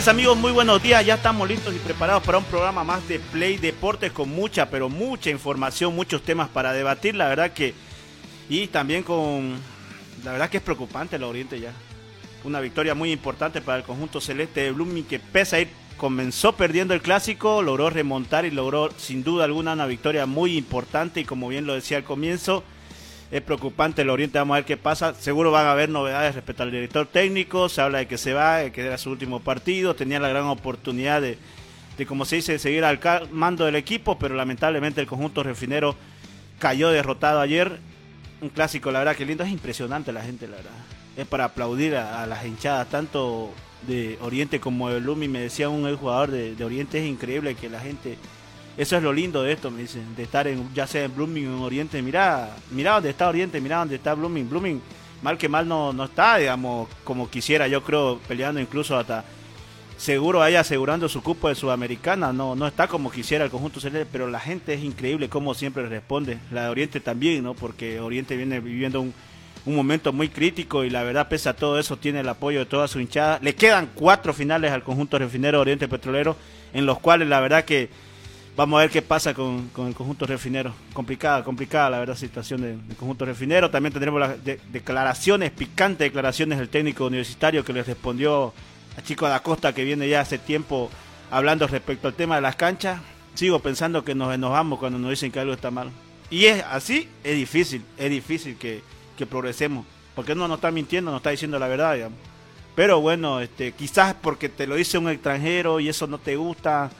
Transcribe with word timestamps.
Mis 0.00 0.08
amigos? 0.08 0.38
Muy 0.38 0.50
buenos 0.50 0.82
días. 0.82 1.04
Ya 1.04 1.16
estamos 1.16 1.46
listos 1.46 1.74
y 1.74 1.78
preparados 1.78 2.22
para 2.22 2.38
un 2.38 2.44
programa 2.44 2.82
más 2.82 3.06
de 3.06 3.18
Play 3.18 3.58
Deportes 3.58 4.10
con 4.12 4.30
mucha, 4.30 4.70
pero 4.70 4.88
mucha 4.88 5.28
información, 5.28 5.94
muchos 5.94 6.22
temas 6.22 6.48
para 6.48 6.72
debatir. 6.72 7.14
La 7.14 7.28
verdad 7.28 7.52
que... 7.52 7.74
Y 8.48 8.68
también 8.68 9.02
con... 9.02 9.56
La 10.24 10.32
verdad 10.32 10.48
que 10.48 10.56
es 10.56 10.62
preocupante 10.62 11.16
el 11.16 11.22
Oriente 11.22 11.60
ya. 11.60 11.74
Una 12.44 12.60
victoria 12.60 12.94
muy 12.94 13.12
importante 13.12 13.60
para 13.60 13.76
el 13.76 13.84
conjunto 13.84 14.22
celeste 14.22 14.62
de 14.62 14.72
Blooming 14.72 15.04
que 15.04 15.18
pese 15.18 15.56
a 15.56 15.60
ir, 15.60 15.68
comenzó 15.98 16.56
perdiendo 16.56 16.94
el 16.94 17.02
clásico, 17.02 17.60
logró 17.60 17.90
remontar 17.90 18.46
y 18.46 18.50
logró 18.50 18.90
sin 18.96 19.22
duda 19.22 19.44
alguna 19.44 19.74
una 19.74 19.84
victoria 19.84 20.24
muy 20.24 20.56
importante 20.56 21.20
y 21.20 21.24
como 21.26 21.48
bien 21.48 21.66
lo 21.66 21.74
decía 21.74 21.98
al 21.98 22.04
comienzo, 22.04 22.64
es 23.30 23.42
preocupante 23.42 24.02
el 24.02 24.10
Oriente, 24.10 24.38
vamos 24.38 24.54
a 24.54 24.58
ver 24.58 24.64
qué 24.64 24.76
pasa. 24.76 25.14
Seguro 25.14 25.52
van 25.52 25.66
a 25.66 25.72
haber 25.72 25.88
novedades 25.88 26.34
respecto 26.34 26.64
al 26.64 26.72
director 26.72 27.06
técnico, 27.06 27.68
se 27.68 27.80
habla 27.80 27.98
de 27.98 28.08
que 28.08 28.18
se 28.18 28.32
va, 28.32 28.58
de 28.58 28.72
que 28.72 28.84
era 28.84 28.98
su 28.98 29.10
último 29.10 29.40
partido, 29.40 29.94
tenía 29.94 30.18
la 30.18 30.28
gran 30.28 30.46
oportunidad 30.46 31.20
de, 31.20 31.38
de 31.96 32.06
como 32.06 32.24
se 32.24 32.36
dice, 32.36 32.52
de 32.52 32.58
seguir 32.58 32.84
al 32.84 32.98
mando 33.30 33.64
del 33.64 33.76
equipo, 33.76 34.18
pero 34.18 34.34
lamentablemente 34.34 35.00
el 35.00 35.06
conjunto 35.06 35.42
refinero 35.44 35.94
cayó 36.58 36.90
derrotado 36.90 37.40
ayer. 37.40 37.78
Un 38.40 38.48
clásico, 38.48 38.90
la 38.90 39.00
verdad 39.00 39.16
que 39.16 39.26
lindo, 39.26 39.44
es 39.44 39.50
impresionante 39.50 40.12
la 40.12 40.22
gente, 40.22 40.48
la 40.48 40.56
verdad. 40.56 40.72
Es 41.16 41.26
para 41.26 41.44
aplaudir 41.44 41.96
a, 41.96 42.26
las 42.26 42.44
hinchadas, 42.44 42.88
tanto 42.88 43.52
de 43.86 44.18
Oriente 44.22 44.58
como 44.60 44.88
de 44.88 45.00
Lumi. 45.00 45.28
Me 45.28 45.40
decía 45.40 45.68
un 45.68 45.94
jugador 45.96 46.30
de 46.30 46.64
Oriente, 46.64 46.98
es 46.98 47.06
increíble 47.06 47.54
que 47.54 47.68
la 47.68 47.80
gente 47.80 48.16
eso 48.76 48.96
es 48.96 49.02
lo 49.02 49.12
lindo 49.12 49.42
de 49.42 49.52
esto, 49.52 49.70
me 49.70 49.82
dicen, 49.82 50.14
de 50.16 50.22
estar 50.22 50.46
en, 50.46 50.72
ya 50.74 50.86
sea 50.86 51.04
en 51.04 51.14
Blooming 51.14 51.48
o 51.48 51.56
en 51.56 51.62
Oriente. 51.62 52.02
Mira, 52.02 52.56
mira 52.70 52.92
dónde 52.92 53.10
está 53.10 53.28
Oriente, 53.28 53.60
mira 53.60 53.78
dónde 53.78 53.96
está 53.96 54.14
Blooming. 54.14 54.48
Blooming, 54.48 54.80
mal 55.22 55.36
que 55.36 55.48
mal 55.48 55.68
no, 55.68 55.92
no 55.92 56.04
está, 56.04 56.36
digamos, 56.36 56.88
como 57.04 57.28
quisiera, 57.28 57.68
yo 57.68 57.82
creo, 57.82 58.18
peleando 58.26 58.60
incluso 58.60 58.96
hasta 58.96 59.24
seguro 60.00 60.42
ahí 60.42 60.54
asegurando 60.54 61.08
su 61.08 61.22
cupo 61.22 61.48
de 61.48 61.54
Sudamericana. 61.54 62.32
No, 62.32 62.54
no 62.54 62.66
está 62.66 62.88
como 62.88 63.10
quisiera 63.10 63.44
el 63.44 63.50
conjunto 63.50 63.80
celeste, 63.80 64.08
pero 64.10 64.28
la 64.28 64.40
gente 64.40 64.72
es 64.72 64.82
increíble 64.82 65.28
como 65.28 65.54
siempre 65.54 65.86
responde. 65.86 66.38
La 66.50 66.64
de 66.64 66.68
Oriente 66.70 67.00
también, 67.00 67.44
¿no? 67.44 67.54
Porque 67.54 68.00
Oriente 68.00 68.36
viene 68.36 68.60
viviendo 68.60 69.00
un, 69.02 69.12
un 69.66 69.76
momento 69.76 70.12
muy 70.12 70.28
crítico 70.28 70.84
y 70.84 70.90
la 70.90 71.02
verdad, 71.02 71.28
pese 71.28 71.50
a 71.50 71.56
todo 71.56 71.78
eso, 71.78 71.98
tiene 71.98 72.20
el 72.20 72.28
apoyo 72.28 72.60
de 72.60 72.66
toda 72.66 72.88
su 72.88 72.98
hinchada. 72.98 73.38
Le 73.42 73.54
quedan 73.54 73.90
cuatro 73.94 74.32
finales 74.32 74.72
al 74.72 74.82
conjunto 74.82 75.18
refinero 75.18 75.60
Oriente 75.60 75.86
Petrolero, 75.86 76.36
en 76.72 76.86
los 76.86 76.98
cuales 76.98 77.28
la 77.28 77.40
verdad 77.40 77.64
que 77.64 77.90
Vamos 78.56 78.78
a 78.78 78.80
ver 78.82 78.90
qué 78.90 79.00
pasa 79.00 79.32
con, 79.32 79.68
con, 79.68 79.86
el 79.86 79.94
conjunto 79.94 80.26
refinero. 80.26 80.74
Complicada, 80.92 81.44
complicada 81.44 81.90
la 81.90 81.98
verdad 81.98 82.16
situación 82.16 82.60
del, 82.60 82.96
conjunto 82.96 83.24
refinero. 83.24 83.70
También 83.70 83.92
tendremos 83.92 84.20
las 84.20 84.44
de, 84.44 84.60
declaraciones, 84.70 85.50
picantes 85.50 86.06
declaraciones 86.06 86.58
del 86.58 86.68
técnico 86.68 87.06
universitario 87.06 87.64
que 87.64 87.72
les 87.72 87.86
respondió 87.86 88.52
a 88.96 89.02
Chico 89.02 89.28
da 89.28 89.42
Costa 89.42 89.72
que 89.72 89.84
viene 89.84 90.08
ya 90.08 90.20
hace 90.20 90.38
tiempo 90.38 90.90
hablando 91.30 91.66
respecto 91.66 92.08
al 92.08 92.14
tema 92.14 92.36
de 92.36 92.42
las 92.42 92.56
canchas. 92.56 93.00
Sigo 93.34 93.60
pensando 93.60 94.04
que 94.04 94.14
nos 94.14 94.34
enojamos 94.34 94.78
cuando 94.78 94.98
nos 94.98 95.10
dicen 95.10 95.30
que 95.30 95.40
algo 95.40 95.54
está 95.54 95.70
mal. 95.70 95.90
Y 96.28 96.46
es 96.46 96.62
así, 96.64 97.08
es 97.24 97.36
difícil, 97.36 97.84
es 97.96 98.10
difícil 98.10 98.56
que, 98.56 98.82
que 99.16 99.26
progresemos. 99.26 99.86
Porque 100.14 100.34
no 100.34 100.48
nos 100.48 100.58
está 100.58 100.70
mintiendo, 100.70 101.10
nos 101.12 101.20
está 101.20 101.30
diciendo 101.30 101.58
la 101.58 101.68
verdad, 101.68 101.94
digamos. 101.94 102.18
Pero 102.74 103.00
bueno, 103.00 103.40
este, 103.40 103.72
quizás 103.72 104.14
porque 104.14 104.48
te 104.48 104.66
lo 104.66 104.74
dice 104.74 104.98
un 104.98 105.08
extranjero 105.08 105.80
y 105.80 105.88
eso 105.88 106.06
no 106.06 106.18
te 106.18 106.36
gusta 106.36 106.90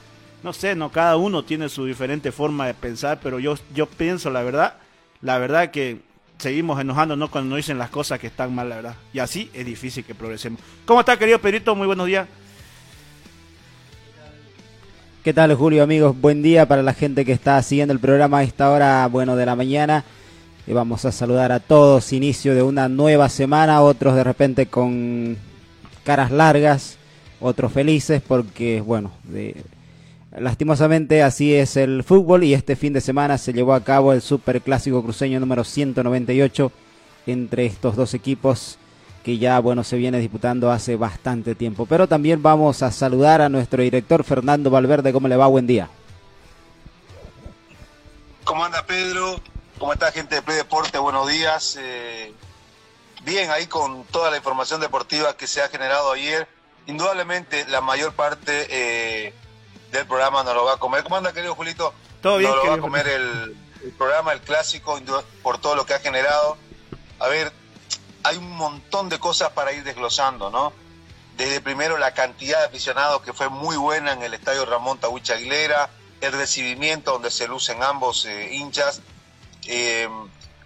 no 0.43 0.53
sé, 0.53 0.75
no 0.75 0.91
cada 0.91 1.17
uno 1.17 1.43
tiene 1.43 1.69
su 1.69 1.85
diferente 1.85 2.31
forma 2.31 2.67
de 2.67 2.73
pensar, 2.73 3.19
pero 3.21 3.39
yo 3.39 3.55
yo 3.73 3.85
pienso 3.85 4.29
la 4.29 4.43
verdad, 4.43 4.75
la 5.21 5.37
verdad 5.37 5.71
que 5.71 5.99
seguimos 6.41 6.79
enojándonos 6.81 7.29
cuando 7.29 7.51
nos 7.51 7.57
dicen 7.57 7.77
las 7.77 7.89
cosas 7.89 8.19
que 8.19 8.27
están 8.27 8.53
mal, 8.53 8.67
la 8.67 8.75
verdad. 8.77 8.95
Y 9.13 9.19
así 9.19 9.49
es 9.53 9.65
difícil 9.65 10.03
que 10.03 10.15
progresemos. 10.15 10.59
¿Cómo 10.85 10.99
está, 10.99 11.17
querido 11.17 11.39
Pedrito? 11.39 11.75
Muy 11.75 11.87
buenos 11.87 12.07
días. 12.07 12.27
¿Qué 15.23 15.33
tal, 15.33 15.53
Julio, 15.53 15.83
amigos? 15.83 16.19
Buen 16.19 16.41
día 16.41 16.67
para 16.67 16.81
la 16.81 16.95
gente 16.95 17.25
que 17.25 17.31
está 17.31 17.61
siguiendo 17.61 17.93
el 17.93 17.99
programa 17.99 18.39
a 18.39 18.43
esta 18.43 18.71
hora, 18.71 19.05
bueno, 19.07 19.35
de 19.35 19.45
la 19.45 19.55
mañana. 19.55 20.03
Y 20.65 20.73
vamos 20.73 21.05
a 21.05 21.11
saludar 21.11 21.51
a 21.51 21.59
todos, 21.59 22.11
inicio 22.11 22.55
de 22.55 22.63
una 22.63 22.89
nueva 22.89 23.29
semana, 23.29 23.81
otros 23.81 24.15
de 24.15 24.23
repente 24.23 24.65
con 24.65 25.37
caras 26.03 26.31
largas, 26.31 26.97
otros 27.39 27.71
felices 27.71 28.21
porque, 28.27 28.81
bueno, 28.81 29.11
de, 29.25 29.63
Lastimosamente 30.37 31.23
así 31.23 31.53
es 31.53 31.75
el 31.75 32.05
fútbol 32.05 32.45
y 32.45 32.53
este 32.53 32.77
fin 32.77 32.93
de 32.93 33.01
semana 33.01 33.37
se 33.37 33.51
llevó 33.51 33.73
a 33.73 33.83
cabo 33.83 34.13
el 34.13 34.21
Super 34.21 34.61
Clásico 34.61 35.03
Cruceño 35.03 35.41
número 35.41 35.65
198 35.65 36.71
entre 37.27 37.65
estos 37.65 37.97
dos 37.97 38.13
equipos 38.13 38.77
que 39.25 39.37
ya 39.37 39.59
bueno 39.59 39.83
se 39.83 39.97
viene 39.97 40.19
disputando 40.19 40.71
hace 40.71 40.95
bastante 40.95 41.53
tiempo. 41.53 41.85
Pero 41.85 42.07
también 42.07 42.41
vamos 42.41 42.81
a 42.81 42.91
saludar 42.91 43.41
a 43.41 43.49
nuestro 43.49 43.83
director 43.83 44.23
Fernando 44.23 44.69
Valverde. 44.69 45.11
¿Cómo 45.11 45.27
le 45.27 45.35
va? 45.35 45.47
Buen 45.47 45.67
día. 45.67 45.89
¿Cómo 48.45 48.63
anda 48.63 48.85
Pedro? 48.85 49.35
¿Cómo 49.77 49.91
está 49.91 50.13
gente 50.13 50.35
de 50.35 50.41
Play 50.41 50.57
Deporte? 50.57 50.97
Buenos 50.97 51.27
días. 51.27 51.77
Eh, 51.79 52.33
bien, 53.25 53.51
ahí 53.51 53.67
con 53.67 54.05
toda 54.05 54.31
la 54.31 54.37
información 54.37 54.79
deportiva 54.79 55.35
que 55.35 55.45
se 55.45 55.61
ha 55.61 55.67
generado 55.67 56.13
ayer. 56.13 56.47
Indudablemente 56.87 57.67
la 57.67 57.81
mayor 57.81 58.13
parte... 58.13 58.67
Eh, 58.69 59.33
del 59.91 60.07
programa 60.07 60.43
nos 60.43 60.55
lo 60.55 60.65
va 60.65 60.73
a 60.73 60.77
comer. 60.77 61.03
¿Cómo 61.03 61.17
anda, 61.17 61.33
querido 61.33 61.55
Julito? 61.55 61.93
Todo 62.21 62.37
bien. 62.37 62.49
Nos 62.49 62.63
lo 62.63 62.71
va 62.71 62.77
a 62.77 62.79
comer 62.79 63.07
el, 63.07 63.57
el, 63.83 63.91
programa, 63.91 64.33
el 64.33 64.41
clásico, 64.41 64.99
por 65.43 65.59
todo 65.59 65.75
lo 65.75 65.85
que 65.85 65.93
ha 65.93 65.99
generado. 65.99 66.57
A 67.19 67.27
ver, 67.27 67.51
hay 68.23 68.37
un 68.37 68.51
montón 68.51 69.09
de 69.09 69.19
cosas 69.19 69.51
para 69.51 69.73
ir 69.73 69.83
desglosando, 69.83 70.49
¿no? 70.49 70.73
Desde 71.37 71.61
primero 71.61 71.97
la 71.97 72.13
cantidad 72.13 72.59
de 72.59 72.65
aficionados 72.65 73.21
que 73.21 73.33
fue 73.33 73.49
muy 73.49 73.75
buena 73.75 74.13
en 74.13 74.21
el 74.21 74.33
estadio 74.33 74.65
Ramón 74.65 74.97
Tahuicha 74.99 75.33
Aguilera, 75.33 75.89
el 76.21 76.31
recibimiento 76.33 77.13
donde 77.13 77.31
se 77.31 77.47
lucen 77.47 77.83
ambos 77.83 78.25
eh, 78.25 78.53
hinchas. 78.53 79.01
Eh, 79.67 80.07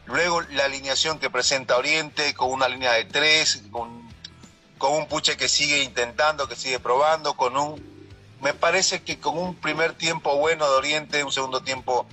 luego 0.06 0.42
la 0.42 0.66
alineación 0.66 1.20
que 1.20 1.30
presenta 1.30 1.78
Oriente 1.78 2.34
con 2.34 2.52
una 2.52 2.68
línea 2.68 2.94
de 2.94 3.06
tres, 3.06 3.64
con, 3.72 4.10
con 4.78 4.94
un 4.94 5.08
puche 5.08 5.38
que 5.38 5.48
sigue 5.48 5.84
intentando, 5.84 6.48
que 6.48 6.56
sigue 6.56 6.80
probando, 6.80 7.36
con 7.36 7.56
un 7.58 7.95
me 8.42 8.54
parece 8.54 9.04
que 9.04 9.20
con 9.20 9.38
un 9.38 9.56
primer 9.56 9.94
tiempo 9.94 10.36
bueno 10.38 10.70
de 10.70 10.76
Oriente, 10.78 11.24
un 11.24 11.32
segundo 11.32 11.62
tiempo 11.62 12.06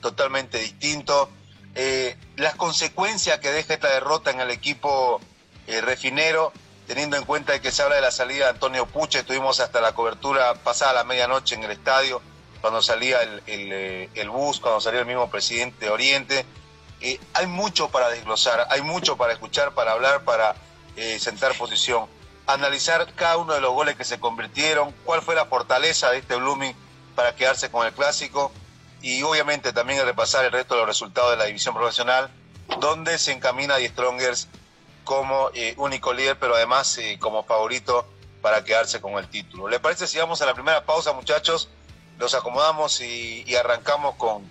totalmente 0.00 0.58
distinto, 0.58 1.28
eh, 1.74 2.16
las 2.36 2.54
consecuencias 2.54 3.38
que 3.38 3.50
deja 3.50 3.74
esta 3.74 3.88
derrota 3.88 4.30
en 4.30 4.40
el 4.40 4.50
equipo 4.50 5.20
eh, 5.66 5.80
refinero, 5.80 6.52
teniendo 6.86 7.16
en 7.16 7.24
cuenta 7.24 7.60
que 7.60 7.70
se 7.70 7.82
habla 7.82 7.96
de 7.96 8.02
la 8.02 8.10
salida 8.10 8.46
de 8.46 8.50
Antonio 8.50 8.86
Puche, 8.86 9.20
estuvimos 9.20 9.60
hasta 9.60 9.80
la 9.80 9.92
cobertura 9.92 10.54
pasada 10.54 10.92
la 10.92 11.04
medianoche 11.04 11.54
en 11.54 11.64
el 11.64 11.70
estadio, 11.70 12.20
cuando 12.60 12.82
salía 12.82 13.22
el, 13.22 13.42
el, 13.46 13.72
eh, 13.72 14.28
bus, 14.28 14.60
cuando 14.60 14.80
salía 14.80 15.00
el 15.00 15.06
mismo 15.06 15.30
presidente 15.30 15.86
de 15.86 15.90
Oriente. 15.90 16.46
Hay 17.32 17.46
mucho 17.46 17.88
para 17.88 18.10
desglosar, 18.10 18.66
hay 18.68 18.82
mucho 18.82 19.16
para 19.16 19.32
escuchar, 19.32 19.72
para 19.72 19.92
hablar, 19.92 20.24
para 20.24 20.54
sentar 21.18 21.56
posición 21.56 22.06
analizar 22.54 23.12
cada 23.14 23.36
uno 23.36 23.54
de 23.54 23.60
los 23.60 23.72
goles 23.72 23.96
que 23.96 24.04
se 24.04 24.20
convirtieron, 24.20 24.92
cuál 25.04 25.22
fue 25.22 25.34
la 25.34 25.46
fortaleza 25.46 26.10
de 26.10 26.18
este 26.18 26.36
Blooming 26.36 26.74
para 27.14 27.34
quedarse 27.34 27.70
con 27.70 27.86
el 27.86 27.92
clásico 27.92 28.52
y 29.02 29.22
obviamente 29.22 29.72
también 29.72 30.04
repasar 30.04 30.44
el 30.44 30.52
resto 30.52 30.74
de 30.74 30.80
los 30.80 30.88
resultados 30.88 31.30
de 31.32 31.36
la 31.36 31.44
división 31.44 31.74
profesional, 31.74 32.30
donde 32.80 33.18
se 33.18 33.32
encamina 33.32 33.76
Die 33.76 33.88
Strongers 33.88 34.48
como 35.04 35.50
eh, 35.54 35.74
único 35.78 36.12
líder, 36.12 36.38
pero 36.38 36.54
además 36.54 36.96
eh, 36.98 37.18
como 37.18 37.42
favorito 37.44 38.06
para 38.42 38.64
quedarse 38.64 39.00
con 39.00 39.14
el 39.14 39.28
título. 39.28 39.68
¿Le 39.68 39.80
parece 39.80 40.06
si 40.06 40.18
vamos 40.18 40.40
a 40.42 40.46
la 40.46 40.54
primera 40.54 40.84
pausa, 40.84 41.12
muchachos? 41.12 41.68
Los 42.18 42.34
acomodamos 42.34 43.00
y, 43.00 43.44
y 43.46 43.54
arrancamos 43.54 44.14
con, 44.16 44.48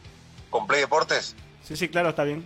con 0.49 0.67
Play 0.67 0.81
Deportes. 0.81 1.35
Sí, 1.63 1.75
sí, 1.77 1.87
claro, 1.87 2.09
está 2.09 2.23
bien. 2.23 2.45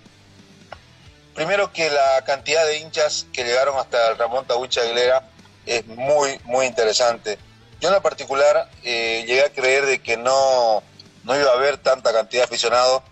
Primero 1.35 1.73
que 1.73 1.89
la 1.89 2.23
cantidad 2.27 2.67
de 2.67 2.77
hinchas 2.79 3.27
que 3.33 3.45
llegaron 3.45 3.79
hasta 3.79 4.11
el 4.11 4.19
Ramón 4.19 4.47
Tahucha 4.47 4.83
Aguilera 4.83 5.27
es 5.65 5.87
muy, 5.87 6.39
muy 6.45 6.67
interesante. 6.67 7.39
Yo 7.83 7.89
en 7.89 7.95
lo 7.95 8.01
particular 8.01 8.71
eh, 8.85 9.25
llegué 9.27 9.45
a 9.45 9.49
creer 9.49 9.87
de 9.87 9.99
que 9.99 10.17
no, 10.17 10.85
no 11.25 11.37
iba 11.37 11.51
a 11.51 11.55
haber 11.55 11.79
tanta 11.79 12.13
cantidad 12.13 12.43
de 12.43 12.45
aficionados, 12.45 13.03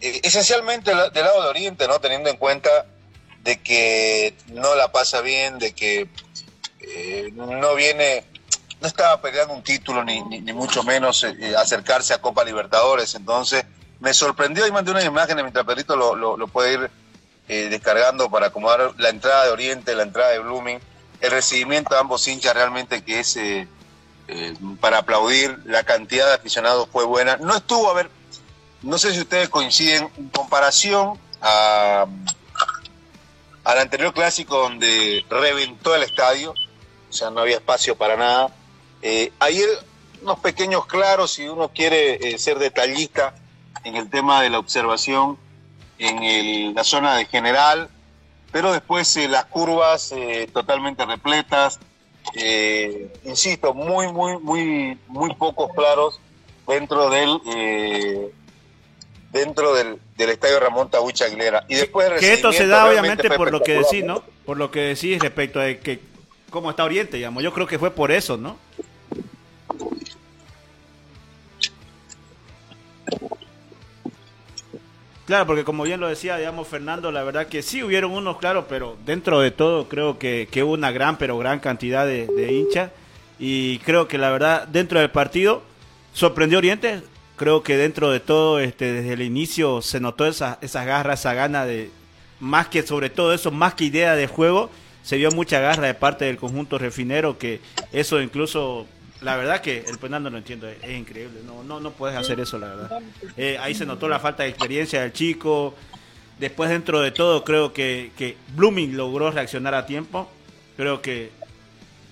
eh, 0.00 0.20
esencialmente 0.22 0.92
del 0.92 1.24
lado 1.24 1.42
de 1.42 1.48
Oriente, 1.50 1.86
¿no? 1.86 2.00
Teniendo 2.00 2.30
en 2.30 2.38
cuenta 2.38 2.86
de 3.42 3.60
que 3.60 4.34
no 4.46 4.76
la 4.76 4.90
pasa 4.90 5.20
bien, 5.20 5.58
de 5.58 5.74
que 5.74 6.08
eh, 6.80 7.32
no 7.34 7.74
viene, 7.74 8.24
no 8.80 8.88
estaba 8.88 9.20
peleando 9.20 9.52
un 9.52 9.62
título, 9.62 10.02
ni, 10.02 10.22
ni, 10.22 10.54
mucho 10.54 10.82
menos 10.82 11.26
acercarse 11.58 12.14
a 12.14 12.22
Copa 12.22 12.44
Libertadores. 12.44 13.14
Entonces, 13.16 13.66
me 14.00 14.14
sorprendió 14.14 14.66
y 14.66 14.72
mandé 14.72 14.90
unas 14.90 15.04
imágenes 15.04 15.44
mientras 15.44 15.66
Pedrito 15.66 15.96
lo, 15.96 16.14
lo, 16.14 16.48
puede 16.48 16.72
ir 16.72 16.90
descargando 17.46 18.30
para 18.30 18.46
acomodar 18.46 18.94
la 18.96 19.10
entrada 19.10 19.44
de 19.44 19.50
Oriente, 19.50 19.94
la 19.94 20.04
entrada 20.04 20.30
de 20.30 20.38
Blooming, 20.38 20.80
el 21.20 21.30
recibimiento 21.30 21.92
de 21.92 22.00
ambos 22.00 22.26
hinchas 22.26 22.54
realmente 22.54 23.04
que 23.04 23.20
es 23.20 23.36
eh, 24.28 24.54
para 24.80 24.98
aplaudir, 24.98 25.58
la 25.64 25.82
cantidad 25.84 26.26
de 26.26 26.34
aficionados 26.34 26.88
fue 26.90 27.04
buena. 27.04 27.36
No 27.36 27.56
estuvo, 27.56 27.90
a 27.90 27.94
ver, 27.94 28.10
no 28.82 28.98
sé 28.98 29.12
si 29.12 29.20
ustedes 29.20 29.48
coinciden, 29.48 30.10
en 30.16 30.28
comparación 30.28 31.18
a, 31.40 32.06
al 33.64 33.78
anterior 33.78 34.12
clásico 34.12 34.58
donde 34.58 35.24
reventó 35.28 35.94
el 35.94 36.02
estadio, 36.02 36.52
o 36.52 37.12
sea, 37.12 37.30
no 37.30 37.40
había 37.40 37.56
espacio 37.56 37.96
para 37.96 38.16
nada. 38.16 38.54
Eh, 39.02 39.32
ayer 39.38 39.68
unos 40.22 40.38
pequeños 40.40 40.86
claros, 40.86 41.32
si 41.32 41.48
uno 41.48 41.68
quiere 41.68 42.14
eh, 42.14 42.38
ser 42.38 42.58
detallista 42.58 43.34
en 43.84 43.96
el 43.96 44.08
tema 44.10 44.42
de 44.42 44.50
la 44.50 44.58
observación 44.58 45.38
en 45.98 46.74
la 46.74 46.84
zona 46.84 47.16
de 47.16 47.26
general, 47.26 47.88
pero 48.52 48.72
después 48.72 49.16
eh, 49.16 49.28
las 49.28 49.44
curvas 49.46 50.12
totalmente 50.52 51.04
repletas, 51.06 51.78
eh, 52.34 53.12
insisto, 53.24 53.74
muy, 53.74 54.12
muy, 54.12 54.38
muy, 54.38 54.98
muy 55.08 55.34
pocos 55.34 55.70
claros 55.74 56.20
dentro 56.66 57.10
del 57.10 57.40
eh, 57.54 58.30
dentro 59.32 59.74
del, 59.74 59.98
del 60.16 60.30
estadio 60.30 60.60
Ramón 60.60 60.90
Tahuicha 60.90 61.26
Aguilera. 61.26 61.64
Y 61.68 61.74
después 61.74 62.12
Que 62.20 62.32
esto 62.32 62.52
se 62.52 62.66
da 62.66 62.88
obviamente 62.88 63.28
por 63.30 63.50
lo 63.52 63.60
que 63.60 63.72
decís, 63.72 64.04
¿no? 64.04 64.22
Por 64.46 64.56
lo 64.56 64.70
que 64.70 64.80
decís 64.80 65.20
respecto 65.20 65.60
a 65.60 65.74
que 65.74 66.00
cómo 66.50 66.70
está 66.70 66.84
Oriente, 66.84 67.16
digamos. 67.16 67.42
Yo 67.42 67.52
creo 67.52 67.66
que 67.66 67.78
fue 67.78 67.90
por 67.90 68.12
eso, 68.12 68.36
¿no? 68.36 68.56
Claro, 75.26 75.46
porque 75.46 75.64
como 75.64 75.84
bien 75.84 76.00
lo 76.00 76.08
decía, 76.08 76.36
digamos, 76.36 76.68
Fernando, 76.68 77.10
la 77.10 77.22
verdad 77.22 77.46
que 77.46 77.62
sí 77.62 77.82
hubieron 77.82 78.12
unos, 78.12 78.38
claro, 78.38 78.66
pero 78.68 78.96
dentro 79.06 79.40
de 79.40 79.50
todo 79.50 79.88
creo 79.88 80.18
que, 80.18 80.48
que 80.50 80.62
hubo 80.62 80.74
una 80.74 80.90
gran, 80.90 81.16
pero 81.16 81.38
gran 81.38 81.60
cantidad 81.60 82.04
de, 82.04 82.26
de 82.26 82.52
hinchas. 82.52 82.90
Y 83.38 83.78
creo 83.80 84.06
que 84.06 84.18
la 84.18 84.30
verdad, 84.30 84.68
dentro 84.68 85.00
del 85.00 85.10
partido, 85.10 85.62
sorprendió 86.12 86.58
Oriente. 86.58 87.02
Creo 87.36 87.62
que 87.62 87.76
dentro 87.76 88.10
de 88.10 88.20
todo, 88.20 88.60
este, 88.60 88.92
desde 88.92 89.14
el 89.14 89.22
inicio 89.22 89.82
se 89.82 89.98
notó 89.98 90.26
esa, 90.26 90.58
esas 90.60 90.86
garras, 90.86 91.20
esa 91.20 91.34
gana 91.34 91.64
de, 91.66 91.90
más 92.38 92.68
que 92.68 92.82
sobre 92.82 93.10
todo 93.10 93.34
eso, 93.34 93.50
más 93.50 93.74
que 93.74 93.84
idea 93.84 94.14
de 94.14 94.28
juego, 94.28 94.70
se 95.02 95.16
vio 95.16 95.30
mucha 95.32 95.58
garra 95.58 95.86
de 95.86 95.94
parte 95.94 96.26
del 96.26 96.36
conjunto 96.36 96.78
refinero, 96.78 97.36
que 97.36 97.60
eso 97.92 98.22
incluso, 98.22 98.86
la 99.24 99.36
verdad 99.36 99.60
que 99.60 99.84
el 99.88 99.98
penal 99.98 100.22
no 100.22 100.30
lo 100.30 100.38
entiendo, 100.38 100.68
es, 100.68 100.76
increíble, 100.90 101.40
no, 101.46 101.64
no, 101.64 101.80
no 101.80 101.90
puedes 101.92 102.16
hacer 102.16 102.38
eso, 102.40 102.58
la 102.58 102.68
verdad. 102.68 103.02
Eh, 103.36 103.56
ahí 103.60 103.74
se 103.74 103.86
notó 103.86 104.08
la 104.08 104.20
falta 104.20 104.42
de 104.44 104.50
experiencia 104.50 105.00
del 105.00 105.12
chico, 105.12 105.74
después 106.38 106.70
dentro 106.70 107.00
de 107.00 107.10
todo 107.10 107.42
creo 107.44 107.72
que, 107.72 108.10
que 108.16 108.36
Blooming 108.54 108.96
logró 108.96 109.30
reaccionar 109.30 109.74
a 109.74 109.86
tiempo, 109.86 110.30
creo 110.76 111.00
que 111.02 111.30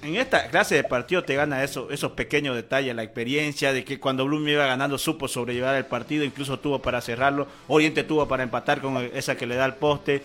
en 0.03 0.17
esta 0.17 0.49
clase 0.49 0.75
de 0.75 0.83
partido 0.85 1.23
te 1.23 1.35
gana 1.37 1.63
eso, 1.63 1.89
esos 1.93 2.13
pequeños 2.13 2.57
detalles, 2.57 2.95
la 2.97 3.05
experiencia 3.05 3.73
de 3.73 3.85
que 3.85 4.01
cuando 4.01 4.25
Blooming 4.25 4.55
iba 4.55 4.67
ganando 4.67 4.99
supo 4.99 5.29
sobrellevar 5.29 5.77
el 5.77 5.85
partido, 5.85 6.25
incluso 6.25 6.59
tuvo 6.59 6.81
para 6.81 7.01
cerrarlo, 7.01 7.47
Oriente 7.69 8.03
tuvo 8.03 8.27
para 8.27 8.43
empatar 8.43 8.81
con 8.81 8.97
esa 9.15 9.37
que 9.37 9.47
le 9.47 9.55
da 9.55 9.65
el 9.67 9.75
poste 9.75 10.23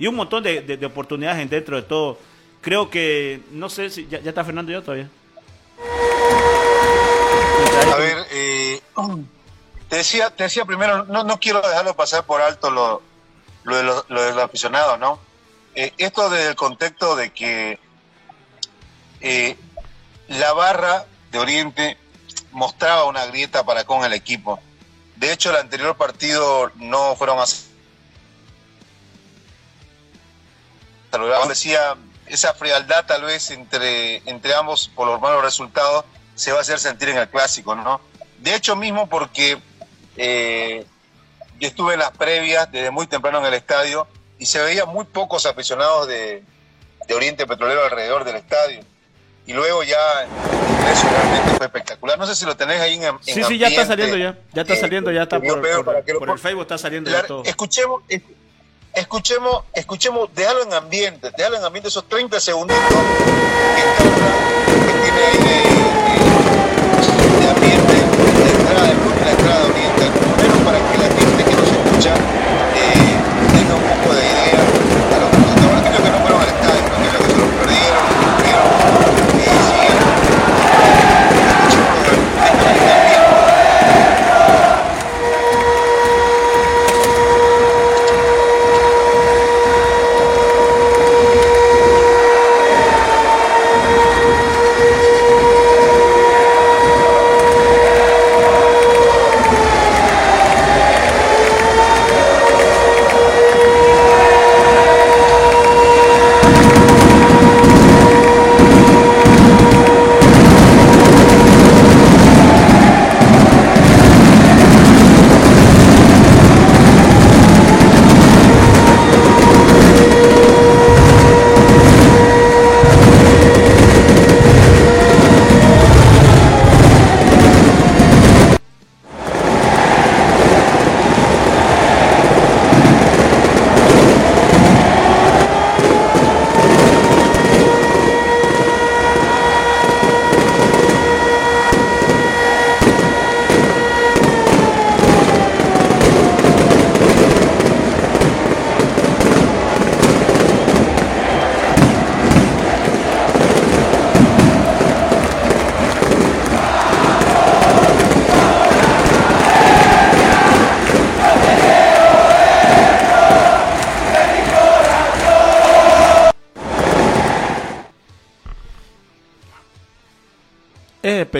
y 0.00 0.06
un 0.08 0.16
montón 0.16 0.42
de, 0.42 0.62
de- 0.62 0.76
de 0.76 0.86
oportunidades 0.86 1.40
en 1.42 1.48
dentro 1.48 1.76
de 1.76 1.82
todo. 1.82 2.18
Creo 2.60 2.90
que, 2.90 3.40
no 3.52 3.68
sé 3.68 3.88
si 3.90 4.06
ya, 4.08 4.20
ya 4.20 4.30
está 4.30 4.44
Fernando 4.44 4.72
yo 4.72 4.82
todavía. 4.82 5.08
A 7.92 7.96
ver, 7.96 8.26
eh, 8.30 8.80
te 9.88 9.96
decía, 9.96 10.30
te 10.30 10.44
decía 10.44 10.64
primero, 10.64 11.04
no, 11.04 11.24
no 11.24 11.40
quiero 11.40 11.60
dejarlo 11.60 11.94
pasar 11.96 12.24
por 12.24 12.40
alto 12.40 12.70
lo, 12.70 13.02
lo 13.64 13.76
de 13.76 13.82
los, 13.82 14.04
lo 14.08 14.22
de 14.22 14.32
los 14.32 14.44
aficionados, 14.44 14.98
¿no? 14.98 15.18
Eh, 15.74 15.92
esto 15.98 16.30
desde 16.30 16.48
el 16.48 16.56
contexto 16.56 17.16
de 17.16 17.30
que 17.30 17.78
eh, 19.20 19.56
la 20.28 20.52
barra 20.52 21.06
de 21.30 21.38
Oriente 21.38 21.98
mostraba 22.52 23.04
una 23.04 23.26
grieta 23.26 23.64
para 23.64 23.84
con 23.84 24.04
el 24.04 24.12
equipo. 24.12 24.60
De 25.16 25.32
hecho, 25.32 25.50
el 25.50 25.56
anterior 25.56 25.96
partido 25.96 26.72
no 26.76 27.14
fueron 27.16 27.38
a 27.38 27.44
saludar. 31.12 31.48
Decía, 31.48 31.96
esa 32.32 32.54
frialdad 32.54 33.04
tal 33.06 33.22
vez 33.24 33.50
entre, 33.50 34.16
entre 34.28 34.54
ambos 34.54 34.88
por 34.94 35.06
los 35.06 35.20
malos 35.20 35.42
resultados 35.42 36.04
se 36.34 36.52
va 36.52 36.58
a 36.58 36.60
hacer 36.62 36.78
sentir 36.78 37.08
en 37.10 37.18
el 37.18 37.28
clásico, 37.28 37.74
¿no? 37.74 38.00
De 38.38 38.54
hecho 38.54 38.74
mismo 38.76 39.08
porque 39.08 39.58
eh, 40.16 40.84
yo 41.58 41.68
estuve 41.68 41.94
en 41.94 42.00
las 42.00 42.10
previas 42.12 42.70
desde 42.72 42.90
muy 42.90 43.06
temprano 43.06 43.38
en 43.38 43.46
el 43.46 43.54
estadio 43.54 44.06
y 44.38 44.46
se 44.46 44.60
veía 44.62 44.86
muy 44.86 45.04
pocos 45.04 45.44
aficionados 45.46 46.08
de, 46.08 46.42
de 47.06 47.14
Oriente 47.14 47.46
Petrolero 47.46 47.84
alrededor 47.84 48.24
del 48.24 48.36
estadio. 48.36 48.80
y 49.46 49.52
luego 49.52 49.82
ya 49.82 49.98
eso 50.92 51.08
realmente 51.10 51.50
fue 51.56 51.66
espectacular. 51.66 52.18
No 52.18 52.26
sé 52.26 52.34
si 52.34 52.44
lo 52.46 52.56
tenés 52.56 52.80
ahí 52.80 52.94
en, 52.94 53.02
en 53.02 53.18
Sí, 53.20 53.42
sí, 53.44 53.58
ya 53.58 53.68
está 53.68 53.84
saliendo 53.86 54.16
ya. 54.16 54.38
Ya 54.52 54.62
está 54.62 54.74
eh, 54.74 54.80
saliendo, 54.80 55.10
ya 55.12 55.22
está 55.24 55.38
por, 55.40 55.60
por- 55.60 56.30
el 56.30 56.38
Facebook, 56.38 56.62
está 56.62 56.78
saliendo 56.78 57.10
la- 57.10 57.20
ya 57.22 57.26
todo. 57.26 57.42
Escuchemos, 57.44 58.02
es- 58.08 58.22
escuchemos, 58.94 59.64
escuchemos, 59.72 60.28
déjalo 60.34 60.62
en 60.62 60.74
ambiente, 60.74 61.30
déjalo 61.36 61.56
en 61.56 61.64
ambiente 61.64 61.88
esos 61.88 62.08
30 62.08 62.40
segunditos 62.40 62.84
que 63.76 63.82
que 64.86 64.92
tiene 65.02 65.20
ahí 65.20 65.79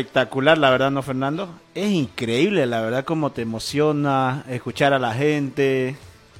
espectacular, 0.01 0.59
la 0.59 0.71
verdad, 0.71 0.91
¿no, 0.91 1.03
Fernando? 1.03 1.49
Es 1.75 1.91
increíble, 1.91 2.67
la 2.67 2.81
verdad, 2.81 3.05
cómo 3.05 3.31
te 3.33 3.43
emociona 3.43 4.45
escuchar 4.49 4.93
a 4.93 4.99
la 4.99 5.15
gente. 5.15 5.97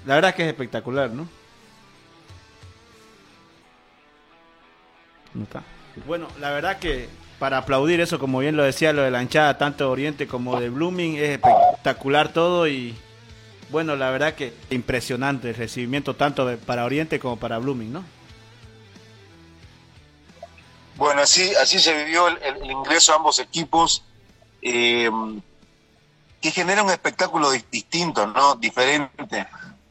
La 0.07 0.15
verdad 0.17 0.35
que 0.35 0.43
es 0.43 0.49
espectacular, 0.49 1.11
¿no? 1.11 1.29
No 5.35 5.45
está. 5.45 5.63
Bueno, 6.07 6.27
la 6.41 6.51
verdad 6.51 6.79
que 6.79 7.09
para 7.39 7.59
aplaudir 7.59 8.01
eso, 8.01 8.19
como 8.19 8.39
bien 8.41 8.57
lo 8.57 8.63
decía, 8.65 8.93
lo 8.93 9.03
de 9.03 9.11
la 9.11 9.23
hinchada, 9.23 9.57
tanto 9.59 9.85
de 9.85 9.91
Oriente 9.91 10.27
como 10.27 10.61
de 10.61 10.69
Blooming, 10.71 11.17
es 11.17 11.39
espectacular 11.41 12.33
todo 12.33 12.69
y 12.69 12.95
bueno, 13.71 13.95
la 13.97 14.11
verdad 14.11 14.35
que 14.35 14.53
impresionante 14.71 15.51
el 15.51 15.55
recibimiento 15.55 16.15
tanto 16.17 16.45
de- 16.47 16.57
para 16.57 16.85
Oriente 16.85 17.21
como 17.21 17.39
para 17.39 17.59
Blooming, 17.59 17.93
¿no? 17.93 18.05
Bueno, 21.01 21.23
así, 21.23 21.55
así 21.55 21.79
se 21.79 21.95
vivió 22.05 22.29
el, 22.29 22.71
ingreso 22.71 23.15
a 23.15 23.17
ambos 23.17 23.39
equipos, 23.39 24.03
eh, 24.61 25.11
que 26.43 26.51
genera 26.51 26.83
un 26.83 26.91
espectáculo 26.91 27.51
di- 27.51 27.65
distinto, 27.71 28.27
¿no? 28.27 28.57
Diferente. 28.57 29.47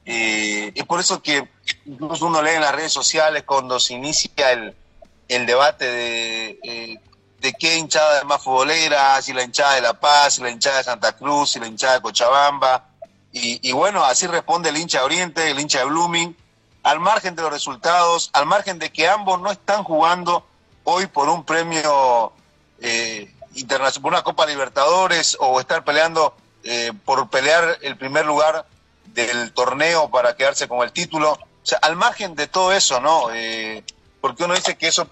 Eh, 0.06 0.72
es 0.76 0.84
por 0.86 1.00
eso 1.00 1.20
que 1.20 1.50
incluso 1.88 2.28
uno 2.28 2.44
lee 2.44 2.52
en 2.52 2.62
las 2.62 2.76
redes 2.76 2.94
sociales 2.94 3.42
cuando 3.44 3.80
se 3.80 3.96
inicia 3.96 4.52
el, 4.52 4.76
el 5.28 5.48
debate 5.48 5.86
de, 5.86 6.60
eh, 6.62 7.00
de 7.40 7.54
qué 7.54 7.80
hinchada 7.80 8.20
es 8.20 8.26
más 8.26 8.44
futbolera, 8.44 9.20
si 9.24 9.34
la 9.34 9.42
hinchada 9.42 9.74
de 9.74 9.82
La 9.82 10.00
Paz, 10.00 10.36
si 10.36 10.44
la 10.44 10.52
hinchada 10.52 10.78
de 10.78 10.84
Santa 10.84 11.14
Cruz, 11.14 11.54
si 11.54 11.60
la 11.60 11.66
hinchada 11.66 11.96
de 11.96 12.02
Cochabamba. 12.02 12.86
Y, 13.32 13.68
y 13.68 13.72
bueno, 13.72 14.04
así 14.04 14.28
responde 14.28 14.70
el 14.70 14.78
hincha 14.78 15.00
de 15.00 15.06
Oriente, 15.06 15.50
el 15.50 15.60
hincha 15.60 15.80
de 15.80 15.86
Blooming, 15.86 16.38
al 16.84 17.00
margen 17.00 17.36
de 17.36 17.42
los 17.42 17.52
resultados, 17.52 18.30
al 18.34 18.46
margen 18.46 18.78
de 18.78 18.92
que 18.92 19.08
ambos 19.08 19.42
no 19.42 19.50
están 19.50 19.84
jugando 19.84 20.46
hoy 20.90 21.08
por 21.08 21.30
un 21.30 21.44
premio 21.44 22.34
eh, 22.82 23.32
internacional, 23.56 24.02
por 24.02 24.14
una 24.14 24.24
Copa 24.24 24.46
Libertadores 24.46 25.38
o 25.40 25.60
estar 25.60 25.84
peleando 25.84 26.36
eh, 26.64 26.92
por 27.06 27.30
pelear 27.30 27.78
el 27.82 27.98
primer 27.98 28.26
lugar 28.26 28.66
del 29.06 29.54
torneo 29.54 30.10
para 30.10 30.36
quedarse 30.36 30.68
con 30.68 30.82
el 30.82 30.92
título. 30.92 31.34
O 31.34 31.66
sea, 31.66 31.78
al 31.80 31.96
margen 31.96 32.36
de 32.36 32.48
todo 32.48 32.74
eso, 32.74 33.00
¿no? 33.00 33.30
Eh, 33.34 33.84
porque 34.22 34.44
uno 34.44 34.56
dice 34.56 34.78
que 34.78 34.88
eso 34.88 35.08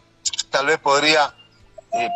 tal 0.50 0.66
vez 0.66 0.80
podría 0.80 1.34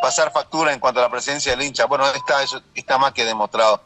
pasar 0.02 0.32
factura 0.32 0.74
en 0.74 0.80
cuanto 0.80 1.00
a 1.00 1.04
la 1.04 1.10
presencia 1.10 1.56
del 1.56 1.66
hincha. 1.66 1.86
Bueno, 1.86 2.06
está, 2.12 2.44
eso 2.44 2.62
está 2.76 2.98
más 2.98 3.14
que 3.14 3.26
demostrado. 3.26 3.82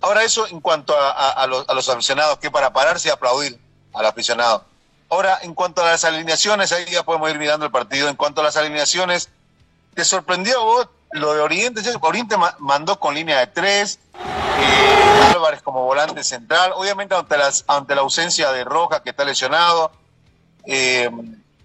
Ahora 0.00 0.24
eso 0.24 0.46
en 0.46 0.60
cuanto 0.60 0.94
a 0.98 1.46
los, 1.46 1.68
a 1.68 1.74
los 1.74 1.88
aficionados, 1.88 2.38
que 2.38 2.50
para 2.50 2.72
pararse 2.72 3.08
y 3.08 3.10
aplaudir 3.10 3.60
al 3.92 4.06
aficionado. 4.06 4.64
Ahora, 5.10 5.38
en 5.42 5.54
cuanto 5.54 5.82
a 5.82 5.90
las 5.90 6.04
alineaciones, 6.04 6.70
ahí 6.72 6.84
ya 6.90 7.02
podemos 7.02 7.30
ir 7.30 7.38
mirando 7.38 7.66
el 7.66 7.72
partido. 7.72 8.08
En 8.08 8.16
cuanto 8.16 8.40
a 8.40 8.44
las 8.44 8.56
alineaciones, 8.56 9.28
¿te 9.94 10.04
sorprendió 10.04 10.60
a 10.60 10.64
vos 10.64 10.88
lo 11.12 11.34
de 11.34 11.40
Oriente? 11.40 11.80
Oriente 12.02 12.36
ma- 12.36 12.54
mandó 12.60 12.98
con 13.00 13.14
línea 13.14 13.38
de 13.40 13.48
tres, 13.48 13.98
eh, 14.14 15.32
Álvarez 15.34 15.62
como 15.62 15.84
volante 15.84 16.22
central, 16.22 16.72
obviamente 16.74 17.14
ante, 17.14 17.36
las, 17.36 17.64
ante 17.66 17.94
la 17.94 18.02
ausencia 18.02 18.52
de 18.52 18.62
Roja 18.64 19.02
que 19.02 19.10
está 19.10 19.24
lesionado, 19.24 19.90
eh, 20.64 21.10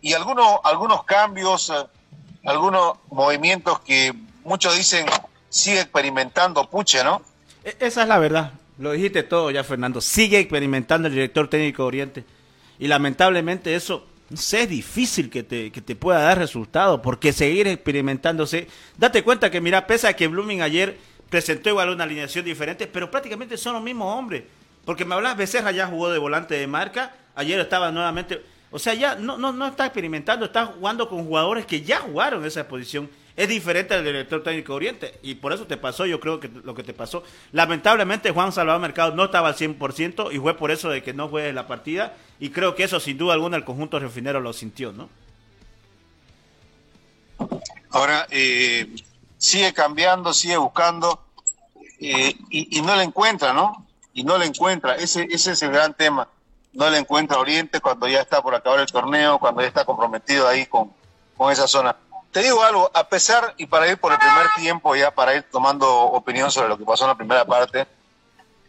y 0.01 0.13
algunos, 0.13 0.59
algunos 0.63 1.03
cambios, 1.03 1.69
eh, 1.69 1.85
algunos 2.45 2.97
movimientos 3.11 3.79
que 3.81 4.13
muchos 4.43 4.75
dicen 4.75 5.05
sigue 5.49 5.81
experimentando 5.81 6.67
Puche, 6.69 7.03
¿no? 7.03 7.21
E- 7.63 7.75
Esa 7.79 8.01
es 8.03 8.07
la 8.07 8.17
verdad. 8.19 8.51
Lo 8.77 8.91
dijiste 8.91 9.23
todo 9.23 9.51
ya, 9.51 9.63
Fernando. 9.63 10.01
Sigue 10.01 10.39
experimentando 10.39 11.07
el 11.07 11.13
director 11.13 11.47
técnico 11.49 11.83
de 11.83 11.87
Oriente. 11.87 12.25
Y 12.79 12.87
lamentablemente 12.87 13.75
eso, 13.75 14.07
es 14.31 14.69
difícil 14.69 15.29
que 15.29 15.43
te, 15.43 15.71
que 15.71 15.81
te 15.81 15.95
pueda 15.95 16.19
dar 16.19 16.37
resultado. 16.37 17.01
Porque 17.01 17.33
seguir 17.33 17.67
experimentándose. 17.67 18.67
Date 18.97 19.23
cuenta 19.23 19.51
que, 19.51 19.61
mira, 19.61 19.87
pese 19.87 20.07
a 20.07 20.15
que 20.15 20.27
Blooming 20.27 20.61
ayer 20.61 20.97
presentó 21.29 21.69
igual 21.69 21.89
una 21.89 22.03
alineación 22.03 22.45
diferente, 22.45 22.87
pero 22.87 23.09
prácticamente 23.09 23.57
son 23.57 23.73
los 23.73 23.83
mismos 23.83 24.15
hombres. 24.17 24.43
Porque 24.85 25.03
me 25.03 25.15
hablas, 25.15 25.35
Becerra 25.35 25.71
ya 25.71 25.87
jugó 25.87 26.09
de 26.09 26.19
volante 26.19 26.55
de 26.55 26.67
marca. 26.67 27.15
Ayer 27.35 27.59
estaba 27.59 27.91
nuevamente. 27.91 28.41
O 28.71 28.79
sea, 28.79 28.93
ya 28.93 29.15
no, 29.15 29.37
no, 29.37 29.51
no 29.51 29.67
está 29.67 29.85
experimentando, 29.85 30.45
está 30.45 30.67
jugando 30.67 31.09
con 31.09 31.25
jugadores 31.25 31.65
que 31.65 31.81
ya 31.81 31.99
jugaron 31.99 32.45
esa 32.45 32.67
posición. 32.67 33.09
Es 33.37 33.49
diferente 33.49 33.93
al 33.93 34.05
director 34.05 34.43
técnico 34.43 34.73
de 34.73 34.77
Oriente. 34.77 35.19
Y 35.21 35.35
por 35.35 35.51
eso 35.51 35.67
te 35.67 35.75
pasó, 35.75 36.05
yo 36.05 36.19
creo 36.19 36.39
que 36.39 36.47
lo 36.47 36.73
que 36.73 36.83
te 36.83 36.93
pasó. 36.93 37.23
Lamentablemente 37.51 38.31
Juan 38.31 38.53
Salvador 38.53 38.81
Mercado 38.81 39.13
no 39.13 39.25
estaba 39.25 39.49
al 39.49 39.55
100% 39.55 40.33
y 40.33 40.39
fue 40.39 40.55
por 40.55 40.71
eso 40.71 40.89
de 40.89 41.03
que 41.03 41.13
no 41.13 41.27
juegue 41.27 41.51
la 41.51 41.67
partida. 41.67 42.15
Y 42.39 42.51
creo 42.51 42.75
que 42.75 42.83
eso 42.83 42.99
sin 42.99 43.17
duda 43.17 43.33
alguna 43.33 43.57
el 43.57 43.65
conjunto 43.65 43.99
refinero 43.99 44.39
lo 44.39 44.53
sintió, 44.53 44.93
¿no? 44.93 45.09
Ahora 47.89 48.25
eh, 48.29 48.87
sigue 49.37 49.73
cambiando, 49.73 50.33
sigue 50.33 50.57
buscando 50.57 51.25
eh, 51.99 52.35
y, 52.49 52.81
no 52.81 52.95
le 52.95 53.03
encuentra, 53.03 53.53
¿no? 53.53 53.85
Y 54.13 54.23
no 54.23 54.37
le 54.37 54.45
encuentra. 54.45 54.95
Ese, 54.95 55.27
ese 55.29 55.51
es 55.51 55.61
el 55.61 55.71
gran 55.71 55.93
tema. 55.93 56.27
No 56.71 56.89
le 56.89 56.97
encuentra 56.97 57.37
Oriente 57.37 57.81
cuando 57.81 58.07
ya 58.07 58.21
está 58.21 58.41
por 58.41 58.55
acabar 58.55 58.79
el 58.79 58.87
torneo, 58.87 59.39
cuando 59.39 59.61
ya 59.61 59.67
está 59.67 59.85
comprometido 59.85 60.47
ahí 60.47 60.65
con, 60.65 60.91
con 61.35 61.51
esa 61.51 61.67
zona. 61.67 61.95
Te 62.35 62.41
digo 62.41 62.61
algo, 62.63 62.91
a 62.93 63.07
pesar, 63.07 63.53
y 63.55 63.65
para 63.65 63.87
ir 63.87 63.97
por 63.97 64.11
el 64.11 64.19
primer 64.19 64.47
tiempo, 64.57 64.93
ya 64.93 65.09
para 65.09 65.33
ir 65.35 65.43
tomando 65.43 65.89
opinión 65.89 66.51
sobre 66.51 66.67
lo 66.67 66.77
que 66.77 66.83
pasó 66.83 67.05
en 67.05 67.11
la 67.11 67.15
primera 67.15 67.45
parte, 67.45 67.87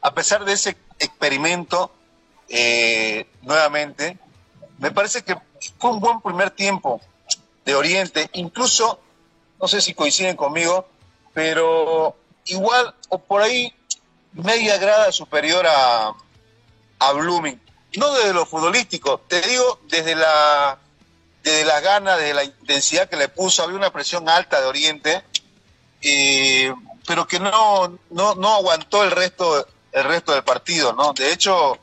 a 0.00 0.14
pesar 0.14 0.44
de 0.44 0.52
ese 0.52 0.76
experimento, 1.00 1.90
eh, 2.48 3.28
nuevamente, 3.42 4.20
me 4.78 4.92
parece 4.92 5.24
que 5.24 5.36
fue 5.80 5.90
un 5.90 5.98
buen 5.98 6.20
primer 6.20 6.52
tiempo 6.52 7.00
de 7.64 7.74
Oriente, 7.74 8.30
incluso 8.34 9.00
no 9.60 9.66
sé 9.66 9.80
si 9.80 9.94
coinciden 9.94 10.36
conmigo, 10.36 10.86
pero 11.34 12.14
igual 12.44 12.94
o 13.08 13.18
por 13.18 13.42
ahí 13.42 13.74
media 14.32 14.78
grada 14.78 15.10
superior 15.10 15.66
a, 15.66 16.14
a 17.00 17.12
Blooming. 17.14 17.60
No 17.96 18.12
desde 18.12 18.32
lo 18.32 18.46
futbolístico, 18.46 19.18
te 19.26 19.40
digo 19.40 19.80
desde 19.88 20.14
la 20.14 20.78
desde 21.46 21.64
las 21.64 21.80
ganas, 21.80 22.18
desde 22.18 22.34
la 22.34 22.42
intensidad 22.44 23.08
que 23.08 23.16
le 23.16 23.28
puso, 23.28 23.62
había 23.62 23.76
una 23.76 23.90
presión 23.92 24.28
alta 24.28 24.60
de 24.60 24.66
Oriente, 24.66 25.22
pero 27.06 27.26
que 27.26 27.38
no, 27.38 27.98
no, 28.10 28.34
no 28.34 28.54
aguantó 28.54 29.04
el 29.04 29.12
resto, 29.12 29.66
el 29.92 30.04
resto 30.04 30.32
del 30.32 30.42
partido, 30.42 30.92
¿no? 30.92 31.12
De 31.12 31.32
hecho, 31.32 31.78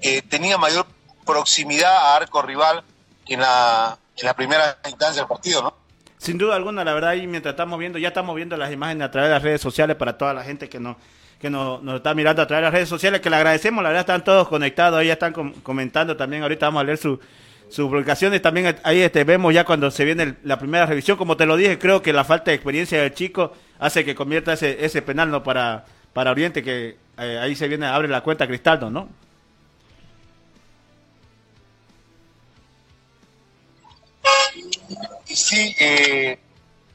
eh, 0.00 0.22
tenía 0.22 0.58
mayor 0.58 0.86
proximidad 1.24 1.94
a 1.96 2.16
arco 2.16 2.42
rival 2.42 2.82
en 3.26 3.40
la, 3.40 3.96
en 4.16 4.26
la 4.26 4.34
primera 4.34 4.78
instancia 4.86 5.22
del 5.22 5.28
partido, 5.28 5.62
¿no? 5.62 5.76
Sin 6.18 6.36
duda 6.36 6.56
alguna, 6.56 6.84
la 6.84 6.94
verdad, 6.94 7.14
y 7.14 7.26
mientras 7.26 7.52
estamos 7.52 7.78
viendo, 7.78 7.98
ya 7.98 8.08
estamos 8.08 8.34
viendo 8.34 8.56
las 8.56 8.72
imágenes 8.72 9.06
a 9.06 9.10
través 9.10 9.28
de 9.28 9.34
las 9.34 9.42
redes 9.42 9.60
sociales 9.60 9.94
para 9.96 10.18
toda 10.18 10.34
la 10.34 10.42
gente 10.42 10.68
que 10.68 10.80
nos 10.80 10.96
que 11.40 11.50
nos, 11.50 11.82
nos 11.82 11.96
está 11.96 12.14
mirando 12.14 12.40
a 12.40 12.46
través 12.46 12.62
de 12.62 12.64
las 12.66 12.72
redes 12.72 12.88
sociales, 12.88 13.20
que 13.20 13.28
le 13.28 13.36
agradecemos, 13.36 13.82
la 13.82 13.90
verdad 13.90 14.00
están 14.00 14.24
todos 14.24 14.48
conectados, 14.48 14.98
ahí 14.98 15.10
están 15.10 15.34
com- 15.34 15.52
comentando 15.62 16.16
también, 16.16 16.42
ahorita 16.42 16.66
vamos 16.66 16.80
a 16.80 16.84
leer 16.84 16.96
su, 16.96 17.20
sus 17.68 17.88
publicaciones, 17.88 18.40
también 18.42 18.76
ahí 18.84 19.00
este, 19.00 19.24
vemos 19.24 19.52
ya 19.52 19.64
cuando 19.64 19.90
se 19.90 20.04
viene 20.04 20.36
la 20.44 20.58
primera 20.58 20.86
revisión, 20.86 21.16
como 21.16 21.36
te 21.36 21.46
lo 21.46 21.56
dije, 21.56 21.78
creo 21.78 22.02
que 22.02 22.12
la 22.12 22.24
falta 22.24 22.50
de 22.50 22.56
experiencia 22.56 23.00
del 23.00 23.14
chico 23.14 23.52
hace 23.78 24.04
que 24.04 24.14
convierta 24.14 24.52
ese, 24.52 24.84
ese 24.84 25.02
penal 25.02 25.30
no 25.30 25.42
para, 25.42 25.84
para 26.12 26.30
Oriente, 26.30 26.62
que 26.62 26.96
eh, 27.18 27.38
ahí 27.40 27.56
se 27.56 27.66
viene, 27.68 27.86
abre 27.86 28.08
la 28.08 28.22
cuenta 28.22 28.46
Cristaldo, 28.46 28.90
¿no? 28.90 29.08
Sí, 35.24 35.74
eh, 35.78 36.38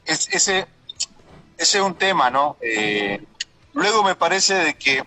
es- 0.06 0.28
ese, 0.32 0.66
ese 1.58 1.78
es 1.78 1.84
un 1.84 1.94
tema, 1.94 2.30
¿no? 2.30 2.56
Eh, 2.60 3.22
luego 3.74 4.02
me 4.02 4.14
parece 4.14 4.54
de 4.54 4.74
que 4.74 5.02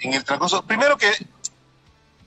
en 0.00 0.14
el 0.14 0.24
transcurso, 0.24 0.64
primero 0.64 0.96
que 0.96 1.10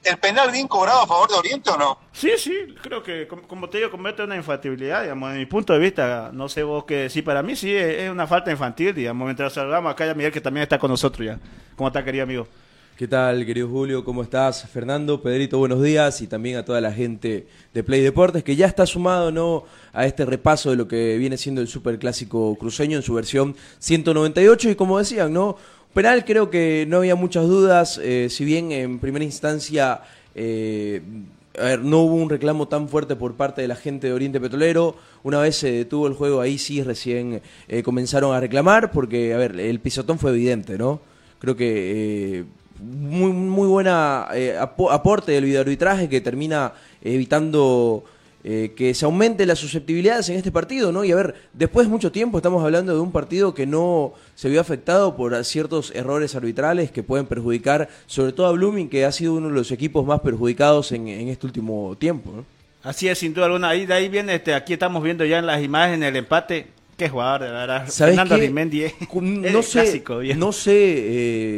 el 0.10 0.18
penal 0.18 0.52
bien 0.52 0.68
cobrado 0.68 1.02
a 1.02 1.08
favor 1.08 1.30
de 1.30 1.36
Oriente 1.36 1.70
o 1.70 1.78
no? 1.78 1.98
Sí, 2.12 2.32
sí, 2.38 2.54
creo 2.82 3.02
que, 3.04 3.28
com- 3.28 3.42
como 3.48 3.70
te 3.70 3.78
digo, 3.78 3.92
comete 3.92 4.24
una 4.24 4.36
infatibilidad, 4.36 5.02
digamos, 5.04 5.32
en 5.32 5.38
mi 5.40 5.46
punto 5.46 5.74
de 5.74 5.80
vista, 5.80 6.32
no 6.34 6.50
sé 6.50 6.64
vos 6.64 6.86
qué 6.86 6.96
decir, 6.96 7.24
para 7.24 7.44
mí 7.44 7.56
sí 7.56 7.74
es, 7.76 8.04
es 8.04 8.10
una 8.10 8.26
falta 8.28 8.52
infantil, 8.52 8.94
digamos, 8.94 9.26
mientras 9.26 9.54
saludamos 9.54 9.92
acá 9.92 10.10
a 10.10 10.14
Miguel 10.14 10.32
que 10.32 10.42
también 10.42 10.64
está 10.64 10.78
con 10.80 10.90
nosotros 10.92 11.26
ya. 11.26 11.40
¿Cómo 11.76 11.88
está, 11.90 12.04
querido 12.04 12.24
amigo? 12.24 12.48
¿Qué 12.98 13.08
tal, 13.08 13.46
querido 13.46 13.68
Julio? 13.70 14.04
¿Cómo 14.04 14.24
estás? 14.24 14.68
Fernando, 14.68 15.22
Pedrito, 15.22 15.60
buenos 15.60 15.84
días 15.84 16.20
y 16.22 16.26
también 16.26 16.58
a 16.58 16.66
toda 16.66 16.82
la 16.82 16.92
gente 16.92 17.46
de 17.72 17.84
Play 17.84 18.02
Deportes 18.02 18.44
que 18.44 18.56
ya 18.56 18.66
está 18.66 18.88
sumado 18.88 19.32
¿no? 19.32 19.66
a 19.94 20.08
este 20.08 20.26
repaso 20.26 20.72
de 20.72 20.78
lo 20.78 20.88
que 20.88 21.16
viene 21.20 21.38
siendo 21.38 21.62
el 21.62 21.68
Superclásico 21.68 22.56
cruceño 22.56 22.98
en 22.98 23.04
su 23.04 23.14
versión 23.14 23.56
198 23.78 24.72
y 24.72 24.76
como 24.76 24.98
decían, 24.98 25.32
¿no? 25.32 25.58
Penal 25.98 26.26
creo 26.26 26.52
que 26.52 26.86
no 26.88 26.98
había 26.98 27.16
muchas 27.16 27.48
dudas, 27.48 28.00
eh, 28.04 28.28
si 28.30 28.46
bien 28.46 28.72
en 28.72 29.00
primera 29.00 29.26
instancia 29.26 30.02
eh, 30.36 31.02
no 31.82 32.02
hubo 32.02 32.14
un 32.14 32.30
reclamo 32.30 32.68
tan 32.68 32.88
fuerte 32.88 33.16
por 33.16 33.34
parte 33.34 33.64
de 33.64 33.68
la 33.68 33.76
gente 33.76 34.06
de 34.06 34.14
Oriente 34.14 34.40
Petrolero. 34.40 34.96
Una 35.24 35.40
vez 35.40 35.56
se 35.56 35.72
detuvo 35.72 36.06
el 36.06 36.14
juego, 36.14 36.40
ahí 36.40 36.60
sí 36.60 36.84
recién 36.84 37.42
eh, 37.68 37.82
comenzaron 37.82 38.36
a 38.36 38.40
reclamar, 38.40 38.92
porque, 38.92 39.34
a 39.34 39.38
ver, 39.38 39.60
el 39.60 39.80
pisotón 39.80 40.20
fue 40.20 40.30
evidente, 40.30 40.78
¿no? 40.78 41.02
Creo 41.40 41.56
que 41.56 42.46
muy, 42.80 43.32
muy 43.32 43.68
buena 43.68 44.28
apo- 44.60 44.92
aporte 44.92 45.32
del 45.32 45.46
videoarbitraje 45.46 46.08
que 46.10 46.22
termina 46.22 46.74
evitando 47.02 48.04
eh, 48.50 48.72
que 48.78 48.94
se 48.94 49.04
aumente 49.04 49.46
las 49.46 49.60
susceptibilidades 49.60 50.30
en 50.30 50.38
este 50.38 50.54
partido, 50.54 50.94
¿no? 50.94 51.04
Y 51.04 51.12
a 51.12 51.18
ver, 51.18 51.36
después 51.52 51.86
de 51.86 51.92
mucho 51.92 52.14
tiempo 52.14 52.38
estamos 52.38 52.64
hablando 52.64 52.94
de 52.94 53.02
un 53.02 53.12
partido 53.12 53.54
que 53.54 53.66
no 53.66 54.14
se 54.36 54.48
vio 54.48 54.62
afectado 54.62 55.18
por 55.18 55.44
ciertos 55.44 55.92
errores 55.94 56.34
arbitrales 56.34 56.90
que 56.90 57.04
pueden 57.04 57.26
perjudicar, 57.26 57.90
sobre 58.06 58.32
todo 58.32 58.48
a 58.48 58.54
Blooming, 58.54 58.88
que 58.88 59.04
ha 59.04 59.12
sido 59.12 59.34
uno 59.34 59.50
de 59.50 59.54
los 59.54 59.70
equipos 59.72 60.06
más 60.06 60.22
perjudicados 60.22 60.94
en, 60.94 61.10
en 61.10 61.28
este 61.28 61.46
último 61.46 61.98
tiempo, 62.00 62.32
¿no? 62.34 62.46
Así 62.84 63.10
es, 63.10 63.18
sin 63.18 63.34
duda 63.34 63.48
alguna. 63.48 63.68
Ahí, 63.68 63.86
de 63.86 63.94
ahí 63.94 64.08
viene, 64.08 64.36
este, 64.36 64.54
aquí 64.54 64.72
estamos 64.72 65.04
viendo 65.04 65.26
ya 65.26 65.40
en 65.40 65.46
las 65.46 65.62
imágenes 65.62 66.08
el 66.08 66.16
empate. 66.16 66.68
Qué 66.96 67.10
jugador, 67.10 67.42
de 67.42 67.52
verdad. 67.52 67.84
¿Sabes 67.90 68.16
Fernando? 68.16 68.36
Arimendi 68.36 68.84
es, 68.86 68.94
Cu- 69.10 69.20
es 69.44 69.52
no 69.52 69.62
sé, 69.62 69.82
clásico, 69.82 70.22
no 70.38 70.52
sé, 70.54 70.72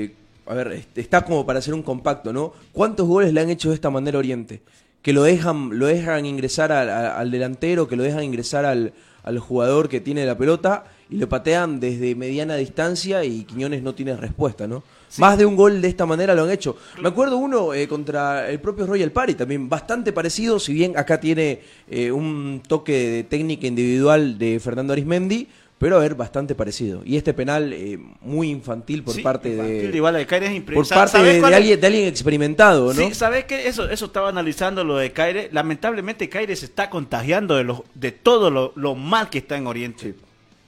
eh, 0.04 0.12
a 0.48 0.56
ver, 0.56 0.72
este, 0.72 1.02
está 1.02 1.22
como 1.24 1.46
para 1.46 1.60
hacer 1.60 1.76
un 1.76 1.84
compacto, 1.84 2.34
¿no? 2.34 2.54
¿Cuántos 2.74 3.08
goles 3.08 3.32
le 3.32 3.42
han 3.42 3.50
hecho 3.52 3.70
de 3.70 3.76
esta 3.76 3.92
manera 3.92 4.18
a 4.18 4.20
Oriente? 4.20 4.62
Que 5.02 5.14
lo 5.14 5.24
dejan, 5.24 5.80
lo 5.80 5.86
dejan 5.88 6.26
ingresar 6.26 6.72
al, 6.72 6.90
al- 6.90 7.32
delantero, 7.32 7.88
que 7.88 7.96
lo 7.96 8.04
dejan 8.04 8.24
ingresar 8.24 8.66
al, 8.66 8.94
al 9.24 9.40
jugador 9.40 9.88
que 9.88 10.02
tiene 10.02 10.26
la 10.26 10.38
pelota 10.38 10.86
y 11.10 11.18
lo 11.18 11.28
patean 11.30 11.80
desde 11.80 12.14
mediana 12.16 12.56
distancia 12.56 13.24
y 13.24 13.44
Quiñones 13.46 13.82
no 13.82 13.96
tiene 13.96 14.16
respuesta, 14.16 14.68
¿no? 14.68 14.84
Más 15.18 15.40
de 15.40 15.46
un 15.48 15.56
gol 15.56 15.82
de 15.82 15.88
esta 15.88 16.06
manera 16.06 16.36
lo 16.36 16.44
han 16.44 16.52
hecho. 16.52 16.78
Me 17.02 17.08
acuerdo 17.10 17.38
uno 17.38 17.74
eh, 17.74 17.88
contra 17.88 18.48
el 18.50 18.60
propio 18.60 18.86
Royal 18.86 19.12
Party, 19.12 19.34
también 19.34 19.68
bastante 19.68 20.14
parecido, 20.14 20.60
si 20.60 20.72
bien 20.74 20.96
acá 20.98 21.20
tiene 21.20 21.62
eh, 21.90 22.12
un 22.12 22.62
toque 22.68 23.10
de 23.10 23.24
técnica 23.24 23.66
individual 23.66 24.38
de 24.38 24.60
Fernando 24.60 24.94
Arismendi, 24.94 25.48
pero 25.80 25.96
a 25.96 26.00
ver, 26.00 26.14
bastante 26.14 26.56
parecido. 26.56 27.02
Y 27.06 27.16
este 27.16 27.34
penal 27.34 27.72
eh, 27.72 27.98
muy 28.20 28.50
infantil 28.50 29.02
por 29.02 29.16
Sí, 29.16 29.22
parte 29.22 29.50
infantil, 29.50 29.92
de 29.92 29.98
igual 29.98 30.14
de 30.14 30.26
Caire 30.26 30.56
es 30.56 30.62
por 30.62 30.88
parte 30.88 31.12
¿Sabes 31.14 31.42
de, 31.42 31.56
alguien, 31.56 31.80
de 31.80 31.88
alguien 31.88 32.08
experimentado, 32.08 32.94
¿no? 32.94 33.02
Sí, 33.02 33.14
¿sabes 33.14 33.46
qué? 33.46 33.66
Eso, 33.66 33.90
eso 33.90 34.08
estaba 34.08 34.28
analizando 34.28 34.84
lo 34.84 34.98
de 34.98 35.14
Caire. 35.14 35.50
Lamentablemente 35.54 36.28
Caire 36.28 36.54
se 36.58 36.66
está 36.66 36.90
contagiando 36.90 37.56
de, 37.56 37.64
lo, 37.64 37.86
de 37.96 38.12
todo 38.12 38.52
lo, 38.52 38.74
lo 38.76 38.94
mal 38.96 39.30
que 39.30 39.38
está 39.38 39.56
en 39.56 39.68
Oriente. 39.68 40.16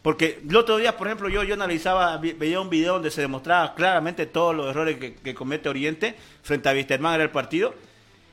Porque 0.02 0.40
el 0.48 0.56
otro 0.56 0.78
día, 0.78 0.96
por 0.96 1.08
ejemplo, 1.08 1.28
yo, 1.28 1.44
yo 1.44 1.56
analizaba, 1.56 2.18
veía 2.18 2.62
un 2.62 2.70
video 2.70 2.94
donde 2.94 3.12
se 3.12 3.20
demostraba 3.20 3.76
claramente 3.76 4.26
todos 4.26 4.56
los 4.56 4.70
errores 4.70 4.98
que, 4.98 5.16
que 5.16 5.36
comete 5.36 5.68
Oriente 5.68 6.16
frente 6.42 6.70
a 6.70 6.72
Wisterman 6.72 7.16
en 7.16 7.22
el 7.22 7.30
partido. 7.30 7.76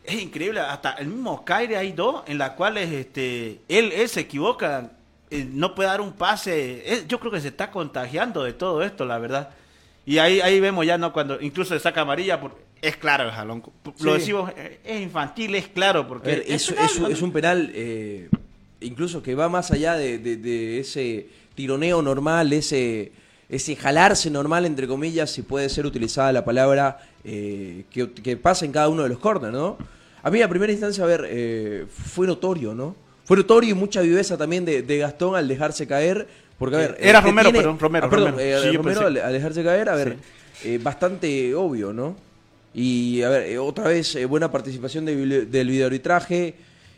Es 0.05 0.23
increíble, 0.23 0.61
hasta 0.61 0.93
el 0.93 1.09
mismo 1.09 1.45
Caire 1.45 1.77
hay 1.77 1.93
dos 1.93 2.23
en 2.27 2.39
las 2.39 2.51
cuales 2.53 2.91
este, 2.91 3.61
él, 3.69 3.93
él 3.93 4.09
se 4.09 4.21
equivoca, 4.21 4.93
eh, 5.31 5.47
no 5.51 5.75
puede 5.75 5.89
dar 5.89 6.01
un 6.01 6.13
pase. 6.13 7.05
Yo 7.09 7.19
creo 7.21 7.31
que 7.33 7.41
se 7.41 7.49
está 7.49 7.71
contagiando 7.71 8.45
de 8.45 8.53
todo 8.53 8.83
esto, 8.83 9.05
la 9.05 9.19
verdad. 9.19 9.51
Y 10.07 10.19
ahí, 10.19 10.41
ahí 10.41 10.59
vemos 10.61 10.87
ya, 10.87 10.97
¿no? 10.99 11.13
Cuando 11.13 11.41
incluso 11.41 11.75
se 11.75 11.81
saca 11.81 12.01
amarilla, 12.03 12.41
por- 12.41 12.57
es 12.81 12.97
claro 12.97 13.25
el 13.25 13.31
jalón. 13.31 13.63
Lo 14.01 14.13
Sí. 14.15 14.21
decimos, 14.21 14.51
eh, 14.57 14.81
es 14.85 15.01
infantil, 15.03 15.55
es 15.55 15.69
claro, 15.69 16.07
porque 16.09 16.29
ver, 16.29 16.45
es 16.47 16.63
es, 16.63 16.69
penal, 16.71 16.85
es 16.87 16.97
un- 16.97 17.03
¿no? 17.03 17.09
es 17.09 17.23
un 17.23 17.33
penal 17.33 17.71
eh, 17.75 18.29
incluso 18.81 19.23
que 19.23 19.35
va 19.35 19.49
más 19.49 19.71
allá 19.73 19.95
de, 19.95 20.19
de- 20.19 20.37
de 20.37 20.79
ese 20.81 21.27
tironeo 21.57 22.01
normal, 22.01 22.53
ese, 22.53 23.11
ese 23.49 23.75
jalarse 23.77 24.31
normal, 24.31 24.65
entre 24.65 24.87
comillas, 24.87 25.31
si 25.31 25.43
puede 25.43 25.69
ser 25.69 25.85
utilizada 25.87 26.33
la 26.33 26.45
palabra 26.45 27.01
eh, 27.25 27.85
que, 27.91 28.13
que 28.13 28.37
pasa 28.37 28.65
en 28.65 28.71
cada 28.73 28.89
uno 28.89 29.03
de 29.03 29.09
los 29.09 29.19
corners, 29.19 29.53
¿no? 29.53 29.77
A 30.23 30.31
mí 30.31 30.41
a 30.41 30.49
primera 30.49 30.73
instancia, 30.73 31.03
a 31.05 31.07
ver, 31.07 31.27
eh, 31.29 31.87
fue 31.91 32.27
notorio, 32.27 32.75
¿no? 32.75 32.95
Fue 33.29 33.37
notorio 33.37 33.71
y 33.71 33.75
mucha 33.75 34.01
viveza 34.01 34.39
también 34.39 34.65
de, 34.65 34.81
de 34.83 34.97
Gastón 34.99 35.37
al 35.37 35.47
dejarse 35.47 35.87
caer. 35.87 36.27
Porque, 36.59 36.77
a 36.77 36.79
ver. 36.79 36.97
Era 36.99 37.19
el 37.19 37.25
que 37.25 37.31
Romero, 37.31 37.53
perdón, 37.53 37.79
Romero, 37.79 38.07
Ah, 38.07 38.11
perdón, 38.11 38.31
Romero. 38.33 38.59
eh, 38.59 38.71
Sí, 38.71 38.77
Romero 38.79 39.07
al, 39.07 39.17
al 39.19 39.33
dejarse 39.35 39.63
caer, 39.63 39.89
a 39.91 39.95
ver, 39.95 40.17
eh, 40.65 40.81
bastante 40.83 41.55
obvio, 41.55 41.93
¿no? 41.93 42.17
Y 42.75 43.21
a 43.23 43.29
ver, 43.29 43.43
eh, 43.51 43.59
otra 43.59 43.85
vez 43.89 44.15
eh, 44.17 44.25
buena 44.25 44.51
participación 44.51 45.05
de 45.05 45.45
del 45.47 45.69
videoarbitraje 45.69 46.55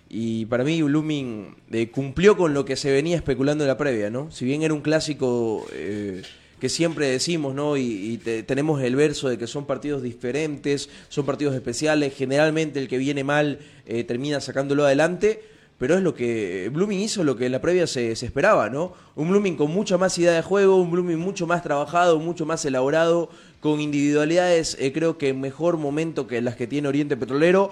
y 0.08 0.44
para 0.46 0.64
mí 0.64 0.80
Blooming 0.82 1.54
eh, 1.72 1.88
cumplió 1.90 2.36
con 2.36 2.54
lo 2.54 2.64
que 2.64 2.76
se 2.76 2.90
venía 2.92 3.16
especulando 3.16 3.64
en 3.64 3.68
la 3.68 3.76
previa, 3.76 4.08
¿no? 4.08 4.30
Si 4.30 4.44
bien 4.44 4.62
era 4.62 4.72
un 4.72 4.80
clásico 4.82 5.66
eh, 5.72 6.22
que 6.60 6.68
siempre 6.68 7.08
decimos, 7.10 7.54
¿no? 7.54 7.76
Y, 7.76 7.82
y 8.12 8.18
te- 8.18 8.42
tenemos 8.44 8.80
el 8.82 8.96
verso 8.96 9.28
de 9.28 9.36
que 9.36 9.46
son 9.46 9.66
partidos 9.66 10.02
diferentes, 10.02 10.88
son 11.08 11.26
partidos 11.26 11.54
especiales, 11.54 12.14
generalmente 12.16 12.78
el 12.80 12.88
que 12.88 12.98
viene 12.98 13.24
mal 13.24 13.58
eh, 13.86 14.04
termina 14.04 14.40
sacándolo 14.40 14.84
adelante. 14.86 15.42
Pero 15.80 15.96
es 15.96 16.02
lo 16.02 16.14
que 16.14 16.68
Blooming 16.70 17.00
hizo, 17.00 17.24
lo 17.24 17.36
que 17.36 17.46
en 17.46 17.52
la 17.52 17.62
previa 17.62 17.86
se, 17.86 18.12
esperaba, 18.12 18.68
¿no? 18.68 18.92
Un 19.16 19.30
Blooming 19.30 19.56
con 19.56 19.70
mucha 19.70 19.96
más 19.96 20.18
idea 20.18 20.32
de 20.32 20.42
juego, 20.42 20.76
un 20.76 20.90
Blooming 20.90 21.18
mucho 21.18 21.46
más 21.46 21.62
trabajado, 21.62 22.18
mucho 22.18 22.44
más 22.44 22.62
elaborado, 22.66 23.30
con 23.60 23.80
individualidades, 23.80 24.76
eh, 24.78 24.92
creo 24.92 25.16
que 25.16 25.30
en 25.30 25.40
mejor 25.40 25.78
momento 25.78 26.26
que 26.26 26.42
las 26.42 26.54
que 26.54 26.66
tiene 26.66 26.86
Oriente 26.86 27.16
Petrolero. 27.16 27.70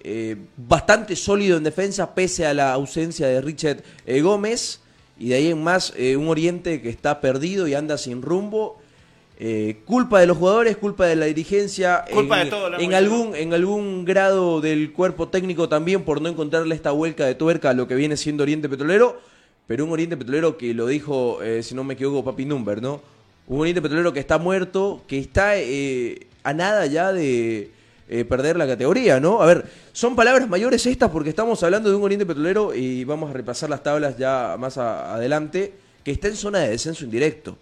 eh, 0.00 0.36
bastante 0.56 1.16
sólido 1.16 1.56
en 1.56 1.64
defensa, 1.64 2.14
pese 2.14 2.46
a 2.46 2.54
la 2.54 2.72
ausencia 2.72 3.26
de 3.26 3.40
Richard 3.40 3.82
eh, 4.06 4.20
Gómez. 4.20 4.80
Y 5.18 5.30
de 5.30 5.34
ahí 5.34 5.48
en 5.48 5.60
más, 5.60 5.92
eh, 5.96 6.16
un 6.16 6.28
Oriente 6.28 6.80
que 6.80 6.90
está 6.90 7.20
perdido 7.20 7.66
y 7.66 7.74
anda 7.74 7.98
sin 7.98 8.22
rumbo. 8.22 8.78
Eh, 9.40 9.76
culpa 9.86 10.18
de 10.20 10.26
los 10.26 10.36
jugadores, 10.36 10.76
culpa 10.76 11.06
de 11.06 11.14
la 11.14 11.26
dirigencia, 11.26 12.04
Culpa 12.12 12.38
en, 12.40 12.44
de 12.46 12.50
todo, 12.50 12.76
en 12.78 12.92
algún 12.94 13.36
en 13.36 13.54
algún 13.54 14.04
grado 14.04 14.60
del 14.60 14.92
cuerpo 14.92 15.28
técnico 15.28 15.68
también 15.68 16.02
por 16.02 16.20
no 16.20 16.28
encontrarle 16.28 16.74
esta 16.74 16.90
vuelca 16.90 17.24
de 17.24 17.36
tuerca 17.36 17.70
a 17.70 17.72
lo 17.72 17.86
que 17.86 17.94
viene 17.94 18.16
siendo 18.16 18.42
Oriente 18.42 18.68
Petrolero, 18.68 19.20
pero 19.68 19.84
un 19.84 19.92
Oriente 19.92 20.16
Petrolero 20.16 20.56
que 20.56 20.74
lo 20.74 20.88
dijo, 20.88 21.40
eh, 21.40 21.62
si 21.62 21.76
no 21.76 21.84
me 21.84 21.94
equivoco, 21.94 22.24
Papi 22.24 22.46
Number, 22.46 22.82
¿no? 22.82 23.00
Un 23.46 23.60
Oriente 23.60 23.80
Petrolero 23.80 24.12
que 24.12 24.18
está 24.18 24.38
muerto, 24.38 25.02
que 25.06 25.20
está 25.20 25.52
eh, 25.56 26.26
a 26.42 26.52
nada 26.52 26.86
ya 26.86 27.12
de 27.12 27.70
eh, 28.08 28.24
perder 28.24 28.56
la 28.56 28.66
categoría, 28.66 29.20
¿no? 29.20 29.40
A 29.40 29.46
ver, 29.46 29.66
son 29.92 30.16
palabras 30.16 30.48
mayores 30.48 30.84
estas 30.84 31.10
porque 31.10 31.30
estamos 31.30 31.62
hablando 31.62 31.88
de 31.90 31.94
un 31.94 32.02
Oriente 32.02 32.26
Petrolero 32.26 32.74
y 32.74 33.04
vamos 33.04 33.30
a 33.30 33.34
repasar 33.34 33.70
las 33.70 33.84
tablas 33.84 34.18
ya 34.18 34.56
más 34.58 34.78
a- 34.78 35.14
adelante, 35.14 35.74
que 36.02 36.10
está 36.10 36.26
en 36.26 36.34
zona 36.34 36.58
de 36.58 36.70
descenso 36.70 37.04
indirecto. 37.04 37.56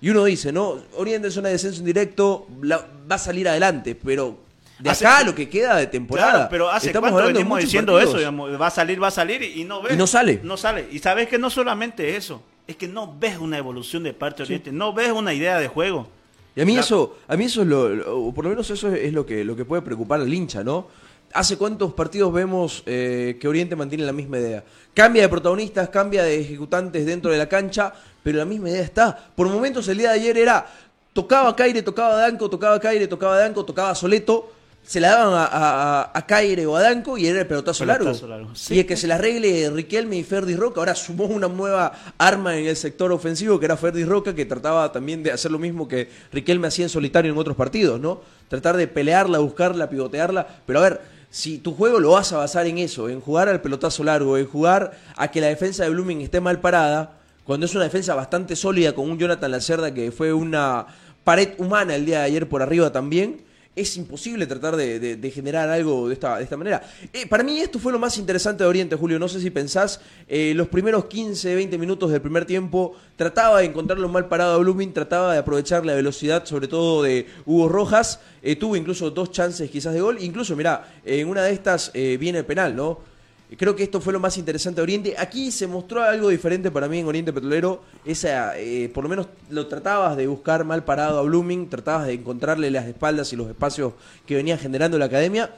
Y 0.00 0.10
uno 0.10 0.24
dice, 0.24 0.52
no, 0.52 0.76
Oriente 0.96 1.26
en 1.28 1.32
zona 1.32 1.48
de 1.48 1.54
descenso 1.54 1.80
indirecto 1.80 2.46
la- 2.62 2.86
va 3.10 3.16
a 3.16 3.18
salir 3.18 3.48
adelante, 3.48 3.94
pero 3.96 4.38
de 4.78 4.90
Hace- 4.90 5.06
acá 5.06 5.24
lo 5.24 5.34
que 5.34 5.48
queda 5.48 5.76
de 5.76 5.88
temporada. 5.88 6.30
Claro, 6.32 6.48
pero 6.50 6.70
hace 6.70 6.86
estamos 6.88 7.10
cuánto 7.10 7.32
venimos 7.32 7.58
diciendo 7.60 7.94
partidos. 7.94 8.10
eso, 8.14 8.18
digamos, 8.18 8.60
va 8.60 8.66
a 8.68 8.70
salir, 8.70 9.02
va 9.02 9.08
a 9.08 9.10
salir 9.10 9.42
y 9.42 9.64
no 9.64 9.82
ves. 9.82 9.94
Y 9.94 9.96
no 9.96 10.06
sale. 10.06 10.40
No 10.44 10.56
sale. 10.56 10.86
Y 10.92 11.00
sabes 11.00 11.26
que 11.28 11.36
no 11.38 11.50
solamente 11.50 12.16
eso, 12.16 12.42
es 12.66 12.76
que 12.76 12.86
no 12.86 13.12
ves 13.18 13.38
una 13.38 13.58
evolución 13.58 14.04
de 14.04 14.12
parte 14.12 14.38
de 14.38 14.44
Oriente, 14.44 14.70
no 14.72 14.92
ves 14.92 15.10
una 15.10 15.34
idea 15.34 15.58
de 15.58 15.66
juego. 15.66 16.06
Y 16.54 16.60
a 16.60 16.64
mí 16.64 16.74
La- 16.74 16.80
eso, 16.82 17.18
a 17.26 17.36
mí 17.36 17.44
eso 17.46 17.62
es 17.62 17.66
lo, 17.68 17.88
lo- 17.88 18.18
o 18.20 18.32
por 18.32 18.44
lo 18.44 18.50
menos 18.50 18.70
eso 18.70 18.92
es 18.92 19.12
lo 19.12 19.26
que, 19.26 19.44
lo 19.44 19.56
que 19.56 19.64
puede 19.64 19.82
preocupar 19.82 20.20
al 20.20 20.32
hincha, 20.32 20.62
¿no? 20.62 20.86
¿Hace 21.34 21.56
cuántos 21.58 21.92
partidos 21.92 22.32
vemos 22.32 22.82
eh, 22.86 23.36
que 23.40 23.48
Oriente 23.48 23.76
mantiene 23.76 24.04
la 24.04 24.12
misma 24.12 24.38
idea? 24.38 24.64
Cambia 24.94 25.22
de 25.22 25.28
protagonistas, 25.28 25.88
cambia 25.90 26.22
de 26.24 26.40
ejecutantes 26.40 27.04
dentro 27.04 27.30
de 27.30 27.38
la 27.38 27.48
cancha, 27.48 27.92
pero 28.22 28.38
la 28.38 28.44
misma 28.44 28.70
idea 28.70 28.82
está. 28.82 29.16
Por 29.36 29.48
momentos 29.48 29.86
el 29.88 29.98
día 29.98 30.08
de 30.10 30.14
ayer 30.20 30.38
era, 30.38 30.66
tocaba 31.12 31.54
Caire, 31.54 31.82
tocaba 31.82 32.16
Danco, 32.16 32.48
tocaba 32.48 32.80
Caire, 32.80 33.06
tocaba 33.06 33.38
Danco, 33.38 33.64
tocaba 33.64 33.94
Soleto, 33.94 34.52
se 34.82 35.00
la 35.00 35.10
daban 35.10 35.34
a, 35.34 35.44
a, 35.44 36.00
a- 36.00 36.10
a 36.14 36.26
Caire 36.26 36.64
o 36.66 36.74
a 36.74 36.80
Danco 36.80 37.18
y 37.18 37.26
era 37.26 37.40
el 37.40 37.46
pelotazo, 37.46 37.84
Pelotazo 37.84 38.26
largo. 38.26 38.44
largo, 38.44 38.54
sí. 38.56 38.74
Y 38.76 38.78
el 38.80 38.86
que 38.86 38.96
se 38.96 39.06
la 39.06 39.16
arregle 39.16 39.68
Riquelme 39.70 40.16
y 40.16 40.24
Ferdi 40.24 40.56
Roca, 40.56 40.80
ahora 40.80 40.94
sumó 40.94 41.26
una 41.26 41.46
nueva 41.46 41.92
arma 42.16 42.56
en 42.56 42.66
el 42.66 42.74
sector 42.76 43.12
ofensivo 43.12 43.58
que 43.60 43.66
era 43.66 43.76
Ferdi 43.76 44.04
Roca, 44.04 44.34
que 44.34 44.46
trataba 44.46 44.90
también 44.90 45.22
de 45.22 45.30
hacer 45.30 45.50
lo 45.50 45.58
mismo 45.58 45.86
que 45.86 46.08
Riquelme 46.32 46.68
hacía 46.68 46.86
en 46.86 46.88
solitario 46.88 47.30
en 47.30 47.36
otros 47.38 47.54
partidos, 47.54 48.00
¿no? 48.00 48.22
Tratar 48.48 48.78
de 48.78 48.88
pelearla, 48.88 49.38
buscarla, 49.40 49.90
pivotearla, 49.90 50.46
pero 50.66 50.78
a 50.78 50.82
ver, 50.82 51.17
si 51.30 51.58
tu 51.58 51.74
juego 51.74 52.00
lo 52.00 52.12
vas 52.12 52.32
a 52.32 52.38
basar 52.38 52.66
en 52.66 52.78
eso, 52.78 53.08
en 53.08 53.20
jugar 53.20 53.48
al 53.48 53.60
pelotazo 53.60 54.04
largo, 54.04 54.38
en 54.38 54.46
jugar 54.46 54.98
a 55.16 55.28
que 55.28 55.40
la 55.40 55.48
defensa 55.48 55.84
de 55.84 55.90
Blooming 55.90 56.20
esté 56.20 56.40
mal 56.40 56.60
parada, 56.60 57.18
cuando 57.44 57.66
es 57.66 57.74
una 57.74 57.84
defensa 57.84 58.14
bastante 58.14 58.56
sólida 58.56 58.94
con 58.94 59.10
un 59.10 59.18
Jonathan 59.18 59.50
Lacerda 59.50 59.94
que 59.94 60.12
fue 60.12 60.32
una 60.32 60.86
pared 61.24 61.50
humana 61.58 61.94
el 61.94 62.06
día 62.06 62.20
de 62.20 62.24
ayer 62.24 62.48
por 62.48 62.62
arriba 62.62 62.92
también, 62.92 63.42
es 63.80 63.96
imposible 63.96 64.46
tratar 64.46 64.76
de, 64.76 65.32
generar 65.32 65.68
algo 65.68 66.08
de 66.08 66.14
esta, 66.14 66.38
de 66.38 66.44
esta 66.44 66.56
manera. 66.56 66.82
Eh, 67.12 67.26
para 67.26 67.44
mí 67.44 67.60
esto 67.60 67.78
fue 67.78 67.92
lo 67.92 67.98
más 67.98 68.18
interesante 68.18 68.64
de 68.64 68.68
Oriente, 68.68 68.96
Julio. 68.96 69.18
No 69.18 69.28
sé 69.28 69.40
si 69.40 69.50
pensás, 69.50 70.00
eh, 70.26 70.52
los 70.54 70.68
primeros 70.68 71.04
15, 71.06 71.54
20 71.54 71.78
minutos 71.78 72.10
del 72.10 72.20
primer 72.20 72.44
tiempo, 72.44 72.96
trataba 73.16 73.60
de 73.60 73.66
encontrarlo 73.66 74.08
mal 74.08 74.28
parado 74.28 74.54
a 74.54 74.58
Blooming, 74.58 74.92
trataba 74.92 75.32
de 75.32 75.38
aprovechar 75.38 75.86
la 75.86 75.94
velocidad, 75.94 76.44
sobre 76.44 76.68
todo 76.68 77.02
de 77.02 77.26
Hugo 77.46 77.68
Rojas. 77.68 78.20
Eh, 78.42 78.56
tuvo 78.56 78.76
incluso 78.76 79.10
dos 79.10 79.30
chances 79.30 79.70
quizás 79.70 79.94
de 79.94 80.00
gol. 80.00 80.18
Incluso, 80.20 80.56
mirá, 80.56 80.88
en 81.04 81.28
una 81.28 81.42
de 81.42 81.52
estas 81.52 81.90
eh, 81.94 82.16
viene 82.18 82.38
el 82.38 82.46
penal, 82.46 82.74
¿no? 82.74 83.00
Creo 83.56 83.74
que 83.74 83.82
esto 83.82 84.00
fue 84.00 84.12
lo 84.12 84.20
más 84.20 84.36
interesante 84.36 84.76
de 84.76 84.82
Oriente. 84.82 85.14
Aquí 85.16 85.50
se 85.50 85.66
mostró 85.66 86.02
algo 86.02 86.28
diferente 86.28 86.70
para 86.70 86.86
mí 86.86 86.98
en 86.98 87.06
Oriente 87.06 87.32
Petrolero. 87.32 87.82
Esa, 88.04 88.58
eh, 88.58 88.90
por 88.92 89.04
lo 89.04 89.10
menos 89.10 89.28
lo 89.48 89.66
tratabas 89.66 90.16
de 90.18 90.26
buscar 90.26 90.64
mal 90.64 90.84
parado 90.84 91.18
a 91.18 91.22
Blooming, 91.22 91.70
tratabas 91.70 92.06
de 92.06 92.12
encontrarle 92.12 92.70
las 92.70 92.86
espaldas 92.86 93.32
y 93.32 93.36
los 93.36 93.48
espacios 93.48 93.94
que 94.26 94.34
venía 94.34 94.58
generando 94.58 94.98
la 94.98 95.06
academia. 95.06 95.50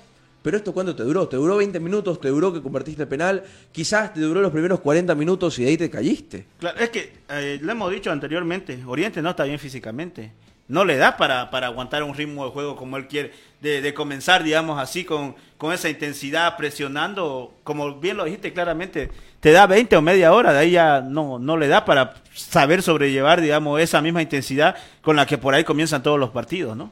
Pero 0.42 0.56
esto 0.56 0.72
cuánto 0.72 0.94
te 0.96 1.02
duró? 1.02 1.28
Te 1.28 1.36
duró 1.36 1.56
20 1.56 1.80
minutos, 1.80 2.20
te 2.20 2.28
duró 2.28 2.52
que 2.52 2.62
convertiste 2.62 3.02
el 3.02 3.08
penal, 3.08 3.42
quizás 3.72 4.14
te 4.14 4.20
duró 4.20 4.40
los 4.40 4.52
primeros 4.52 4.80
40 4.80 5.14
minutos 5.14 5.58
y 5.58 5.64
de 5.64 5.70
ahí 5.70 5.76
te 5.76 5.90
caíste. 5.90 6.46
Claro, 6.58 6.78
es 6.78 6.90
que 6.90 7.12
eh, 7.28 7.58
lo 7.60 7.72
hemos 7.72 7.90
dicho 7.90 8.10
anteriormente, 8.10 8.78
Oriente 8.86 9.20
no 9.20 9.30
está 9.30 9.44
bien 9.44 9.58
físicamente. 9.58 10.32
No 10.68 10.84
le 10.84 10.96
da 10.96 11.16
para, 11.16 11.50
para 11.50 11.66
aguantar 11.66 12.04
un 12.04 12.14
ritmo 12.14 12.44
de 12.44 12.52
juego 12.52 12.76
como 12.76 12.96
él 12.96 13.08
quiere, 13.08 13.32
de, 13.60 13.80
de 13.80 13.94
comenzar, 13.94 14.42
digamos 14.42 14.78
así, 14.78 15.04
con, 15.04 15.34
con 15.58 15.72
esa 15.72 15.88
intensidad, 15.88 16.56
presionando, 16.56 17.54
como 17.64 18.00
bien 18.00 18.16
lo 18.16 18.24
dijiste 18.24 18.52
claramente, 18.52 19.10
te 19.40 19.52
da 19.52 19.66
20 19.66 19.96
o 19.96 20.02
media 20.02 20.32
hora, 20.32 20.52
de 20.52 20.58
ahí 20.58 20.70
ya 20.72 21.00
no, 21.00 21.38
no 21.38 21.56
le 21.56 21.68
da 21.68 21.84
para 21.84 22.14
saber 22.34 22.82
sobrellevar, 22.82 23.40
digamos, 23.40 23.80
esa 23.80 24.00
misma 24.00 24.22
intensidad 24.22 24.76
con 25.02 25.16
la 25.16 25.26
que 25.26 25.38
por 25.38 25.54
ahí 25.54 25.64
comienzan 25.64 26.02
todos 26.02 26.18
los 26.18 26.30
partidos, 26.30 26.76
¿no? 26.76 26.90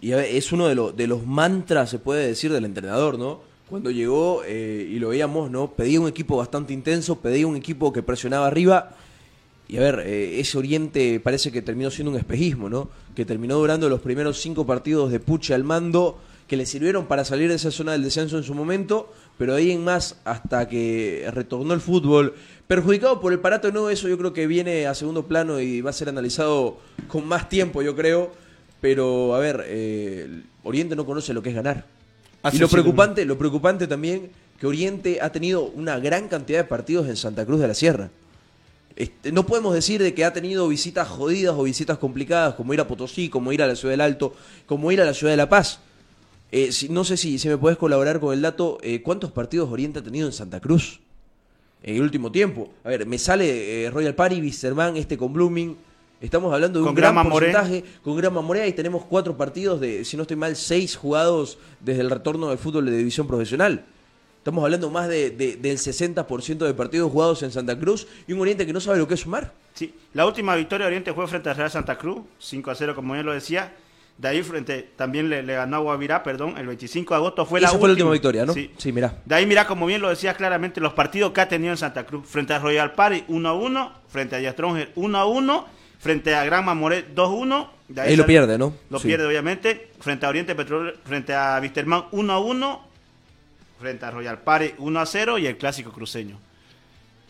Y 0.00 0.12
es 0.12 0.52
uno 0.52 0.66
de, 0.66 0.74
los 0.74 0.96
de 0.96 1.06
los 1.06 1.24
mantras, 1.26 1.88
se 1.88 1.98
puede 1.98 2.26
decir, 2.26 2.52
del 2.52 2.64
entrenador, 2.64 3.18
¿no? 3.18 3.40
Cuando 3.70 3.90
llegó, 3.90 4.42
eh, 4.44 4.86
y 4.90 4.98
lo 4.98 5.10
veíamos, 5.10 5.50
¿no? 5.50 5.70
Pedía 5.70 6.00
un 6.00 6.08
equipo 6.08 6.36
bastante 6.36 6.72
intenso, 6.72 7.20
pedía 7.20 7.46
un 7.46 7.56
equipo 7.56 7.92
que 7.92 8.02
presionaba 8.02 8.46
arriba. 8.46 8.90
Y 9.72 9.78
a 9.78 9.80
ver, 9.80 10.02
eh, 10.04 10.38
ese 10.38 10.58
Oriente 10.58 11.18
parece 11.18 11.50
que 11.50 11.62
terminó 11.62 11.90
siendo 11.90 12.10
un 12.10 12.18
espejismo, 12.18 12.68
¿no? 12.68 12.90
Que 13.16 13.24
terminó 13.24 13.56
durando 13.56 13.88
los 13.88 14.02
primeros 14.02 14.38
cinco 14.38 14.66
partidos 14.66 15.10
de 15.10 15.18
Puche 15.18 15.54
al 15.54 15.64
mando, 15.64 16.20
que 16.46 16.58
le 16.58 16.66
sirvieron 16.66 17.06
para 17.06 17.24
salir 17.24 17.48
de 17.48 17.54
esa 17.54 17.70
zona 17.70 17.92
del 17.92 18.02
descenso 18.02 18.36
en 18.36 18.44
su 18.44 18.52
momento, 18.52 19.10
pero 19.38 19.54
ahí 19.54 19.70
en 19.70 19.82
más, 19.82 20.20
hasta 20.26 20.68
que 20.68 21.26
retornó 21.32 21.72
el 21.72 21.80
fútbol, 21.80 22.34
perjudicado 22.66 23.18
por 23.18 23.32
el 23.32 23.38
parato 23.38 23.72
nuevo, 23.72 23.88
eso 23.88 24.08
yo 24.08 24.18
creo 24.18 24.34
que 24.34 24.46
viene 24.46 24.86
a 24.86 24.94
segundo 24.94 25.26
plano 25.26 25.58
y 25.58 25.80
va 25.80 25.88
a 25.88 25.94
ser 25.94 26.10
analizado 26.10 26.76
con 27.08 27.26
más 27.26 27.48
tiempo, 27.48 27.80
yo 27.80 27.96
creo. 27.96 28.30
Pero, 28.82 29.34
a 29.34 29.38
ver, 29.38 29.64
eh, 29.68 30.42
Oriente 30.64 30.94
no 30.96 31.06
conoce 31.06 31.32
lo 31.32 31.42
que 31.42 31.48
es 31.48 31.54
ganar. 31.54 31.86
Así 32.42 32.58
y 32.58 32.60
lo 32.60 32.68
preocupante, 32.68 33.24
lo 33.24 33.38
preocupante 33.38 33.86
también, 33.86 34.32
que 34.60 34.66
Oriente 34.66 35.22
ha 35.22 35.32
tenido 35.32 35.64
una 35.64 35.98
gran 35.98 36.28
cantidad 36.28 36.58
de 36.58 36.64
partidos 36.64 37.08
en 37.08 37.16
Santa 37.16 37.46
Cruz 37.46 37.58
de 37.58 37.68
la 37.68 37.74
Sierra. 37.74 38.10
Este, 38.96 39.32
no 39.32 39.46
podemos 39.46 39.74
decir 39.74 40.02
de 40.02 40.12
que 40.14 40.24
ha 40.24 40.32
tenido 40.32 40.68
visitas 40.68 41.08
jodidas 41.08 41.54
o 41.56 41.62
visitas 41.62 41.98
complicadas, 41.98 42.54
como 42.54 42.74
ir 42.74 42.80
a 42.80 42.86
Potosí, 42.88 43.28
como 43.28 43.52
ir 43.52 43.62
a 43.62 43.66
la 43.66 43.74
Ciudad 43.76 43.92
del 43.92 44.00
Alto, 44.02 44.34
como 44.66 44.92
ir 44.92 45.00
a 45.00 45.04
la 45.04 45.14
Ciudad 45.14 45.32
de 45.32 45.36
La 45.38 45.48
Paz. 45.48 45.80
Eh, 46.50 46.70
si- 46.72 46.88
no 46.90 47.02
sé 47.04 47.16
si, 47.16 47.38
si 47.38 47.48
me 47.48 47.56
puedes 47.56 47.78
colaborar 47.78 48.20
con 48.20 48.34
el 48.34 48.42
dato, 48.42 48.78
eh, 48.82 49.00
¿cuántos 49.02 49.30
partidos 49.32 49.70
Oriente 49.70 50.00
ha 50.00 50.02
tenido 50.02 50.26
en 50.26 50.32
Santa 50.34 50.60
Cruz 50.60 51.00
en 51.82 51.96
el 51.96 52.02
último 52.02 52.30
tiempo? 52.30 52.70
A 52.84 52.90
ver, 52.90 53.06
me 53.06 53.18
sale 53.18 53.84
eh, 53.86 53.90
Royal 53.90 54.14
Party, 54.14 54.40
Wisterman, 54.40 54.96
este 54.98 55.16
con 55.16 55.32
Blooming. 55.32 55.76
Estamos 56.20 56.52
hablando 56.52 56.78
de 56.78 56.82
Con 56.84 56.90
un 56.90 56.94
gran 56.94 57.14
porcentaje 57.30 57.84
con 58.04 58.16
Grama 58.16 58.42
Morea 58.42 58.66
y 58.68 58.72
tenemos 58.74 59.04
cuatro 59.06 59.36
partidos 59.36 59.80
de, 59.80 60.04
si 60.04 60.16
no 60.16 60.22
estoy 60.22 60.36
mal, 60.36 60.54
seis 60.54 60.94
jugados 60.94 61.58
desde 61.80 62.02
el 62.02 62.10
retorno 62.10 62.50
del 62.50 62.58
fútbol 62.58 62.86
de 62.86 62.96
división 62.96 63.26
profesional. 63.26 63.86
Estamos 64.42 64.64
hablando 64.64 64.90
más 64.90 65.08
de, 65.08 65.30
de- 65.30 65.54
del 65.54 65.78
60% 65.78 66.58
de 66.66 66.74
partidos 66.74 67.12
jugados 67.12 67.44
en 67.44 67.52
Santa 67.52 67.78
Cruz 67.78 68.08
y 68.26 68.32
un 68.32 68.40
Oriente 68.40 68.66
que 68.66 68.72
no 68.72 68.80
sabe 68.80 68.98
lo 68.98 69.06
que 69.06 69.14
es 69.14 69.20
sumar. 69.20 69.52
Sí, 69.74 69.94
la 70.14 70.26
última 70.26 70.56
victoria 70.56 70.86
de 70.86 70.88
Oriente 70.88 71.12
fue 71.14 71.28
frente 71.28 71.48
a 71.48 71.54
Real 71.54 71.70
Santa 71.70 71.96
Cruz, 71.96 72.22
5 72.40 72.70
a 72.72 72.74
0, 72.74 72.94
como 72.96 73.14
bien 73.14 73.24
lo 73.24 73.32
decía. 73.32 73.72
De 74.18 74.28
ahí 74.28 74.42
frente, 74.42 74.90
también 74.96 75.30
le, 75.30 75.42
le 75.44 75.54
ganó 75.54 75.76
a 75.76 75.80
Guavirá, 75.80 76.22
perdón, 76.24 76.58
el 76.58 76.66
25 76.66 77.14
de 77.14 77.18
agosto 77.18 77.46
fue 77.46 77.60
la 77.60 77.68
Esa 77.68 77.76
última. 77.76 77.80
fue 77.80 77.88
la 77.88 77.92
última 77.94 78.10
victoria, 78.10 78.44
¿no? 78.44 78.52
Sí. 78.52 78.70
Sí, 78.76 78.92
mirá. 78.92 79.14
De 79.24 79.34
ahí, 79.36 79.46
mira, 79.46 79.64
como 79.66 79.86
bien 79.86 80.02
lo 80.02 80.10
decías 80.10 80.36
claramente, 80.36 80.80
los 80.80 80.92
partidos 80.92 81.30
que 81.32 81.40
ha 81.40 81.48
tenido 81.48 81.72
en 81.72 81.78
Santa 81.78 82.04
Cruz. 82.04 82.26
Frente 82.28 82.52
a 82.52 82.58
Royal 82.58 82.92
Party, 82.94 83.24
1 83.28 83.48
a 83.48 83.54
1. 83.54 83.92
Frente 84.08 84.34
a 84.36 84.40
Yastronger, 84.40 84.90
1 84.96 85.18
a 85.18 85.24
1. 85.24 85.66
Frente 86.00 86.34
a 86.34 86.44
Gran 86.44 86.64
Mamoré, 86.64 87.06
2 87.14 87.28
a 87.28 87.32
1. 87.32 87.70
De 87.88 88.00
Ahí 88.00 88.10
lo 88.16 88.22
sale- 88.24 88.26
pierde, 88.26 88.58
¿no? 88.58 88.74
Lo 88.90 88.98
Sí. 88.98 89.06
pierde, 89.06 89.24
obviamente. 89.26 89.92
Frente 90.00 90.26
a 90.26 90.28
Oriente 90.28 90.54
Petróleo, 90.56 90.94
frente 91.04 91.32
a 91.32 91.58
Wisterman, 91.62 92.04
1 92.10 92.32
a 92.32 92.38
1. 92.40 92.91
Frente 93.82 94.06
a 94.06 94.12
Royal 94.12 94.40
Party, 94.40 94.74
1 94.78 95.00
a 95.00 95.04
0. 95.04 95.38
Y 95.38 95.46
el 95.46 95.56
clásico 95.58 95.90
cruceño. 95.90 96.38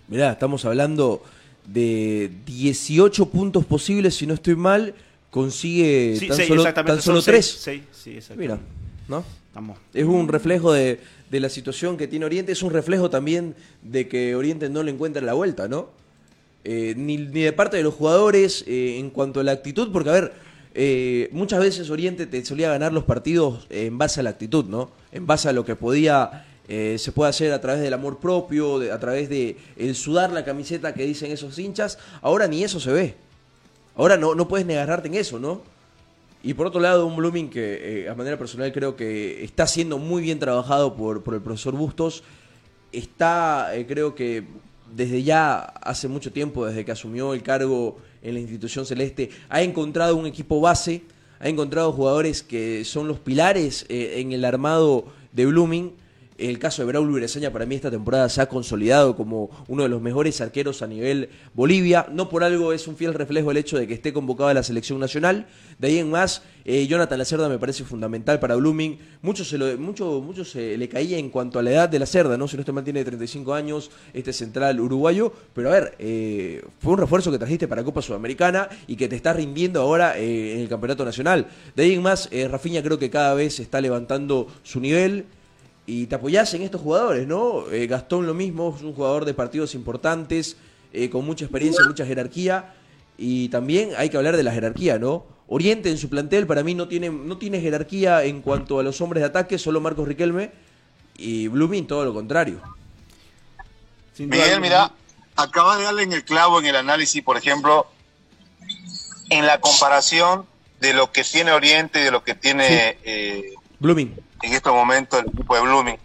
Mirá, 0.08 0.32
estamos 0.32 0.66
hablando 0.66 1.24
de 1.64 2.30
18 2.44 3.26
puntos 3.30 3.64
posibles, 3.64 4.14
si 4.16 4.26
no 4.26 4.34
estoy 4.34 4.54
mal, 4.54 4.94
consigue 5.30 6.14
Sí, 6.18 6.28
tan 6.28 6.46
solo, 6.46 6.74
tan 6.74 6.86
son 6.86 7.00
solo 7.00 7.22
seis, 7.22 7.58
3. 7.64 7.82
seis, 7.90 8.24
sí. 8.26 8.34
Mira, 8.36 8.58
¿no? 9.08 9.24
Estamos. 9.46 9.78
Es 9.94 10.04
un 10.04 10.28
reflejo 10.28 10.74
de, 10.74 11.00
de 11.30 11.40
la 11.40 11.48
situación 11.48 11.96
que 11.96 12.06
tiene 12.06 12.26
Oriente, 12.26 12.52
es 12.52 12.62
un 12.62 12.70
reflejo 12.70 13.08
también 13.08 13.54
de 13.80 14.06
que 14.06 14.34
Oriente 14.34 14.68
no 14.68 14.82
le 14.82 14.90
encuentra 14.90 15.22
la 15.22 15.32
vuelta, 15.32 15.68
¿no? 15.68 15.88
Eh, 16.64 16.92
ni, 16.98 17.16
ni 17.16 17.40
de 17.40 17.52
parte 17.54 17.78
de 17.78 17.82
los 17.82 17.94
jugadores 17.94 18.62
eh, 18.66 18.98
en 18.98 19.08
cuanto 19.08 19.40
a 19.40 19.42
la 19.42 19.52
actitud, 19.52 19.90
porque 19.90 20.10
a 20.10 20.12
ver, 20.12 20.32
eh, 20.74 21.28
muchas 21.32 21.60
veces 21.60 21.90
Oriente 21.90 22.26
te 22.26 22.44
solía 22.44 22.70
ganar 22.70 22.92
los 22.92 23.04
partidos 23.04 23.66
en 23.68 23.98
base 23.98 24.20
a 24.20 24.22
la 24.22 24.30
actitud, 24.30 24.64
¿no? 24.64 24.90
En 25.12 25.26
base 25.26 25.48
a 25.48 25.52
lo 25.52 25.64
que 25.64 25.76
podía, 25.76 26.46
eh, 26.68 26.96
se 26.98 27.12
puede 27.12 27.30
hacer 27.30 27.52
a 27.52 27.60
través 27.60 27.82
del 27.82 27.92
amor 27.92 28.18
propio, 28.18 28.76
a 28.92 28.98
través 28.98 29.28
de 29.28 29.56
el 29.76 29.94
sudar 29.94 30.32
la 30.32 30.44
camiseta 30.44 30.94
que 30.94 31.04
dicen 31.04 31.30
esos 31.30 31.58
hinchas. 31.58 31.98
Ahora 32.22 32.46
ni 32.46 32.64
eso 32.64 32.80
se 32.80 32.90
ve. 32.92 33.14
Ahora 33.96 34.16
no, 34.16 34.34
no 34.34 34.48
puedes 34.48 34.66
negarte 34.66 35.08
en 35.08 35.14
eso, 35.14 35.38
¿no? 35.38 35.60
Y 36.42 36.54
por 36.54 36.66
otro 36.66 36.80
lado, 36.80 37.06
un 37.06 37.16
Blooming 37.16 37.50
que 37.50 38.04
eh, 38.04 38.08
a 38.08 38.14
manera 38.14 38.38
personal 38.38 38.72
creo 38.72 38.96
que 38.96 39.44
está 39.44 39.66
siendo 39.66 39.98
muy 39.98 40.22
bien 40.22 40.38
trabajado 40.38 40.96
por, 40.96 41.22
por 41.22 41.34
el 41.34 41.42
profesor 41.42 41.74
Bustos. 41.74 42.24
Está, 42.92 43.70
creo 43.86 44.14
que 44.14 44.44
desde 44.94 45.22
ya 45.22 45.58
hace 45.58 46.08
mucho 46.08 46.32
tiempo, 46.32 46.66
desde 46.66 46.84
que 46.84 46.92
asumió 46.92 47.32
el 47.34 47.42
cargo 47.42 47.98
en 48.22 48.34
la 48.34 48.40
institución 48.40 48.86
celeste, 48.86 49.30
ha 49.48 49.62
encontrado 49.62 50.16
un 50.16 50.26
equipo 50.26 50.60
base, 50.60 51.02
ha 51.40 51.48
encontrado 51.48 51.92
jugadores 51.92 52.42
que 52.42 52.84
son 52.84 53.08
los 53.08 53.18
pilares 53.18 53.84
eh, 53.88 54.20
en 54.20 54.32
el 54.32 54.44
armado 54.44 55.06
de 55.32 55.46
Blooming. 55.46 55.92
El 56.48 56.58
caso 56.58 56.82
de 56.82 56.86
Braulio 56.86 57.14
Ureseña 57.14 57.52
para 57.52 57.66
mí 57.66 57.76
esta 57.76 57.90
temporada 57.90 58.28
se 58.28 58.40
ha 58.40 58.48
consolidado 58.48 59.14
como 59.14 59.48
uno 59.68 59.84
de 59.84 59.88
los 59.88 60.02
mejores 60.02 60.40
arqueros 60.40 60.82
a 60.82 60.88
nivel 60.88 61.28
Bolivia. 61.54 62.06
No 62.10 62.28
por 62.28 62.42
algo 62.42 62.72
es 62.72 62.88
un 62.88 62.96
fiel 62.96 63.14
reflejo 63.14 63.52
el 63.52 63.58
hecho 63.58 63.78
de 63.78 63.86
que 63.86 63.94
esté 63.94 64.12
convocado 64.12 64.48
a 64.48 64.54
la 64.54 64.64
selección 64.64 64.98
nacional. 64.98 65.46
De 65.78 65.86
ahí 65.86 65.98
en 65.98 66.10
más, 66.10 66.42
eh, 66.64 66.84
Jonathan 66.88 67.18
Lacerda 67.18 67.48
me 67.48 67.60
parece 67.60 67.84
fundamental 67.84 68.40
para 68.40 68.56
Blooming. 68.56 68.98
Mucho 69.22 69.44
se, 69.44 69.56
lo, 69.56 69.78
mucho, 69.78 70.20
mucho 70.20 70.44
se 70.44 70.76
le 70.76 70.88
caía 70.88 71.16
en 71.16 71.30
cuanto 71.30 71.60
a 71.60 71.62
la 71.62 71.70
edad 71.70 71.88
de 71.88 72.00
Lacerda, 72.00 72.36
¿no? 72.36 72.48
Si 72.48 72.56
no 72.56 72.62
este 72.62 72.72
man 72.72 72.82
tiene 72.82 73.04
35 73.04 73.54
años, 73.54 73.92
este 74.12 74.32
central 74.32 74.80
uruguayo. 74.80 75.32
Pero 75.54 75.68
a 75.68 75.72
ver, 75.72 75.94
eh, 76.00 76.64
fue 76.80 76.94
un 76.94 76.98
refuerzo 76.98 77.30
que 77.30 77.38
trajiste 77.38 77.68
para 77.68 77.84
Copa 77.84 78.02
Sudamericana 78.02 78.68
y 78.88 78.96
que 78.96 79.08
te 79.08 79.14
está 79.14 79.32
rindiendo 79.32 79.80
ahora 79.80 80.18
eh, 80.18 80.54
en 80.54 80.60
el 80.60 80.68
Campeonato 80.68 81.04
Nacional. 81.04 81.46
De 81.76 81.84
ahí 81.84 81.92
en 81.92 82.02
más, 82.02 82.28
eh, 82.32 82.48
Rafinha 82.48 82.82
creo 82.82 82.98
que 82.98 83.10
cada 83.10 83.34
vez 83.34 83.60
está 83.60 83.80
levantando 83.80 84.48
su 84.64 84.80
nivel 84.80 85.26
y 85.86 86.06
te 86.06 86.14
apoyás 86.14 86.52
en 86.54 86.62
estos 86.62 86.80
jugadores, 86.80 87.26
¿no? 87.26 87.70
Eh, 87.70 87.86
Gastón 87.86 88.26
lo 88.26 88.34
mismo, 88.34 88.74
es 88.76 88.82
un 88.82 88.94
jugador 88.94 89.24
de 89.24 89.34
partidos 89.34 89.74
importantes, 89.74 90.56
eh, 90.92 91.10
con 91.10 91.24
mucha 91.24 91.44
experiencia, 91.44 91.84
mucha 91.86 92.06
jerarquía, 92.06 92.74
y 93.18 93.48
también 93.48 93.90
hay 93.96 94.08
que 94.08 94.16
hablar 94.16 94.36
de 94.36 94.42
la 94.42 94.52
jerarquía, 94.52 94.98
¿no? 94.98 95.26
Oriente 95.48 95.90
en 95.90 95.98
su 95.98 96.08
plantel 96.08 96.46
para 96.46 96.62
mí 96.62 96.74
no 96.74 96.88
tiene, 96.88 97.10
no 97.10 97.36
tiene 97.36 97.60
jerarquía 97.60 98.24
en 98.24 98.42
cuanto 98.42 98.78
a 98.78 98.82
los 98.82 99.00
hombres 99.00 99.22
de 99.22 99.26
ataque, 99.26 99.58
solo 99.58 99.80
Marcos 99.80 100.06
Riquelme, 100.06 100.52
y 101.16 101.48
Blooming 101.48 101.86
todo 101.86 102.04
lo 102.04 102.14
contrario. 102.14 102.60
Sin 104.14 104.28
Miguel, 104.28 104.60
mira, 104.60 104.92
acabas 105.36 105.78
de 105.78 105.84
darle 105.84 106.04
en 106.04 106.12
el 106.12 106.24
clavo 106.24 106.60
en 106.60 106.66
el 106.66 106.76
análisis, 106.76 107.22
por 107.22 107.36
ejemplo, 107.36 107.86
en 109.30 109.46
la 109.46 109.60
comparación 109.60 110.46
de 110.80 110.94
lo 110.94 111.12
que 111.12 111.24
tiene 111.24 111.52
Oriente 111.52 112.00
y 112.00 112.04
de 112.04 112.10
lo 112.10 112.22
que 112.24 112.34
tiene 112.34 112.98
eh, 113.04 113.54
Blooming. 113.78 114.14
En 114.42 114.52
estos 114.52 114.74
momentos 114.74 115.20
el 115.20 115.28
equipo 115.28 115.54
de 115.54 115.60
Blooming. 115.62 115.98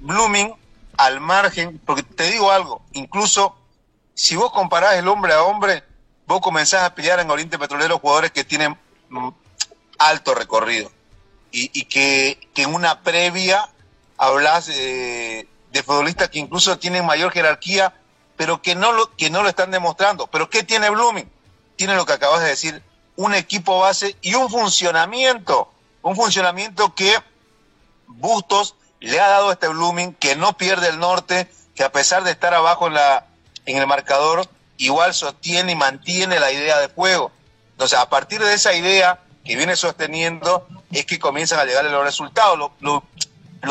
Blooming, 0.00 0.54
al 0.96 1.20
margen, 1.20 1.80
porque 1.84 2.02
te 2.02 2.30
digo 2.30 2.50
algo, 2.50 2.82
incluso 2.92 3.56
si 4.14 4.36
vos 4.36 4.52
comparás 4.52 4.94
el 4.94 5.08
hombre 5.08 5.32
a 5.32 5.42
hombre, 5.42 5.82
vos 6.26 6.40
comenzás 6.40 6.82
a 6.82 6.94
pillar 6.94 7.18
en 7.20 7.30
Oriente 7.30 7.58
Petrolero 7.58 7.98
jugadores 7.98 8.30
que 8.30 8.44
tienen 8.44 8.76
mm, 9.08 9.28
alto 9.98 10.34
recorrido 10.34 10.90
y, 11.50 11.84
que 11.84 12.38
en 12.56 12.74
una 12.74 13.02
previa 13.02 13.68
hablas 14.16 14.68
eh, 14.68 15.46
de 15.72 15.82
futbolistas 15.82 16.28
que 16.28 16.38
incluso 16.38 16.78
tienen 16.78 17.04
mayor 17.04 17.32
jerarquía, 17.32 17.94
pero 18.36 18.62
que 18.62 18.74
no, 18.74 18.92
lo, 18.92 19.10
que 19.16 19.30
no 19.30 19.42
lo 19.42 19.48
están 19.48 19.70
demostrando. 19.70 20.26
¿Pero 20.28 20.48
qué 20.48 20.62
tiene 20.62 20.90
Blooming? 20.90 21.30
Tiene 21.76 21.94
lo 21.94 22.06
que 22.06 22.12
acabas 22.12 22.40
de 22.42 22.48
decir, 22.48 22.82
un 23.16 23.34
equipo 23.34 23.80
base 23.80 24.16
y 24.22 24.34
un 24.34 24.48
funcionamiento, 24.48 25.70
un 26.02 26.16
funcionamiento 26.16 26.94
que 26.94 27.14
Bustos 28.12 28.76
le 29.00 29.18
ha 29.20 29.28
dado 29.28 29.52
este 29.52 29.68
Blooming, 29.68 30.14
que 30.14 30.36
no 30.36 30.56
pierde 30.56 30.88
el 30.88 30.98
norte, 30.98 31.50
que 31.74 31.84
a 31.84 31.92
pesar 31.92 32.24
de 32.24 32.30
estar 32.30 32.54
abajo 32.54 32.86
en, 32.86 32.94
la, 32.94 33.26
en 33.66 33.76
el 33.76 33.86
marcador, 33.86 34.48
igual 34.76 35.14
sostiene 35.14 35.72
y 35.72 35.76
mantiene 35.76 36.38
la 36.38 36.52
idea 36.52 36.78
de 36.78 36.88
juego. 36.88 37.32
Entonces, 37.72 37.98
a 37.98 38.08
partir 38.08 38.40
de 38.40 38.54
esa 38.54 38.74
idea 38.74 39.20
que 39.44 39.56
viene 39.56 39.74
sosteniendo, 39.76 40.66
es 40.92 41.06
que 41.06 41.18
comienzan 41.18 41.58
a 41.58 41.64
llegarle 41.64 41.90
los 41.90 42.04
resultados. 42.04 42.70
Lo, 42.80 43.02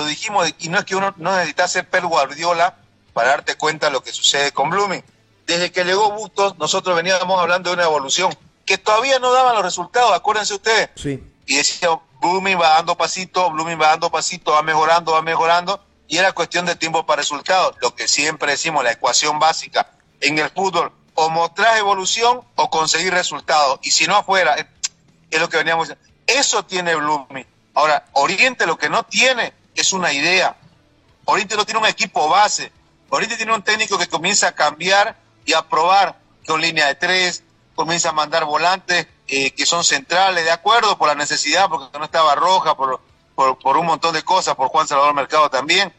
dijimos, 0.06 0.54
y 0.60 0.69
no 0.69 0.80
es 0.80 0.86
que 0.86 0.95
uno 0.95 1.13
no 1.17 1.36
necesita 1.36 1.67
ser 1.67 1.88
Pep 1.89 2.04
Guardiola 2.04 2.75
para 3.13 3.30
darte 3.30 3.56
cuenta 3.56 3.88
de 3.88 3.93
lo 3.93 4.04
que 4.04 4.12
sucede 4.12 4.51
con 4.51 4.69
Blooming. 4.69 5.04
Desde 5.45 5.71
que 5.71 5.84
llegó 5.84 6.12
Bustos, 6.12 6.58
nosotros 6.58 6.95
veníamos 6.95 7.39
hablando 7.39 7.69
de 7.69 7.75
una 7.75 7.86
evolución 7.86 8.36
que 8.65 8.77
todavía 8.77 9.19
no 9.19 9.32
daban 9.32 9.56
los 9.56 9.63
resultados, 9.63 10.13
acuérdense 10.13 10.54
ustedes 10.54 10.89
Sí. 10.95 11.21
Y 11.45 11.58
decía, 11.58 11.89
Blooming 12.21 12.60
va 12.60 12.75
dando 12.75 12.95
pasito, 12.95 13.49
Blooming 13.49 13.82
va 13.82 13.88
dando 13.88 14.12
pasito, 14.12 14.51
va 14.51 14.62
mejorando, 14.62 15.13
va 15.13 15.21
mejorando, 15.21 15.84
y 16.08 16.17
era 16.17 16.34
cuestión 16.34 16.65
de 16.65 16.75
tiempo 16.75 17.06
para 17.06 17.21
resultados. 17.21 17.75
Lo 17.82 17.95
que 17.95 18.08
siempre 18.08 18.51
decimos, 18.51 18.84
la 18.84 18.91
ecuación 18.91 19.39
básica 19.39 19.91
en 20.19 20.38
el 20.38 20.49
fútbol, 20.49 20.91
o 21.15 21.30
mostrar 21.30 21.77
evolución 21.77 22.41
o 22.56 22.69
conseguir 22.69 23.13
resultados, 23.13 23.80
y 23.82 23.91
si 23.91 24.08
no 24.08 24.15
afuera, 24.15 24.56
es, 25.30 25.39
lo 25.39 25.49
que 25.49 25.58
veníamos 25.58 25.88
diciendo. 25.88 26.12
Eso 26.27 26.63
tiene 26.63 26.95
Blooming. 26.95 27.45
Ahora, 27.73 28.06
Oriente 28.13 28.65
lo 28.65 28.77
que 28.77 28.89
no 28.89 29.04
tiene 29.04 29.54
es 29.75 29.93
una 29.93 30.13
idea. 30.13 30.56
Oriente 31.25 31.56
no 31.56 31.65
tiene 31.65 31.80
un 31.80 31.88
equipo 31.88 32.30
base. 32.30 32.71
Oriente 33.10 33.38
tiene 33.38 33.54
un 33.54 33.63
técnico 33.63 33.97
que 33.97 34.08
comienza 34.08 34.49
a 34.49 34.51
cambiar 34.54 35.17
y 35.45 35.54
a 35.54 35.67
probar 35.67 36.17
con 36.45 36.62
línea 36.62 36.88
de 36.88 36.95
tres, 36.95 37.43
comienza 37.75 38.10
a 38.10 38.13
mandar 38.13 38.45
volantes 38.45 39.08
eh, 39.32 39.52
que 39.52 39.65
son 39.65 39.84
centrales, 39.84 40.44
de 40.44 40.52
acuerdo, 40.52 40.98
por 40.98 41.08
la 41.08 41.15
necesidad, 41.15 41.67
porque 41.70 41.98
no 41.98 42.04
estaba 42.06 42.36
roja, 42.36 42.76
por, 42.76 43.00
por, 43.34 43.58
por 43.58 43.78
un 43.78 43.86
montón 43.88 44.13
de 44.13 44.22
cosas, 44.24 44.56
por 44.56 44.67
Juan 44.67 44.88
Salvador 44.88 45.13
Mercado 45.15 45.50
también, 45.50 45.91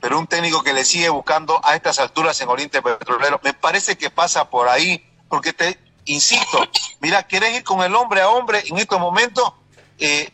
pero 0.00 0.18
un 0.18 0.26
técnico 0.26 0.62
que 0.62 0.72
le 0.72 0.84
sigue 0.84 1.08
buscando 1.08 1.60
a 1.64 1.76
estas 1.76 1.98
alturas 1.98 2.40
en 2.40 2.48
Oriente 2.48 2.80
Petrolero, 2.82 3.40
me 3.44 3.52
parece 3.54 3.96
que 3.98 4.10
pasa 4.10 4.48
por 4.50 4.68
ahí, 4.68 5.04
porque 5.28 5.52
te 5.52 5.78
insisto, 6.06 6.58
mira, 7.00 7.22
querés 7.26 7.54
ir 7.56 7.62
con 7.64 7.82
el 7.82 7.94
hombre 7.94 8.22
a 8.22 8.30
hombre 8.30 8.62
en 8.66 8.78
estos 8.78 8.98
momentos, 8.98 9.52
eh, 9.98 10.30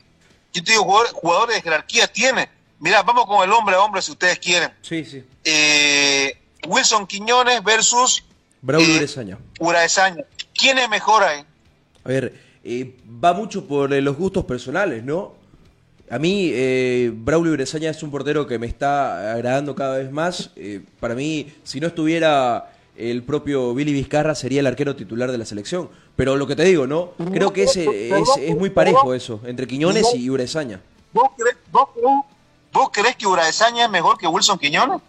yo 0.53 0.63
te 0.63 0.71
digo, 0.73 0.85
jugador- 0.85 1.13
jugadores 1.13 1.57
de 1.57 1.63
jerarquía 1.63 2.07
tiene, 2.13 2.49
mira, 2.79 3.03
vamos 3.03 3.27
con 3.27 3.43
el 3.43 3.53
hombre 3.53 3.75
a 3.75 3.81
hombre 3.81 4.01
si 4.01 4.13
ustedes 4.13 4.39
quieren. 4.39 4.73
Sí, 4.83 5.05
sí. 5.05 5.25
Eh, 5.43 6.41
Wilson 6.67 7.07
Quiñones 7.07 7.63
versus 7.65 8.23
Braulio. 8.63 8.95
Uraesaña. 9.59 10.23
¿Quién 10.55 10.79
es 10.79 10.89
mejor 10.89 11.25
ahí? 11.25 11.45
A 12.05 12.09
ver, 12.09 12.35
eh, 12.63 12.95
va 13.23 13.33
mucho 13.33 13.67
por 13.67 13.93
eh, 13.93 14.01
los 14.01 14.17
gustos 14.17 14.45
personales, 14.45 15.03
¿no? 15.05 15.33
A 16.11 16.19
mí, 16.19 16.51
eh, 16.53 17.11
Braulio 17.15 17.53
Uresaña 17.53 17.91
es 17.91 18.03
un 18.03 18.11
portero 18.11 18.47
que 18.47 18.59
me 18.59 18.67
está 18.67 19.33
agradando 19.33 19.75
cada 19.75 19.99
vez 19.99 20.11
más. 20.13 20.51
Eh, 20.57 20.83
para 21.01 21.15
mí, 21.15 21.53
si 21.63 21.81
no 21.81 21.87
estuviera 21.87 22.71
el 22.97 23.23
propio 23.23 23.75
Billy 23.75 23.93
Vizcarra, 23.93 24.35
sería 24.35 24.61
el 24.61 24.67
arquero 24.67 24.95
titular 24.95 25.33
de 25.33 25.39
la 25.39 25.47
selección. 25.47 25.89
Pero 26.15 26.37
lo 26.37 26.47
que 26.47 26.55
te 26.55 26.65
digo, 26.65 26.87
¿no? 26.87 27.13
Creo 27.33 27.53
que 27.53 27.63
es, 27.65 27.77
es, 27.77 27.89
es 28.39 28.57
muy 28.57 28.71
parejo 28.71 29.15
eso, 29.15 29.41
entre 29.47 29.67
Quiñones 29.67 30.05
y 30.15 30.29
Uresaña. 30.31 30.81
¿Vos 31.13 31.31
crees, 31.37 31.57
vos 31.73 31.89
crees- 31.95 32.25
vos 32.73 32.89
crees 32.93 33.17
que 33.17 33.27
Uraesaña 33.27 33.85
es 33.87 33.91
mejor 33.91 34.19
que 34.19 34.27
Wilson 34.27 34.59
Quiñones? 34.59 35.01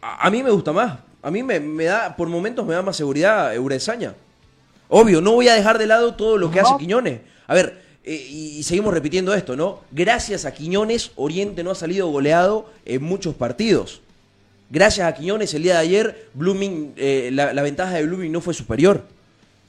A, 0.00 0.26
a 0.26 0.30
mí 0.30 0.42
me 0.42 0.50
gusta 0.50 0.72
más. 0.72 0.98
A 1.22 1.30
mí 1.30 1.42
me, 1.42 1.60
me 1.60 1.84
da, 1.84 2.16
por 2.16 2.26
momentos 2.28 2.64
me 2.66 2.74
da 2.74 2.80
más 2.82 2.96
seguridad 2.96 3.56
Uresaña. 3.58 4.14
Obvio, 4.88 5.20
no 5.20 5.32
voy 5.32 5.48
a 5.48 5.54
dejar 5.54 5.78
de 5.78 5.86
lado 5.86 6.14
todo 6.14 6.36
lo 6.38 6.50
que 6.50 6.60
hace 6.60 6.72
Quiñones. 6.78 7.20
A 7.46 7.54
ver, 7.54 7.82
eh, 8.04 8.14
y, 8.14 8.62
seguimos 8.62 8.94
repitiendo 8.94 9.34
esto, 9.34 9.54
¿no? 9.56 9.80
Gracias 9.90 10.44
a 10.44 10.52
Quiñones, 10.54 11.10
Oriente 11.16 11.62
no 11.62 11.70
ha 11.72 11.74
salido 11.74 12.08
goleado 12.08 12.70
en 12.86 13.02
muchos 13.02 13.34
partidos. 13.34 14.00
Gracias 14.70 15.06
a 15.06 15.14
Quiñones, 15.14 15.52
el 15.54 15.62
día 15.62 15.74
de 15.74 15.80
ayer, 15.80 16.28
Blooming, 16.34 16.92
eh, 16.96 17.30
la, 17.32 17.52
la 17.52 17.62
ventaja 17.62 17.94
de 17.94 18.04
Blooming 18.06 18.32
no 18.32 18.40
fue 18.40 18.54
superior. 18.54 19.04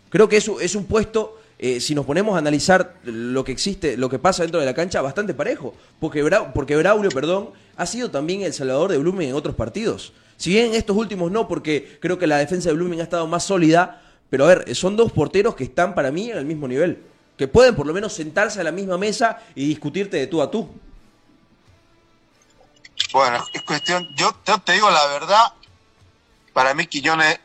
Creo 0.09 0.27
que 0.29 0.37
es, 0.37 0.47
un- 0.47 0.61
es 0.61 0.75
un 0.75 0.85
puesto, 0.85 1.37
eh, 1.57 1.79
si 1.79 1.95
nos 1.95 2.05
ponemos 2.05 2.35
a 2.35 2.39
analizar 2.39 2.95
lo 3.03 3.43
que 3.43 3.51
existe, 3.51 3.95
lo 3.97 4.09
que 4.09 4.19
pasa 4.19 4.43
dentro 4.43 4.59
de 4.59 4.65
la 4.65 4.73
cancha, 4.73 5.01
bastante 5.01 5.33
parejo. 5.33 5.73
Porque, 5.99 6.23
Bra- 6.23 6.51
porque 6.53 6.75
Braulio, 6.77 7.11
perdón, 7.11 7.49
ha 7.77 7.85
sido 7.85 8.09
también 8.11 8.41
el 8.41 8.53
salvador 8.53 8.89
de 8.91 8.97
Blooming 8.97 9.29
en 9.29 9.35
otros 9.35 9.55
partidos. 9.55 10.13
Si 10.37 10.49
bien 10.51 10.67
en 10.67 10.75
estos 10.75 10.95
últimos 10.95 11.31
no, 11.31 11.47
porque 11.47 11.97
creo 11.99 12.17
que 12.17 12.27
la 12.27 12.37
defensa 12.37 12.69
de 12.69 12.75
Blooming 12.75 13.01
ha 13.01 13.03
estado 13.03 13.27
más 13.27 13.43
sólida, 13.43 14.01
pero 14.29 14.45
a 14.45 14.47
ver, 14.47 14.75
son 14.75 14.95
dos 14.95 15.11
porteros 15.11 15.55
que 15.55 15.63
están 15.63 15.95
para 15.95 16.11
mí 16.11 16.29
en 16.29 16.37
el 16.37 16.45
mismo 16.45 16.67
nivel. 16.67 17.03
Que 17.37 17.47
pueden 17.47 17.75
por 17.75 17.87
lo 17.87 17.93
menos 17.93 18.13
sentarse 18.13 18.59
a 18.59 18.63
la 18.63 18.71
misma 18.71 18.97
mesa 18.97 19.41
y 19.55 19.67
discutirte 19.67 20.17
de 20.17 20.27
tú 20.27 20.41
a 20.41 20.51
tú. 20.51 20.69
Bueno, 23.11 23.43
es 23.53 23.61
cuestión, 23.63 24.07
yo, 24.15 24.33
te 24.63 24.73
digo 24.73 24.89
la 24.89 25.05
verdad, 25.07 25.53
para 26.53 26.73
mí 26.73 26.85
Quiñones, 26.85 27.39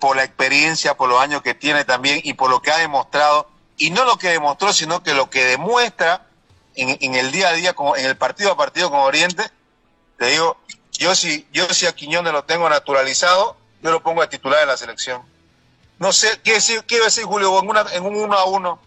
por 0.00 0.16
la 0.16 0.24
experiencia, 0.24 0.96
por 0.96 1.08
los 1.08 1.20
años 1.20 1.42
que 1.42 1.54
tiene 1.54 1.84
también 1.84 2.20
y 2.24 2.34
por 2.34 2.50
lo 2.50 2.60
que 2.60 2.70
ha 2.70 2.78
demostrado, 2.78 3.48
y 3.76 3.90
no 3.90 4.04
lo 4.04 4.16
que 4.16 4.28
demostró, 4.30 4.72
sino 4.72 5.02
que 5.02 5.14
lo 5.14 5.30
que 5.30 5.44
demuestra 5.44 6.26
en, 6.74 6.96
en 7.00 7.14
el 7.14 7.30
día 7.30 7.50
a 7.50 7.52
día, 7.52 7.74
como 7.74 7.96
en 7.96 8.06
el 8.06 8.16
partido 8.16 8.50
a 8.52 8.56
partido 8.56 8.90
con 8.90 9.00
Oriente, 9.00 9.44
te 10.16 10.26
digo, 10.26 10.56
yo 10.92 11.14
si, 11.14 11.46
yo 11.52 11.68
si 11.72 11.86
a 11.86 11.94
Quiñones 11.94 12.32
lo 12.32 12.42
tengo 12.42 12.68
naturalizado, 12.68 13.56
yo 13.82 13.92
lo 13.92 14.02
pongo 14.02 14.22
de 14.22 14.28
titular 14.28 14.62
en 14.62 14.68
la 14.68 14.76
selección. 14.76 15.22
No 15.98 16.12
sé, 16.12 16.28
¿qué 16.44 16.54
decir, 16.54 16.80
qué 16.86 16.96
iba 16.96 17.04
a 17.04 17.08
decir 17.08 17.24
Julio? 17.24 17.58
En, 17.60 17.68
una, 17.68 17.84
en 17.92 18.04
un 18.04 18.14
uno 18.16 18.34
a 18.34 18.44
uno, 18.46 18.78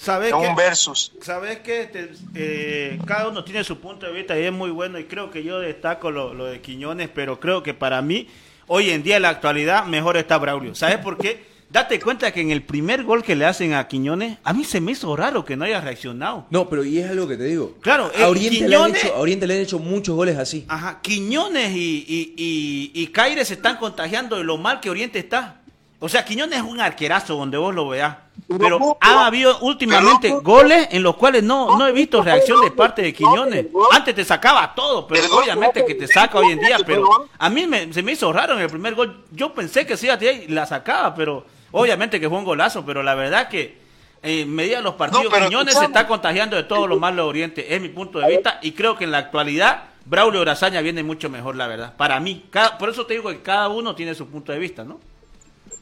¿Sabes 0.00 0.32
en 0.32 0.40
qué? 0.40 0.46
un 0.48 0.56
versus. 0.56 1.12
Sabes 1.20 1.58
que 1.60 1.82
este, 1.82 2.10
eh, 2.34 2.98
cada 3.06 3.28
uno 3.28 3.44
tiene 3.44 3.64
su 3.64 3.78
punto 3.80 4.06
de 4.06 4.12
vista 4.12 4.38
y 4.38 4.44
es 4.44 4.52
muy 4.52 4.70
bueno 4.70 4.98
y 4.98 5.04
creo 5.04 5.30
que 5.30 5.42
yo 5.42 5.58
destaco 5.60 6.10
lo, 6.10 6.32
lo 6.32 6.46
de 6.46 6.60
Quiñones, 6.60 7.08
pero 7.14 7.38
creo 7.40 7.62
que 7.62 7.74
para 7.74 8.00
mí, 8.02 8.28
hoy 8.66 8.90
en 8.90 9.02
día 9.02 9.16
en 9.16 9.22
la 9.22 9.28
actualidad, 9.30 9.84
mejor 9.84 10.16
está 10.16 10.38
Braulio. 10.38 10.74
¿Sabes 10.74 10.98
por 10.98 11.18
qué? 11.18 11.44
Date 11.68 11.98
cuenta 12.00 12.32
que 12.32 12.40
en 12.40 12.52
el 12.52 12.62
primer 12.62 13.02
gol 13.02 13.24
que 13.24 13.34
le 13.34 13.44
hacen 13.44 13.74
a 13.74 13.88
Quiñones, 13.88 14.38
a 14.44 14.52
mí 14.54 14.64
se 14.64 14.80
me 14.80 14.92
hizo 14.92 15.14
raro 15.16 15.44
que 15.44 15.56
no 15.56 15.64
haya 15.64 15.80
reaccionado. 15.80 16.46
No, 16.50 16.68
pero 16.70 16.84
y 16.84 16.98
es 16.98 17.10
algo 17.10 17.26
que 17.26 17.36
te 17.36 17.42
digo. 17.44 17.74
Claro, 17.80 18.10
eh, 18.16 18.22
a 18.22 18.28
Oriente, 18.28 18.68
le 18.68 18.76
han 18.76 18.92
Quiñones- 18.92 19.04
hecho, 19.04 19.14
a 19.14 19.18
Oriente 19.18 19.46
le 19.48 19.54
han 19.56 19.60
hecho 19.60 19.78
muchos 19.80 20.14
goles 20.14 20.38
así. 20.38 20.64
Ajá, 20.68 21.00
Quiñones 21.02 21.72
y, 21.74 22.04
y, 22.06 22.34
y, 22.36 23.02
y 23.02 23.06
Caire 23.08 23.44
se 23.44 23.54
están 23.54 23.78
contagiando 23.78 24.36
de 24.38 24.44
lo 24.44 24.56
mal 24.56 24.78
que 24.80 24.88
Oriente 24.88 25.18
está. 25.18 25.60
O 26.06 26.08
sea, 26.08 26.24
Quiñones 26.24 26.58
es 26.58 26.64
un 26.64 26.80
arquerazo 26.80 27.34
donde 27.36 27.58
vos 27.58 27.74
lo 27.74 27.88
veas. 27.88 28.16
Pero 28.58 28.78
ha 29.00 29.26
habido 29.26 29.58
últimamente 29.60 30.28
goles 30.42 30.86
en 30.92 31.02
los 31.02 31.16
cuales 31.16 31.42
no, 31.42 31.76
no 31.76 31.86
he 31.88 31.92
visto 31.92 32.22
reacción 32.22 32.60
de 32.60 32.70
parte 32.70 33.02
de 33.02 33.12
Quiñones. 33.12 33.66
Antes 33.90 34.14
te 34.14 34.24
sacaba 34.24 34.72
todo, 34.74 35.06
pero 35.08 35.22
obviamente 35.36 35.84
que 35.84 35.94
te 35.96 36.06
saca 36.06 36.38
hoy 36.38 36.52
en 36.52 36.60
día. 36.60 36.76
Pero 36.86 37.28
a 37.36 37.50
mí 37.50 37.66
me- 37.66 37.92
se 37.92 38.02
me 38.04 38.12
hizo 38.12 38.32
raro 38.32 38.54
en 38.54 38.60
el 38.60 38.68
primer 38.70 38.94
gol. 38.94 39.24
Yo 39.32 39.52
pensé 39.52 39.84
que 39.84 39.96
sí, 39.96 40.08
a 40.08 40.16
ti 40.18 40.26
la 40.48 40.64
sacaba, 40.64 41.12
pero 41.14 41.44
obviamente 41.72 42.20
que 42.20 42.28
fue 42.28 42.38
un 42.38 42.44
golazo. 42.44 42.84
Pero 42.86 43.02
la 43.02 43.14
verdad 43.16 43.48
que 43.48 43.78
en 44.22 44.54
medida 44.54 44.76
de 44.76 44.82
los 44.84 44.94
partidos, 44.94 45.24
No, 45.24 45.30
Quiñones 45.48 45.74
se 45.74 45.80
está 45.86 46.06
contagiando 46.06 46.56
de 46.56 46.62
todo 46.62 46.86
lo 46.86 46.98
malo 47.00 47.24
de 47.24 47.28
Oriente, 47.30 47.74
es 47.74 47.80
mi 47.82 47.88
punto 47.88 48.20
de 48.20 48.28
vista. 48.28 48.60
Y 48.62 48.72
creo 48.72 48.96
que 48.96 49.02
en 49.04 49.10
la 49.10 49.18
actualidad, 49.18 49.84
Braulio 50.04 50.40
Brazaña 50.42 50.80
viene 50.82 51.02
mucho 51.02 51.28
mejor, 51.28 51.56
la 51.56 51.66
verdad. 51.66 51.94
Para 51.96 52.20
mí, 52.20 52.44
cada- 52.50 52.78
por 52.78 52.90
eso 52.90 53.06
te 53.06 53.14
digo 53.14 53.28
que 53.30 53.42
cada 53.42 53.68
uno 53.70 53.96
tiene 53.96 54.14
su 54.14 54.28
punto 54.28 54.52
de 54.52 54.58
vista, 54.60 54.84
¿no? 54.84 55.00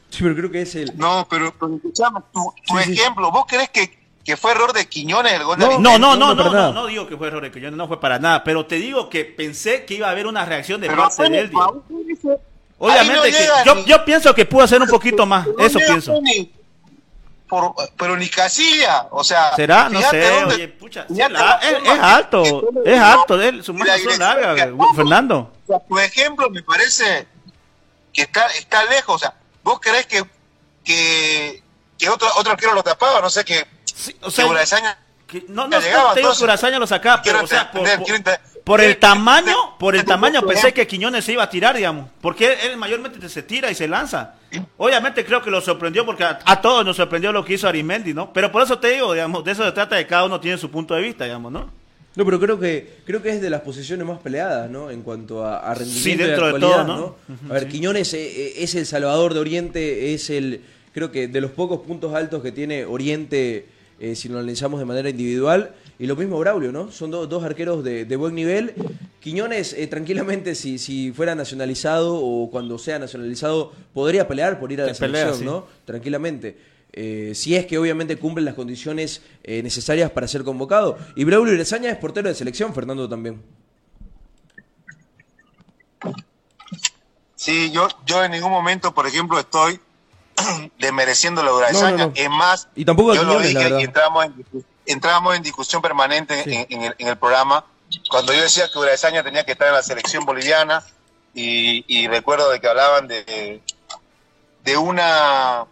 Sí, 0.09 0.19
pero 0.23 0.35
creo 0.35 0.51
que 0.51 0.61
es 0.61 0.75
el. 0.75 0.97
No, 0.97 1.27
pero, 1.29 1.53
pero 1.59 1.75
escuchame, 1.75 2.19
tu, 2.33 2.53
tu 2.65 2.77
Sí, 2.77 2.83
sí. 2.85 2.91
ejemplo, 2.93 3.31
¿vos 3.31 3.45
crees 3.47 3.69
que, 3.69 4.05
que 4.23 4.37
fue 4.37 4.51
error 4.51 4.71
de 4.73 4.87
Quiñones 4.87 5.33
el 5.33 5.43
gol 5.43 5.57
de 5.57 5.65
No, 5.65 5.71
Arismendi? 5.73 5.99
No, 5.99 5.99
no, 5.99 6.15
no, 6.15 6.35
no, 6.35 6.43
no, 6.45 6.53
no, 6.53 6.73
no, 6.73 6.85
digo 6.87 7.07
que 7.07 7.17
fue 7.17 7.27
error 7.27 7.43
de 7.43 7.51
Quiñones, 7.51 7.77
no 7.77 7.87
fue 7.87 7.99
para 7.99 8.17
nada, 8.19 8.43
pero 8.43 8.65
te 8.65 8.75
digo 8.75 9.09
que 9.09 9.25
pensé 9.25 9.83
que 9.85 9.95
iba 9.95 10.07
a 10.07 10.11
haber 10.11 10.27
una 10.27 10.45
reacción 10.45 10.79
de 10.79 10.87
Pero 10.87 11.01
parte 11.03 11.29
de 11.29 11.39
él. 11.39 11.51
Obviamente 12.77 13.15
no 13.15 13.21
que 13.23 13.49
yo, 13.65 13.85
yo 13.85 14.05
pienso 14.05 14.33
que 14.35 14.45
pudo 14.45 14.63
hacer 14.63 14.81
un 14.81 14.87
poquito 14.89 15.25
más, 15.25 15.47
no 15.47 15.65
eso 15.65 15.79
pienso. 15.79 16.13
por- 17.47 17.73
pero 17.97 18.17
ni 18.17 18.27
Casilla, 18.27 19.07
o 19.11 19.23
sea, 19.23 19.55
¿Será? 19.55 19.87
No 19.89 20.01
sé, 20.01 20.29
dónde- 20.29 20.55
oye, 20.55 20.67
pucha, 20.67 21.05
sí, 21.07 21.15
la- 21.29 21.59
es, 21.61 21.77
es 21.83 21.99
alto, 21.99 22.43
que 22.83 22.93
es 22.93 22.99
alto, 22.99 23.41
él, 23.41 23.63
su 23.63 23.73
mano 23.73 23.91
son 24.03 24.19
largas. 24.19 24.69
Fernando. 24.95 25.51
O 25.65 25.67
sea, 25.67 25.79
tu 25.79 25.99
ejemplo 25.99 26.49
me 26.49 26.63
parece 26.63 27.27
que 28.11 28.23
está, 28.23 28.47
está 28.47 28.83
lejos. 28.85 29.15
O 29.15 29.19
sea, 29.19 29.33
¿vos 29.65 29.79
creés 29.81 30.05
que, 30.05 30.23
que, 30.83 31.63
que 31.97 32.09
otro, 32.09 32.27
otro 32.37 32.51
arquero 32.53 32.73
lo 32.73 32.83
tapaba? 32.83 33.19
No 33.19 33.29
sé, 33.29 33.43
que, 33.43 33.65
Sí, 33.83 34.15
o 34.21 34.29
sea, 34.29 34.45
que- 35.27 35.43
no, 35.47 35.63
no, 35.63 35.67
no 35.69 35.79
llegaba, 35.81 36.13
digo 36.13 36.31
entonces. 36.31 36.79
lo 36.79 36.87
sacaba, 36.87 37.21
pero 37.23 37.39
Quiero 37.39 37.45
o 37.45 37.47
sea, 37.47 37.71
por, 38.63 38.81
el 38.81 38.97
tamaño, 38.97 39.77
por 39.79 39.95
el 39.95 40.05
tamaño 40.05 40.41
tu 40.41 40.47
pensé 40.47 40.73
que 40.73 40.85
Quiñones 40.85 41.25
se 41.25 41.31
iba 41.33 41.43
a 41.43 41.49
tirar, 41.49 41.75
digamos, 41.75 42.09
porque 42.21 42.53
él, 42.53 42.59
él 42.71 42.77
mayormente 42.77 43.27
se 43.27 43.41
tira 43.41 43.71
y 43.71 43.75
se 43.75 43.87
lanza. 43.87 44.35
Obviamente 44.77 45.25
creo 45.25 45.41
que 45.41 45.49
lo 45.49 45.61
sorprendió 45.61 46.05
porque 46.05 46.23
a, 46.23 46.39
a 46.45 46.61
todos 46.61 46.85
nos 46.85 46.95
sorprendió 46.97 47.31
lo 47.31 47.43
que 47.43 47.53
hizo 47.55 47.67
Arimendi, 47.67 48.13
¿no? 48.13 48.31
Pero 48.33 48.51
por 48.51 48.61
eso 48.61 48.77
te 48.79 48.89
digo, 48.89 49.13
digamos, 49.13 49.43
de 49.43 49.51
eso 49.51 49.65
se 49.65 49.71
trata 49.71 49.95
de 49.95 50.05
cada 50.05 50.25
uno 50.25 50.39
tiene 50.39 50.57
su 50.57 50.69
punto 50.69 50.93
de 50.93 51.01
vista, 51.01 51.23
digamos, 51.25 51.51
¿no? 51.51 51.71
No, 52.15 52.23
pero 52.25 52.39
creo 52.39 52.59
que 52.59 52.87
creo 53.05 53.21
que 53.21 53.29
es 53.29 53.41
de 53.41 53.49
las 53.49 53.61
posiciones 53.61 54.05
más 54.07 54.19
peleadas, 54.19 54.69
¿no? 54.69 54.89
En 54.89 55.01
cuanto 55.01 55.43
a, 55.45 55.59
a 55.59 55.73
rendimiento 55.73 56.03
Sí, 56.09 56.15
dentro 56.15 56.53
de 56.53 56.59
todo, 56.59 56.83
¿no? 56.85 56.97
¿no? 56.97 57.15
A 57.49 57.53
ver, 57.53 57.67
Quiñones 57.67 58.13
eh, 58.13 58.25
eh, 58.25 58.53
es 58.59 58.75
el 58.75 58.85
Salvador 58.85 59.33
de 59.33 59.39
Oriente, 59.41 60.13
es 60.13 60.29
el 60.29 60.61
creo 60.93 61.11
que 61.11 61.27
de 61.27 61.41
los 61.41 61.51
pocos 61.51 61.81
puntos 61.81 62.13
altos 62.13 62.41
que 62.41 62.53
tiene 62.53 62.85
Oriente 62.85 63.65
eh, 63.99 64.15
si 64.15 64.29
lo 64.29 64.37
analizamos 64.37 64.79
de 64.79 64.85
manera 64.85 65.09
individual 65.09 65.71
y 65.99 66.05
lo 66.07 66.15
mismo 66.15 66.37
Braulio, 66.39 66.71
¿no? 66.71 66.91
Son 66.91 67.11
do- 67.11 67.27
dos 67.27 67.43
arqueros 67.43 67.83
de, 67.83 68.05
de 68.05 68.15
buen 68.15 68.33
nivel. 68.35 68.73
Quiñones 69.21 69.73
eh, 69.73 69.87
tranquilamente 69.87 70.53
si 70.55 70.77
si 70.77 71.11
fuera 71.11 71.35
nacionalizado 71.35 72.15
o 72.15 72.49
cuando 72.51 72.77
sea 72.77 72.99
nacionalizado 72.99 73.73
podría 73.93 74.27
pelear 74.27 74.59
por 74.59 74.71
ir 74.71 74.81
a 74.81 74.85
la 74.85 74.93
Te 74.93 74.99
pelea, 74.99 75.23
selección, 75.33 75.39
sí. 75.39 75.45
¿no? 75.45 75.65
Tranquilamente. 75.85 76.55
Eh, 76.97 77.33
si 77.35 77.55
es 77.57 77.65
que 77.65 77.77
obviamente 77.77 78.17
cumplen 78.17 78.45
las 78.45 78.53
condiciones 78.53 79.21
eh, 79.43 79.61
necesarias 79.61 80.11
para 80.11 80.29
ser 80.29 80.45
convocado. 80.45 80.97
Y 81.17 81.25
Braulio 81.25 81.53
Irezaña 81.53 81.89
es 81.91 81.97
portero 81.97 82.29
de 82.29 82.35
selección, 82.35 82.73
Fernando 82.73 83.09
también. 83.09 83.43
Sí, 87.35 87.71
yo, 87.71 87.87
yo 88.05 88.23
en 88.23 88.31
ningún 88.31 88.51
momento, 88.51 88.93
por 88.93 89.07
ejemplo, 89.07 89.39
estoy 89.39 89.79
desmereciendo 90.79 91.43
la 91.43 91.53
Urazaña. 91.53 91.91
No, 91.91 91.97
no, 91.97 92.05
no. 92.07 92.11
Es 92.15 92.29
más, 92.29 92.67
Y 92.75 92.85
tampoco 92.85 93.13
yo 93.13 93.23
lo 93.23 93.39
dije 93.39 93.69
y 93.79 93.83
entramos 93.83 94.25
en, 94.25 94.35
discu- 94.35 94.63
entramos 94.85 95.35
en 95.35 95.43
discusión 95.43 95.81
permanente 95.81 96.43
Sí. 96.43 96.53
en, 96.53 96.65
en 96.69 96.81
el, 96.83 96.95
en 96.97 97.07
el 97.09 97.17
programa. 97.17 97.65
Cuando 98.09 98.33
yo 98.33 98.41
decía 98.41 98.69
que 98.71 98.79
Urazaña 98.79 99.23
tenía 99.23 99.45
que 99.45 99.51
estar 99.51 99.67
en 99.67 99.73
la 99.73 99.83
selección 99.83 100.25
boliviana 100.25 100.83
y, 101.33 101.83
y 101.87 102.07
recuerdo 102.07 102.49
de 102.49 102.59
que 102.59 102.67
hablaban 102.67 103.07
de, 103.07 103.61
de 104.63 104.77
una 104.77 105.65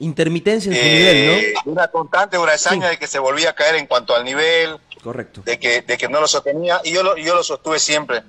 Intermitencia 0.00 0.70
en 0.70 0.76
su 0.76 0.82
eh, 0.82 0.92
nivel, 0.92 1.54
de 1.64 1.70
una 1.70 1.88
constante 1.88 2.38
Urazaña 2.38 2.86
Sí. 2.86 2.90
de 2.92 2.98
que 2.98 3.06
se 3.08 3.18
volvía 3.18 3.50
a 3.50 3.54
caer 3.54 3.74
en 3.76 3.86
cuanto 3.86 4.14
al 4.14 4.24
nivel, 4.24 4.72
¿no? 4.72 4.80
Correcto. 5.02 5.42
de 5.44 5.58
que, 5.58 5.82
de 5.82 5.96
que 5.98 6.08
no 6.08 6.20
lo 6.20 6.28
sostenía 6.28 6.80
y 6.84 6.92
yo 6.92 7.02
lo, 7.02 7.16
yo 7.16 7.34
lo 7.34 7.42
sostuve 7.42 7.78
siempre. 7.78 8.22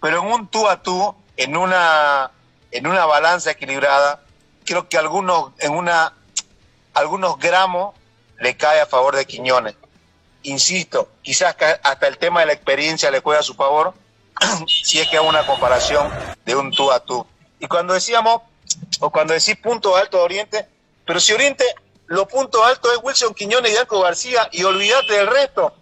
Pero 0.00 0.20
en 0.20 0.26
un 0.26 0.48
tú 0.48 0.68
a 0.68 0.82
tú, 0.82 1.14
en 1.36 1.56
una, 1.56 2.30
en 2.70 2.86
una 2.86 3.06
balanza 3.06 3.50
equilibrada, 3.52 4.22
creo 4.64 4.88
que 4.88 4.98
algunos, 4.98 5.52
en 5.58 5.72
una, 5.72 6.12
algunos 6.92 7.38
gramos 7.38 7.94
le 8.40 8.56
cae 8.56 8.80
a 8.80 8.86
favor 8.86 9.16
de 9.16 9.24
Quiñones. 9.26 9.74
Insisto, 10.42 11.08
quizás 11.22 11.56
hasta 11.82 12.06
el 12.06 12.18
tema 12.18 12.40
de 12.40 12.46
la 12.46 12.52
experiencia 12.52 13.10
le 13.10 13.20
juega 13.20 13.40
a 13.40 13.42
su 13.42 13.54
favor, 13.54 13.94
si 14.66 15.00
es 15.00 15.08
que 15.08 15.16
hago 15.16 15.28
una 15.28 15.46
comparación 15.46 16.10
de 16.44 16.54
un 16.54 16.70
tú 16.70 16.90
a 16.92 17.00
tú. 17.00 17.26
Y 17.60 17.66
cuando 17.66 17.94
decíamos, 17.94 18.42
o 19.00 19.10
cuando 19.10 19.32
decís 19.32 19.56
punto 19.56 19.96
alto 19.96 20.18
de 20.18 20.22
Oriente, 20.22 20.68
pero 21.06 21.20
si 21.20 21.32
Oriente, 21.32 21.64
lo 22.06 22.26
punto 22.28 22.64
alto 22.64 22.92
es 22.92 22.98
Wilson 23.02 23.34
Quiñones 23.34 23.72
y 23.72 23.74
Danco 23.74 24.00
García, 24.00 24.48
y 24.52 24.64
olvídate 24.64 25.12
del 25.14 25.26
resto. 25.26 25.72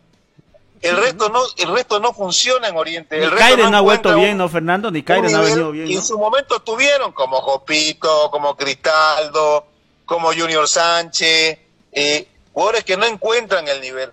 El 0.80 0.96
resto 0.96 1.28
no, 1.28 1.40
el 1.58 1.72
resto 1.72 2.00
no 2.00 2.12
funciona 2.12 2.66
en 2.68 2.76
Oriente. 2.76 3.16
Ni 3.18 3.24
El 3.24 3.34
Caire 3.36 3.70
no 3.70 3.76
ha 3.76 3.80
vuelto 3.80 4.14
bien, 4.16 4.36
¿no, 4.36 4.48
Fernando? 4.48 4.90
Ni 4.90 5.04
Caire 5.04 5.30
no 5.30 5.38
ha 5.38 5.42
venido 5.42 5.70
bien, 5.70 5.90
en 5.90 6.02
su 6.02 6.18
momento 6.18 6.60
tuvieron 6.60 7.12
como 7.12 7.40
Jopito, 7.40 8.30
como 8.32 8.56
Cristaldo, 8.56 9.66
como 10.04 10.32
Junior 10.32 10.66
Sánchez, 10.66 11.58
eh, 11.92 12.28
jugadores 12.52 12.82
que 12.84 12.96
no 12.96 13.06
encuentran 13.06 13.68
el 13.68 13.80
nivel. 13.80 14.10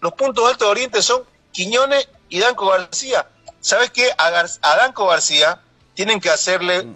Los 0.00 0.12
puntos 0.12 0.46
altos 0.48 0.68
de 0.68 0.70
Oriente 0.70 1.02
son 1.02 1.24
Quiñones 1.50 2.08
y 2.28 2.38
Danco 2.38 2.66
García. 2.68 3.26
¿Sabes 3.60 3.90
qué? 3.90 4.10
A, 4.16 4.30
Gar- 4.30 4.58
a 4.62 4.76
Danco 4.76 5.06
García 5.06 5.60
tienen 5.94 6.20
que 6.20 6.30
hacerle, 6.30 6.86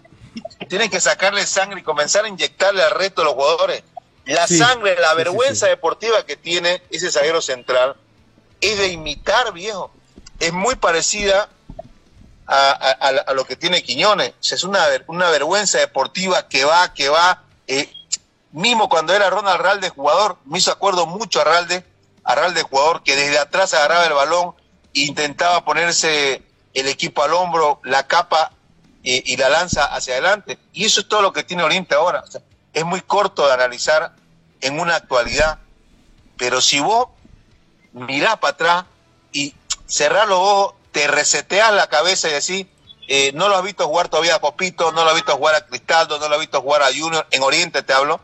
tienen 0.67 0.91
que 0.91 1.01
sacarle 1.01 1.47
sangre 1.47 1.81
y 1.81 1.83
comenzar 1.83 2.25
a 2.25 2.29
inyectarle 2.29 2.83
al 2.83 2.91
resto 2.93 3.23
de 3.23 3.27
los 3.27 3.35
jugadores. 3.35 3.83
La 4.25 4.47
Sí, 4.47 4.59
sangre, 4.59 4.99
la 5.01 5.11
sí, 5.11 5.17
vergüenza 5.17 5.67
sí. 5.67 5.71
deportiva 5.71 6.25
que 6.27 6.37
tiene 6.37 6.83
ese 6.91 7.11
zaguero 7.11 7.41
central 7.41 7.97
es 8.61 8.79
de 8.79 8.89
imitar, 8.89 9.53
viejo. 9.53 9.91
Es 10.41 10.53
muy 10.53 10.75
parecida 10.77 11.49
a, 12.47 13.33
lo 13.35 13.45
que 13.45 13.57
tiene 13.57 13.83
Quiñones. 13.83 14.31
O 14.31 14.35
sea, 14.43 14.57
es 14.57 14.65
una, 14.65 14.85
una 15.09 15.31
vergüenza 15.31 15.79
deportiva 15.79 16.49
que 16.49 16.65
va, 16.65 16.93
que 16.95 17.09
va. 17.09 17.43
eh, 17.67 17.91
mismo 18.53 18.89
cuando 18.89 19.13
era 19.15 19.29
Ronald 19.31 19.61
Ralde 19.61 19.91
jugador, 19.91 20.39
me 20.47 20.59
hizo 20.59 20.71
acuerdo 20.73 21.07
mucho 21.07 21.41
a 21.41 21.45
Ralde, 21.45 21.85
a 22.25 22.35
Ralde 22.35 22.63
jugador 22.63 23.03
que 23.03 23.15
desde 23.17 23.39
atrás 23.39 23.75
agarraba 23.75 24.07
el 24.07 24.13
balón 24.15 24.55
e 24.95 25.01
intentaba 25.01 25.65
ponerse 25.65 26.43
el 26.73 26.89
equipo 26.89 27.23
al 27.23 27.35
hombro, 27.35 27.81
la 27.85 28.07
capa 28.07 28.53
y 29.09 29.37
la 29.37 29.49
lanza 29.49 29.85
hacia 29.85 30.15
adelante. 30.15 30.59
Y 30.73 30.85
eso 30.85 31.01
es 31.01 31.09
todo 31.09 31.23
lo 31.23 31.33
que 31.33 31.45
tiene 31.45 31.63
Oriente 31.63 31.95
ahora. 31.95 32.25
Es 32.73 32.85
muy 32.85 33.01
corto 33.01 33.47
de 33.47 33.55
analizar 33.55 34.13
en 34.61 34.81
una 34.81 34.97
actualidad, 34.97 35.59
pero 36.37 36.61
si 36.61 36.81
vos 36.81 37.09
mirás 37.93 38.39
para 38.39 38.53
atrás 38.53 38.85
y 39.33 39.55
cerrás 39.87 40.29
los 40.29 40.39
ojos, 40.39 40.75
te 40.93 41.07
reseteas 41.07 41.73
la 41.73 41.89
cabeza 41.89 42.29
y 42.29 42.33
decís, 42.33 42.67
eh, 43.09 43.31
no 43.35 43.49
lo 43.49 43.57
has 43.57 43.63
visto 43.63 43.87
jugar 43.87 44.09
todavía 44.09 44.37
a 44.37 44.41
Popito, 44.41 44.93
no 44.93 45.05
lo 45.05 45.11
has 45.11 45.15
visto 45.15 45.37
jugar 45.37 45.55
a 45.55 45.67
Cristaldo, 45.67 46.19
no 46.19 46.29
lo 46.29 46.35
has 46.35 46.41
visto 46.41 46.61
jugar 46.61 46.83
a 46.83 46.87
Junior, 46.87 47.27
en 47.31 47.43
Oriente 47.43 47.83
te 47.83 47.93
hablo, 47.93 48.21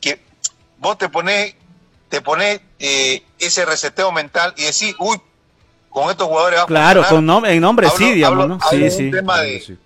que 0.00 0.22
vos 0.78 0.96
te 0.98 1.08
ponés, 1.08 1.54
te 2.08 2.20
ponés 2.20 2.60
eh, 2.78 3.24
ese 3.38 3.64
reseteo 3.64 4.12
mental 4.12 4.54
y 4.56 4.62
decís, 4.62 4.94
uy, 4.98 5.20
con 5.92 6.10
estos 6.10 6.26
jugadores 6.28 6.58
va 6.60 6.62
a 6.64 6.66
Claro, 6.66 7.02
funcionar". 7.02 7.42
con 7.42 7.44
nom- 7.44 7.50
en 7.50 7.60
nombre 7.60 7.86
Hablo- 7.86 7.98
sí, 7.98 8.12
digamos, 8.12 8.42
hablo- 8.44 8.48
¿no? 8.48 8.64
hablo 8.64 8.70
Sí, 8.70 8.78
de 8.78 8.90
sí. 8.90 9.04
un 9.04 9.10
tema 9.10 9.40
de, 9.42 9.60
Sí. 9.60 9.76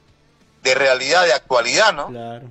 de 0.62 0.74
realidad, 0.74 1.24
de 1.26 1.32
actualidad, 1.32 1.92
¿no? 1.94 2.08
Claro. 2.08 2.46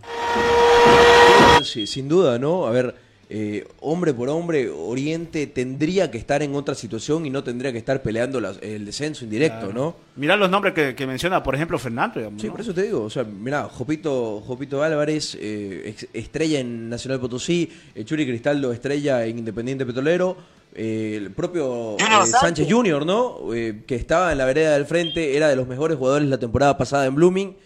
Sí, 1.64 1.88
sin 1.88 2.08
duda, 2.08 2.38
¿no? 2.38 2.66
A 2.68 2.72
ver, 2.72 2.96
eh, 3.30 3.68
hombre 3.82 4.14
por 4.14 4.30
hombre, 4.30 4.70
Oriente 4.70 5.48
tendría 5.48 6.12
que 6.12 6.18
estar 6.20 6.44
en 6.44 6.54
otra 6.54 6.76
situación 6.76 7.26
y 7.26 7.32
no 7.32 7.44
tendría 7.44 7.72
que 7.72 7.80
estar 7.80 8.02
peleando 8.04 8.40
las- 8.40 8.58
el 8.62 8.86
descenso 8.86 9.24
indirecto, 9.26 9.74
¿no? 9.74 9.96
Mirá 10.16 10.36
los 10.36 10.50
nombres 10.50 10.74
que, 10.76 10.94
que 10.94 11.08
menciona, 11.08 11.42
por 11.42 11.56
ejemplo, 11.56 11.80
Fernando. 11.80 12.20
digamos, 12.20 12.40
Sí, 12.40 12.48
¿no? 12.48 12.54
por 12.54 12.62
eso 12.62 12.74
te 12.74 12.84
digo, 12.84 13.04
o 13.04 13.10
sea, 13.10 13.24
mira, 13.24 13.64
Jopito, 13.64 14.42
Jopito 14.46 14.84
Álvarez, 14.84 15.36
eh, 15.40 15.96
estrella 16.14 16.60
en 16.60 16.88
Nacional 16.90 17.20
Potosí, 17.20 17.72
eh, 17.96 18.06
Churi 18.06 18.28
Cristaldo, 18.28 18.72
estrella 18.72 19.26
en 19.26 19.40
Independiente 19.40 19.86
Petrolero, 19.88 20.38
eh, 20.76 21.16
el 21.18 21.32
propio 21.32 21.96
Junior 22.00 22.24
eh, 22.24 22.28
Sánchez. 22.28 22.68
Junior, 22.70 23.06
¿no? 23.06 23.54
Eh, 23.54 23.84
que 23.88 23.96
estaba 23.96 24.32
en 24.32 24.38
la 24.38 24.46
vereda 24.46 24.74
del 24.74 24.86
frente, 24.86 25.36
era 25.38 25.48
de 25.48 25.56
los 25.56 25.68
mejores 25.68 25.98
jugadores 25.98 26.28
la 26.28 26.38
temporada 26.38 26.78
pasada 26.78 27.06
en 27.06 27.16
Blooming, 27.16 27.58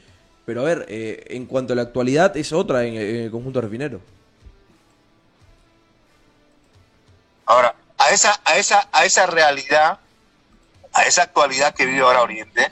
pero 0.45 0.61
a 0.61 0.63
ver, 0.63 0.85
en 0.89 1.45
cuanto 1.45 1.73
a 1.73 1.75
la 1.75 1.83
actualidad, 1.83 2.35
es 2.37 2.53
otra 2.53 2.85
en, 2.85 2.95
en 2.95 3.15
el 3.25 3.31
conjunto 3.31 3.61
refinero. 3.61 4.01
Ahora, 7.45 7.75
a 7.97 8.09
esa, 8.11 8.39
a 8.45 8.57
esa, 8.57 8.87
a 8.91 9.05
esa 9.05 9.25
realidad, 9.25 9.99
a 10.93 11.03
esa 11.03 11.23
actualidad 11.23 11.73
que 11.73 11.85
vive 11.85 12.01
ahora 12.01 12.21
Oriente, 12.21 12.71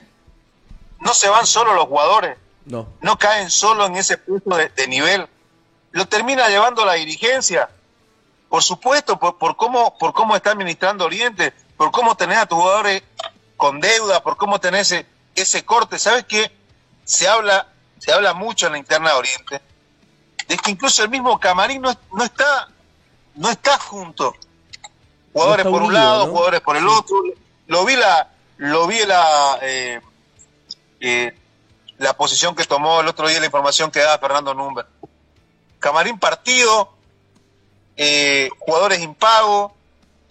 no 1.02 1.14
se 1.14 1.30
van 1.30 1.46
solo 1.46 1.74
los 1.74 1.86
jugadores, 1.86 2.38
No. 2.66 2.88
no 3.02 3.18
caen 3.18 3.50
solo 3.50 3.86
en 3.86 3.96
ese 3.96 4.18
punto 4.18 4.56
de, 4.56 4.70
de 4.70 4.88
nivel, 4.88 5.28
lo 5.92 6.06
termina 6.08 6.48
llevando 6.50 6.86
la 6.86 6.94
dirigencia. 6.94 7.70
Por 8.50 8.64
supuesto, 8.64 9.20
por, 9.20 9.38
por 9.38 9.56
cómo, 9.58 9.98
por 9.98 10.14
cómo 10.14 10.36
está 10.36 10.52
administrando 10.52 11.06
Oriente, 11.06 11.54
por 11.76 11.92
cómo 11.92 12.16
tenés 12.16 12.38
a 12.38 12.46
tus 12.46 12.58
jugadores 12.58 13.04
con 13.58 13.80
deuda, 13.80 14.24
por 14.24 14.38
cómo 14.38 14.60
tenés 14.60 14.92
ese, 14.92 15.06
ese 15.36 15.66
corte. 15.66 16.00
¿Sabes 16.00 16.26
qué? 16.26 16.52
Se 17.04 17.28
habla, 17.28 17.68
se 18.00 18.12
habla 18.12 18.34
mucho 18.34 18.68
en 18.68 18.74
la 18.74 18.78
interna 18.78 19.12
de 19.12 19.16
Oriente, 19.16 19.62
de 20.48 20.58
que 20.58 20.72
incluso 20.72 21.04
el 21.04 21.10
mismo 21.10 21.40
Camarín 21.40 21.82
no, 21.82 21.94
no 22.14 22.24
está, 22.24 22.70
no 23.36 23.50
está 23.50 23.78
junto. 23.78 24.34
Jugadores 25.34 25.66
No 25.66 25.70
está 25.70 25.80
por 25.80 25.88
un 25.88 25.94
lado, 25.94 26.26
¿no? 26.26 26.32
jugadores 26.32 26.62
por 26.62 26.78
el 26.78 26.88
otro. 26.88 27.16
Lo 27.68 27.86
vi 27.86 27.96
la, 27.96 28.30
lo 28.58 28.88
vi 28.88 29.06
la, 29.06 29.60
eh, 29.62 30.02
eh, 31.00 31.38
la 31.98 32.16
posición 32.16 32.56
que 32.56 32.64
tomó 32.64 33.02
el 33.02 33.08
otro 33.08 33.28
día, 33.28 33.40
la 33.40 33.46
información 33.46 33.92
que 33.92 34.00
daba 34.00 34.18
Fernando 34.20 34.54
Number. 34.54 34.86
Camarín 35.80 36.18
partido, 36.18 36.97
eh, 37.98 38.50
jugadores 38.60 39.00
impagos. 39.02 39.72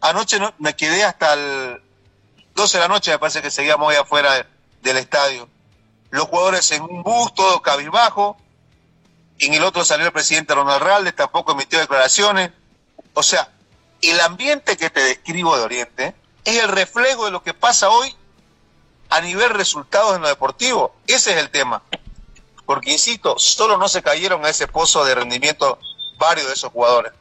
Anoche 0.01 0.39
no- 0.39 0.55
me 0.59 0.75
quedé 0.77 1.05
hasta 1.05 1.35
el 1.35 1.81
12 2.55 2.79
de 2.79 2.83
la 2.83 2.89
noche, 2.89 3.11
me 3.11 3.19
parece 3.19 3.43
que 3.43 3.51
seguíamos 3.51 3.91
ahí 3.91 3.97
afuera 3.97 4.33
de- 4.35 4.47
del 4.83 4.97
estadio. 4.99 5.49
Los 6.11 6.27
jugadores 6.29 6.71
en 6.73 6.83
un 6.83 7.03
bus, 7.03 7.35
todo 7.35 7.61
cabizbajo. 7.61 8.37
En 9.39 9.53
el 9.53 9.63
otro 9.65 9.85
salió 9.85 10.07
el 10.07 10.13
presidente 10.13 10.55
Ronald 10.55 10.83
Raldes, 10.83 11.15
tampoco 11.17 11.53
emitió 11.53 11.79
declaraciones. 11.79 12.53
O 13.15 13.23
sea, 13.23 13.49
el 14.01 14.21
ambiente 14.21 14.77
que 14.77 14.89
te 14.89 15.01
describo 15.01 15.57
de 15.57 15.65
Oriente 15.65 16.15
es 16.45 16.63
el 16.63 16.69
reflejo 16.69 17.25
de 17.27 17.31
lo 17.33 17.43
que 17.43 17.53
pasa 17.53 17.91
hoy 17.91 18.15
a 19.11 19.21
nivel 19.21 19.51
resultados 19.51 20.15
en 20.17 20.23
lo 20.23 20.29
deportivo. 20.29 20.95
Ese 21.07 21.33
es 21.33 21.39
el 21.39 21.51
tema. 21.51 21.83
Porque, 22.65 22.93
insisto, 22.93 23.39
solo 23.39 23.77
no 23.77 23.89
se 23.89 24.03
cayeron 24.03 24.45
a 24.45 24.49
ese 24.49 24.67
pozo 24.69 25.05
de 25.05 25.15
rendimiento 25.15 25.79
varios 26.19 26.47
de 26.47 26.55
esos 26.55 26.73
jugadores. 26.73 27.13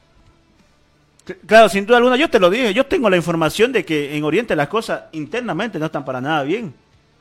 Cl- 1.25 1.37
Claro, 1.45 1.69
sin 1.69 1.85
duda 1.85 1.97
alguna, 1.97 2.15
yo 2.17 2.29
te 2.29 2.39
lo 2.39 2.49
dije, 2.49 2.73
yo 2.73 2.85
tengo 2.85 3.09
la 3.09 3.17
información 3.17 3.71
de 3.71 3.83
que 3.85 4.15
en 4.15 4.23
Oriente 4.23 4.55
las 4.55 4.67
cosas 4.67 5.03
internamente 5.11 5.79
no 5.79 5.85
están 5.87 6.05
para 6.05 6.21
nada 6.21 6.43
bien. 6.43 6.73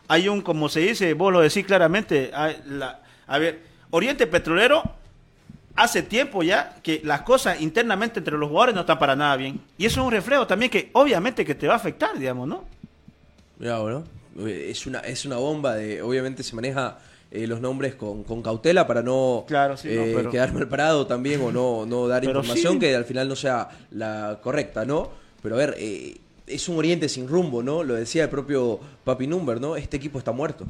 Hay 0.08 0.28
un, 0.28 0.42
como 0.42 0.68
se 0.68 0.80
dice, 0.80 1.14
vos 1.14 1.32
lo 1.32 1.40
decís 1.40 1.64
claramente, 1.64 2.30
a 2.34 3.38
ver, 3.38 3.62
Oriente 3.90 4.26
Petrolero 4.26 4.82
hace 5.76 6.02
tiempo 6.02 6.42
ya 6.42 6.76
que 6.82 7.00
las 7.04 7.22
cosas 7.22 7.60
internamente 7.60 8.20
entre 8.20 8.36
los 8.36 8.48
jugadores 8.48 8.74
no 8.74 8.82
están 8.82 8.98
para 8.98 9.16
nada 9.16 9.36
bien. 9.36 9.60
Y 9.78 9.86
eso 9.86 10.00
es 10.02 10.06
un 10.06 10.12
reflejo 10.12 10.46
también 10.46 10.70
que 10.70 10.90
obviamente 10.92 11.44
que 11.44 11.54
te 11.54 11.66
va 11.66 11.72
a 11.74 11.76
afectar, 11.76 12.18
digamos, 12.18 12.46
¿no? 12.46 12.64
Mirá, 13.58 13.78
bueno, 13.78 14.04
es 14.46 14.86
una, 14.86 14.98
es 15.00 15.24
una 15.24 15.36
bomba 15.36 15.74
de, 15.76 16.02
obviamente 16.02 16.42
se 16.42 16.54
maneja 16.54 16.98
eh, 17.34 17.46
los 17.46 17.60
nombres 17.60 17.94
con, 17.94 18.22
con 18.24 18.40
cautela 18.42 18.86
para 18.86 19.02
no, 19.02 19.44
Claro, 19.46 19.76
sí, 19.76 19.88
no, 19.88 20.02
eh, 20.02 20.12
pero- 20.14 20.30
quedar 20.30 20.52
mal 20.54 20.68
parado 20.68 21.06
también 21.06 21.40
o 21.42 21.50
no, 21.52 21.84
no 21.84 22.08
dar 22.08 22.20
Pero 22.22 22.38
información 22.40 22.74
sí. 22.74 22.78
que 22.78 22.94
al 22.94 23.04
final 23.04 23.28
no 23.28 23.36
sea 23.36 23.68
la 23.90 24.38
correcta, 24.42 24.84
¿no? 24.84 25.10
Pero 25.42 25.56
a 25.56 25.58
ver, 25.58 25.74
eh, 25.78 26.16
es 26.46 26.68
un 26.68 26.76
oriente 26.78 27.08
sin 27.08 27.26
rumbo, 27.28 27.62
¿no? 27.62 27.82
Lo 27.82 27.94
decía 27.94 28.22
el 28.24 28.30
propio 28.30 28.78
Papi 29.04 29.26
Number, 29.26 29.60
¿no? 29.60 29.76
Este 29.76 29.96
equipo 29.96 30.18
está 30.18 30.32
muerto. 30.32 30.64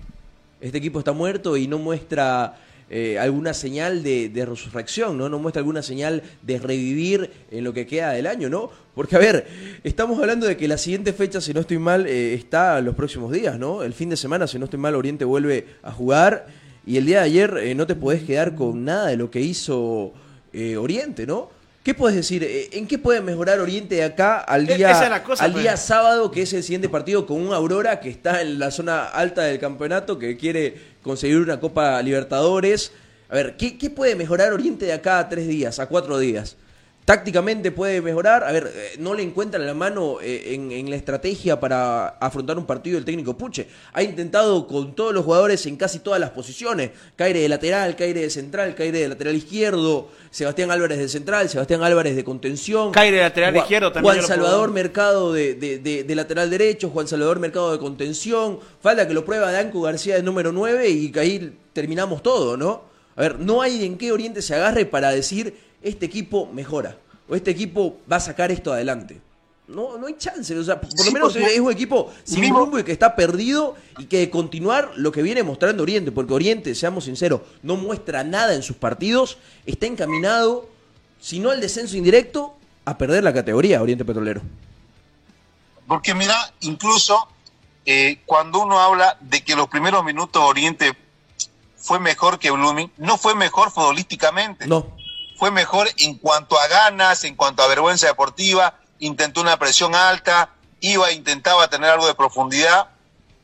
Este 0.61 0.79
equipo 0.79 0.99
está 0.99 1.13
muerto 1.13 1.57
y 1.57 1.69
no 1.69 1.79
muestra 1.79 2.55
eh, 2.91 3.19
alguna 3.19 3.55
señal 3.55 4.03
de, 4.03 4.47
resurrección, 4.47 5.19
¿no? 5.19 5.29
No 5.29 5.39
muestra 5.39 5.61
alguna 5.61 5.83
señal 5.83 6.23
de 6.43 6.59
revivir 6.59 7.31
en 7.51 7.65
lo 7.65 7.73
que 7.73 7.87
queda 7.87 8.13
del 8.13 8.27
año, 8.27 8.49
¿no? 8.49 8.71
Porque, 8.95 9.17
a 9.17 9.19
ver, 9.19 9.47
estamos 9.83 10.19
hablando 10.21 10.47
de 10.47 10.57
que 10.57 10.69
la 10.69 10.79
siguiente 10.79 11.13
fecha, 11.13 11.41
si 11.41 11.53
no 11.53 11.61
estoy 11.61 11.79
mal, 11.79 12.07
eh, 12.07 12.35
está 12.35 12.81
los 12.81 12.95
próximos 12.95 13.33
días, 13.33 13.59
¿no? 13.59 13.83
El 13.83 13.93
fin 13.93 14.11
de 14.11 14.17
semana, 14.17 14.47
si 14.47 14.59
no 14.59 14.67
estoy 14.67 14.79
mal, 14.79 14.95
Oriente 14.95 15.25
vuelve 15.25 15.67
a 15.83 15.91
jugar 15.91 16.47
y 16.87 16.99
el 16.99 17.07
día 17.07 17.21
de 17.21 17.25
ayer 17.25 17.57
eh, 17.59 17.75
no 17.75 17.87
te 17.87 17.95
podés 17.95 18.23
quedar 18.25 18.55
con 18.55 18.85
nada 18.85 19.07
de 19.07 19.17
lo 19.17 19.31
que 19.31 19.41
hizo 19.41 20.13
eh, 20.53 20.77
Oriente, 20.77 21.27
¿no? 21.27 21.49
¿Qué 21.85 21.93
puedes 21.93 22.17
decir? 22.17 22.43
Eh, 22.43 22.71
¿En 22.73 22.87
qué 22.87 22.99
puede 22.99 23.21
mejorar 23.21 23.61
Oriente 23.61 23.97
de 23.97 24.05
acá 24.05 24.39
al 24.39 24.69
E- 24.69 24.77
día, 24.77 24.91
es 24.91 25.21
cosa, 25.21 25.45
al 25.45 25.53
pues. 25.53 25.63
día 25.63 25.77
sábado, 25.77 26.31
que 26.31 26.41
es 26.41 26.53
el 26.55 26.63
siguiente 26.63 26.89
partido, 26.89 27.27
con 27.27 27.39
un 27.47 27.53
Aurora 27.53 28.01
que 28.01 28.09
está 28.09 28.41
en 28.41 28.59
la 28.59 28.71
zona 28.71 29.05
alta 29.05 29.43
del 29.43 29.59
campeonato, 29.59 30.19
que 30.19 30.39
quiere 30.39 30.75
conseguir 31.03 31.37
una 31.37 31.61
Copa 31.61 32.01
Libertadores? 32.01 32.91
A 33.29 33.35
ver, 33.35 33.57
¿qué, 33.59 33.77
qué 33.77 33.91
puede 33.91 34.17
mejorar 34.17 34.55
Oriente 34.55 34.87
de 34.87 34.95
acá 34.95 35.19
a 35.19 35.29
tres 35.29 35.47
días, 35.47 35.79
a 35.79 35.87
cuatro 35.87 36.19
días? 36.19 36.57
Tácticamente 37.05 37.71
puede 37.71 38.01
mejorar. 38.01 38.45
A 38.45 38.53
ver, 38.53 38.73
eh, 38.75 38.93
no 38.99 39.13
le 39.13 39.23
encuentran 39.23 39.67
la 39.67 39.75
mano 39.75 40.19
eh, 40.23 40.55
en, 40.55 40.73
en 40.73 40.89
la 40.89 40.97
estrategia 40.97 41.61
para 41.61 42.09
afrontar 42.09 42.57
un 42.57 42.65
partido 42.65 42.97
el 42.97 43.05
técnico 43.05 43.37
Puche. 43.37 43.67
Ha 43.93 44.03
intentado 44.03 44.67
con 44.67 44.95
todos 44.95 45.13
los 45.13 45.23
jugadores 45.23 45.67
en 45.67 45.77
casi 45.77 45.99
todas 45.99 46.19
las 46.19 46.31
posiciones. 46.31 46.93
Caire 47.15 47.41
de 47.41 47.49
lateral, 47.51 47.95
Caire 47.95 48.23
de 48.23 48.31
central, 48.31 48.75
Caire 48.75 49.01
de 49.01 49.09
lateral 49.09 49.35
izquierdo, 49.37 50.09
Sebastián 50.31 50.71
Álvarez 50.71 50.97
de 50.99 51.09
central, 51.11 51.51
Sebastián 51.51 51.83
Álvarez 51.83 52.17
de 52.17 52.25
contención. 52.25 52.91
Caire 52.93 53.19
de 53.19 53.23
lateral 53.25 53.53
Juan- 53.53 53.65
izquierdo 53.65 53.93
también 53.93 54.15
Juan 54.15 54.27
Salvador 54.27 54.71
Mercado 54.73 55.33
de, 55.35 55.55
de- 55.57 55.79
de- 55.81 56.05
de 56.05 56.15
lateral 56.15 56.49
derecho, 56.49 56.89
Juan 56.89 57.07
Salvador 57.07 57.39
Mercado 57.39 57.71
de 57.73 57.79
contención. 57.79 58.61
Falta 58.81 59.07
que 59.07 59.13
lo 59.13 59.27
prueba 59.27 59.53
Danco 59.53 59.83
García 59.83 60.15
de 60.17 60.23
número 60.23 60.53
9 60.53 60.89
y 60.89 61.13
que 61.13 61.21
ahí 61.21 61.53
terminamos 61.75 62.23
todo, 62.23 62.57
¿no? 62.57 62.83
A 63.17 63.21
ver, 63.21 63.39
no 63.41 63.61
hay 63.63 63.85
en 63.85 63.99
qué 63.99 64.11
Oriente 64.11 64.41
se 64.43 64.55
agarre 64.55 64.87
para 64.87 65.11
decir 65.11 65.55
este 65.85 66.07
equipo 66.07 66.47
mejora 66.53 66.97
o 67.29 67.37
este 67.37 67.53
equipo 67.53 67.99
va 68.11 68.17
a 68.17 68.21
sacar 68.21 68.51
esto 68.51 68.73
adelante. 68.73 69.21
No, 69.69 69.97
no 69.97 70.09
hay 70.09 70.17
chance. 70.19 70.59
O 70.59 70.63
sea, 70.65 70.79
por 70.81 71.07
lo 71.07 71.13
menos 71.13 71.37
es 71.37 71.59
un 71.61 71.73
equipo 71.73 72.13
sin 72.25 72.41
mismo- 72.41 72.59
rumbo 72.59 72.79
y 72.79 72.85
que 72.85 72.93
está 72.93 73.17
perdido 73.17 73.77
y 73.99 74.05
que 74.07 74.19
de 74.19 74.29
continuar 74.31 74.91
lo 74.97 75.11
que 75.11 75.23
viene 75.23 75.43
mostrando 75.43 75.83
Oriente, 75.83 76.13
porque 76.13 76.35
Oriente, 76.35 76.75
seamos 76.75 77.05
sinceros, 77.05 77.41
no 77.63 77.77
muestra 77.77 78.25
nada 78.25 78.55
en 78.55 78.63
sus 78.63 78.77
partidos, 78.77 79.39
está 79.65 79.87
encaminado, 79.87 80.69
si 81.19 81.39
no 81.39 81.51
al 81.51 81.61
descenso 81.63 81.97
indirecto, 81.97 82.55
a 82.85 82.99
perder 82.99 83.25
la 83.25 83.33
categoría 83.33 83.81
Oriente 83.81 84.05
Petrolero. 84.05 84.43
Porque 85.87 86.15
mira, 86.15 86.37
incluso 86.61 87.27
eh, 87.87 88.21
cuando 88.27 88.61
uno 88.63 88.79
habla 88.81 89.17
de 89.21 89.43
que 89.43 89.57
los 89.57 89.69
primeros 89.69 90.05
minutos 90.05 90.43
Oriente 90.43 90.93
fue 91.77 91.99
mejor 92.01 92.39
que 92.39 92.51
Blooming, 92.51 92.91
no 92.99 93.17
fue 93.19 93.35
mejor 93.35 93.71
futbolísticamente. 93.71 94.67
No, 94.67 94.87
Fue 95.45 95.51
mejor 95.51 95.91
en 95.99 96.15
cuanto 96.15 96.59
a 96.59 96.67
ganas, 96.69 97.23
en 97.25 97.37
cuanto 97.37 97.63
a 97.63 97.67
vergüenza 97.67 98.07
deportiva, 98.07 98.79
intentó 98.99 99.43
una 99.43 99.59
presión 99.59 99.95
alta, 99.95 100.49
iba, 100.81 101.13
intentaba 101.13 101.69
tener 101.69 101.91
algo 101.91 102.07
de 102.07 102.15
profundidad, 102.15 102.89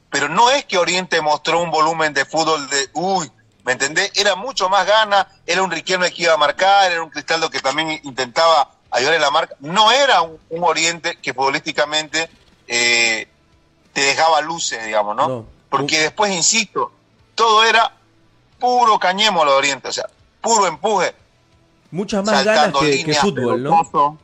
pero 0.08 0.30
no 0.30 0.48
es 0.48 0.64
que 0.64 0.78
Oriente 0.78 1.20
mostró 1.20 1.60
un 1.60 1.70
volumen 1.70 2.14
de 2.14 2.24
fútbol 2.24 2.70
de, 2.70 2.88
uy, 2.94 3.30
¿me 3.64 3.72
entendés? 3.72 4.12
Era 4.14 4.34
mucho 4.34 4.70
más 4.70 4.86
gana, 4.86 5.28
era 5.44 5.62
un 5.62 5.70
Riquelme 5.70 6.10
que 6.10 6.22
iba 6.22 6.32
a 6.32 6.38
marcar, 6.38 6.90
era 6.90 7.02
un 7.02 7.10
Cristaldo 7.10 7.50
que 7.50 7.60
también 7.60 8.00
intentaba 8.02 8.70
ayudar 8.90 9.12
en 9.12 9.20
la 9.20 9.30
marca. 9.30 9.56
No 9.60 9.92
era 9.92 10.22
un, 10.22 10.38
un 10.48 10.64
Oriente 10.64 11.18
que 11.20 11.34
futbolísticamente 11.34 12.30
eh, 12.66 13.28
te 13.92 14.00
dejaba 14.00 14.40
luces, 14.40 14.86
digamos, 14.86 15.14
¿no? 15.16 15.28
No. 15.28 15.46
Porque 15.68 15.98
después, 16.00 16.32
insisto, 16.32 16.92
todo 17.34 17.62
era 17.62 17.92
puro 18.58 18.98
cañemo 18.98 19.44
lo 19.44 19.50
de 19.50 19.58
Oriente, 19.58 19.88
o 19.88 19.92
sea, 19.92 20.06
puro 20.40 20.66
empuje. 20.66 21.14
Muchas 21.90 22.24
más 22.24 22.44
ganas 22.44 22.74
que, 22.78 23.14
fútbol, 23.14 23.62
¿no? 23.62 24.18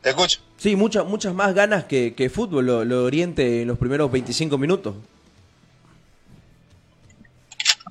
Te 0.00 0.10
escucho. 0.10 0.40
Sí, 0.56 0.76
muchas 0.76 1.06
muchas 1.06 1.34
más 1.34 1.54
ganas 1.54 1.84
que, 1.84 2.14
que 2.14 2.28
fútbol 2.28 2.66
lo, 2.66 2.84
lo 2.84 3.04
Oriente 3.04 3.62
en 3.62 3.68
los 3.68 3.78
primeros 3.78 4.10
25 4.10 4.58
minutos. 4.58 4.94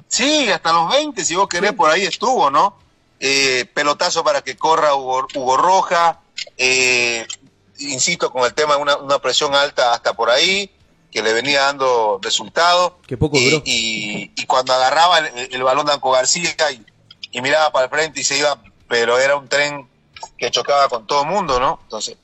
Sí, 0.08 0.50
hasta 0.50 0.74
los 0.74 0.90
20, 0.90 1.24
si 1.24 1.36
vos 1.36 1.48
querés, 1.48 1.72
por 1.72 1.90
ahí 1.90 2.04
estuvo, 2.04 2.52
¿no? 2.52 2.76
Eh, 3.20 3.66
pelotazo 3.74 4.24
para 4.24 4.42
que 4.42 4.58
corra 4.58 4.94
Hugo, 4.94 5.26
Hugo 5.36 5.56
Roja, 5.56 6.20
eh, 6.58 7.26
insisto 7.80 8.30
con 8.30 8.44
el 8.44 8.54
tema 8.54 8.76
de 8.76 8.82
una, 8.82 8.98
una 8.98 9.20
presión 9.20 9.56
alta 9.56 9.94
hasta 9.94 10.14
por 10.14 10.30
ahí, 10.30 10.70
que 11.12 11.22
le 11.22 11.32
venía 11.32 11.62
dando 11.62 12.20
resultados. 12.22 12.94
Que 13.08 13.16
poco 13.16 13.38
y, 13.38 13.46
duró. 13.46 13.64
Y, 13.64 14.32
y 14.36 14.46
cuando 14.48 14.74
agarraba 14.74 15.20
el, 15.20 15.54
el 15.54 15.64
balón 15.64 15.86
de 15.86 15.94
Anco 15.94 16.12
García 16.12 16.50
y, 16.72 16.86
y 17.32 17.42
miraba 17.42 17.72
para 17.72 17.86
el 17.86 17.92
frente 17.92 18.20
y 18.22 18.24
se 18.24 18.38
iba, 18.38 18.62
pero 18.88 19.18
era 19.20 19.36
un 19.36 19.48
tren 19.48 19.88
que 20.38 20.52
chocaba 20.52 20.90
con 20.90 21.08
todo 21.08 21.24
el 21.24 21.30
mundo, 21.30 21.60
¿no? 21.60 21.80
Entonces, 21.84 22.18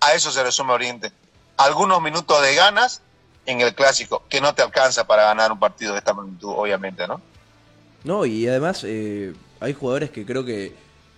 a 0.00 0.12
eso 0.14 0.30
se 0.30 0.42
resume 0.42 0.72
Oriente. 0.72 1.10
Algunos 1.56 2.00
minutos 2.02 2.40
de 2.42 2.54
ganas 2.54 3.00
en 3.46 3.60
el 3.60 3.74
clásico, 3.74 4.22
que 4.28 4.40
no 4.40 4.54
te 4.54 4.62
alcanza 4.62 5.06
para 5.06 5.24
ganar 5.24 5.50
un 5.52 5.58
partido 5.58 5.92
de 5.92 5.98
esta 5.98 6.14
magnitud, 6.14 6.52
obviamente, 6.56 7.06
¿no? 7.08 7.20
No, 8.04 8.24
y 8.26 8.46
además 8.48 8.82
eh, 8.84 9.32
hay 9.60 9.72
jugadores 9.74 10.10
que 10.10 10.24
creo 10.26 10.44
que 10.44 10.74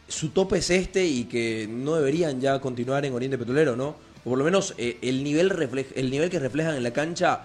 su 0.08 0.30
tope 0.30 0.58
es 0.58 0.70
este 0.70 1.04
y 1.04 1.24
que 1.24 1.66
no 1.68 1.94
deberían 1.94 2.40
ya 2.40 2.60
continuar 2.60 3.04
en 3.04 3.14
Oriente 3.14 3.38
Petrolero, 3.38 3.74
¿no? 3.74 3.96
O 4.24 4.30
por 4.30 4.38
lo 4.38 4.44
menos 4.44 4.74
eh, 4.78 4.98
el, 5.02 5.24
nivel 5.24 5.50
reflej- 5.50 5.92
el 5.96 6.10
nivel 6.10 6.30
que 6.30 6.38
reflejan 6.38 6.76
en 6.76 6.82
la 6.82 6.92
cancha 6.92 7.42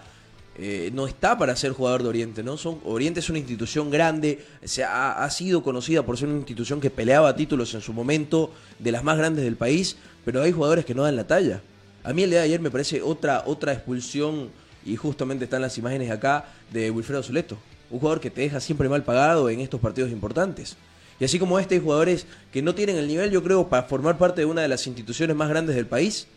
eh, 0.62 0.92
no 0.94 1.08
está 1.08 1.38
para 1.38 1.56
ser 1.56 1.72
jugador 1.72 2.04
de 2.04 2.10
Oriente, 2.10 2.44
¿no? 2.44 2.58
Son, 2.58 2.80
Oriente 2.84 3.22
es 3.22 3.30
una 3.30 3.40
institución 3.40 3.90
grande, 3.90 4.46
se 4.62 4.84
ha, 4.84 5.30
sido 5.30 5.64
conocida 5.64 6.04
por 6.04 6.18
ser 6.18 6.28
una 6.28 6.40
institución 6.40 6.82
que 6.82 6.90
peleaba 6.90 7.34
títulos 7.34 7.74
en 7.76 7.82
su 7.82 7.94
momento, 7.94 8.52
de 8.78 8.92
las 8.92 9.02
más 9.02 9.18
grandes 9.18 9.46
del 9.46 9.56
país, 9.56 9.96
pero 10.26 10.42
hay 10.42 10.52
jugadores 10.52 10.84
que 10.84 10.94
no 10.94 11.04
dan 11.04 11.16
la 11.16 11.26
talla. 11.26 11.62
A 12.04 12.12
mí 12.12 12.24
el 12.24 12.32
día 12.32 12.40
de 12.40 12.46
ayer 12.46 12.60
me 12.60 12.70
parece 12.70 13.02
otra, 13.02 13.44
otra 13.46 13.72
expulsión, 13.72 14.50
y 14.86 14.98
justamente 14.98 15.46
están 15.46 15.62
las 15.62 15.78
imágenes 15.78 16.12
acá, 16.12 16.48
de 16.74 16.92
Wilfredo 16.92 17.24
Soleto. 17.24 17.58
un 17.90 18.00
jugador 18.00 18.20
que 18.20 18.30
te 18.30 18.42
deja 18.42 18.60
siempre 18.60 18.90
mal 18.90 19.04
pagado 19.06 19.50
en 19.50 19.62
estos 19.62 19.80
partidos 19.80 20.12
importantes. 20.12 20.76
Y 21.22 21.24
así 21.24 21.40
como 21.40 21.58
este, 21.58 21.76
hay 21.76 21.82
jugadores 21.82 22.26
que 22.52 22.62
no 22.62 22.76
tienen 22.76 22.98
el 22.98 23.08
nivel, 23.08 23.32
yo 23.32 23.42
creo, 23.42 23.70
para 23.70 23.84
formar 23.84 24.18
parte 24.18 24.42
de 24.42 24.46
una 24.46 24.62
de 24.62 24.68
las 24.68 24.88
instituciones 24.88 25.38
más 25.38 25.48
grandes 25.48 25.78
del 25.78 25.86
país, 25.86 26.28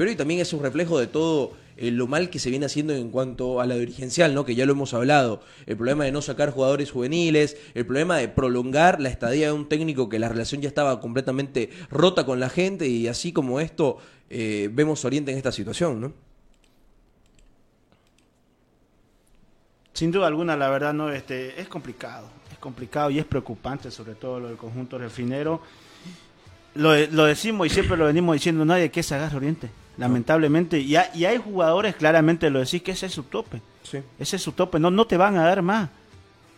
pero 0.00 0.10
y 0.10 0.16
también 0.16 0.40
es 0.40 0.54
un 0.54 0.62
reflejo 0.62 0.98
de 0.98 1.08
todo 1.08 1.52
eh, 1.76 1.90
lo 1.90 2.06
mal 2.06 2.30
que 2.30 2.38
se 2.38 2.48
viene 2.48 2.64
haciendo 2.64 2.94
en 2.94 3.10
cuanto 3.10 3.60
a 3.60 3.66
la 3.66 3.74
dirigencial, 3.74 4.32
¿no? 4.32 4.46
Que 4.46 4.54
ya 4.54 4.64
lo 4.64 4.72
hemos 4.72 4.94
hablado. 4.94 5.42
El 5.66 5.76
problema 5.76 6.04
de 6.04 6.10
no 6.10 6.22
sacar 6.22 6.52
jugadores 6.52 6.90
juveniles, 6.90 7.58
el 7.74 7.84
problema 7.84 8.16
de 8.16 8.28
prolongar 8.28 8.98
la 8.98 9.10
estadía 9.10 9.48
de 9.48 9.52
un 9.52 9.68
técnico 9.68 10.08
que 10.08 10.18
la 10.18 10.30
relación 10.30 10.62
ya 10.62 10.68
estaba 10.68 11.02
completamente 11.02 11.68
rota 11.90 12.24
con 12.24 12.40
la 12.40 12.48
gente 12.48 12.88
y 12.88 13.08
así 13.08 13.30
como 13.34 13.60
esto 13.60 13.98
eh, 14.30 14.70
vemos 14.72 15.04
Oriente 15.04 15.32
en 15.32 15.36
esta 15.36 15.52
situación, 15.52 16.00
¿no? 16.00 16.14
Sin 19.92 20.12
duda 20.12 20.28
alguna, 20.28 20.56
la 20.56 20.70
verdad, 20.70 20.94
no, 20.94 21.12
este, 21.12 21.60
es 21.60 21.68
complicado, 21.68 22.26
es 22.50 22.56
complicado 22.56 23.10
y 23.10 23.18
es 23.18 23.26
preocupante, 23.26 23.90
sobre 23.90 24.14
todo 24.14 24.40
lo 24.40 24.48
del 24.48 24.56
conjunto 24.56 24.96
refinero. 24.96 25.60
Lo, 26.74 26.92
decimos 27.24 27.66
y 27.66 27.70
siempre 27.70 27.96
lo 27.96 28.06
venimos 28.06 28.34
diciendo, 28.34 28.64
nadie 28.64 28.90
que 28.90 29.02
se 29.02 29.16
Oriente, 29.34 29.68
lamentablemente. 30.00 30.78
Y, 30.80 30.96
hay- 30.96 31.08
y 31.14 31.24
hay 31.24 31.38
jugadores, 31.38 31.94
claramente 31.94 32.50
lo 32.50 32.58
decís, 32.60 32.82
que 32.82 32.92
ese 32.92 33.06
es 33.06 33.12
su 33.12 33.22
tope. 33.24 33.60
Sí. 33.82 33.98
Ese 34.18 34.36
es 34.36 34.42
su 34.42 34.52
tope, 34.52 34.78
no, 34.80 34.90
no 34.90 35.06
te 35.06 35.16
van 35.16 35.36
a 35.36 35.44
dar 35.44 35.62
más. 35.62 35.88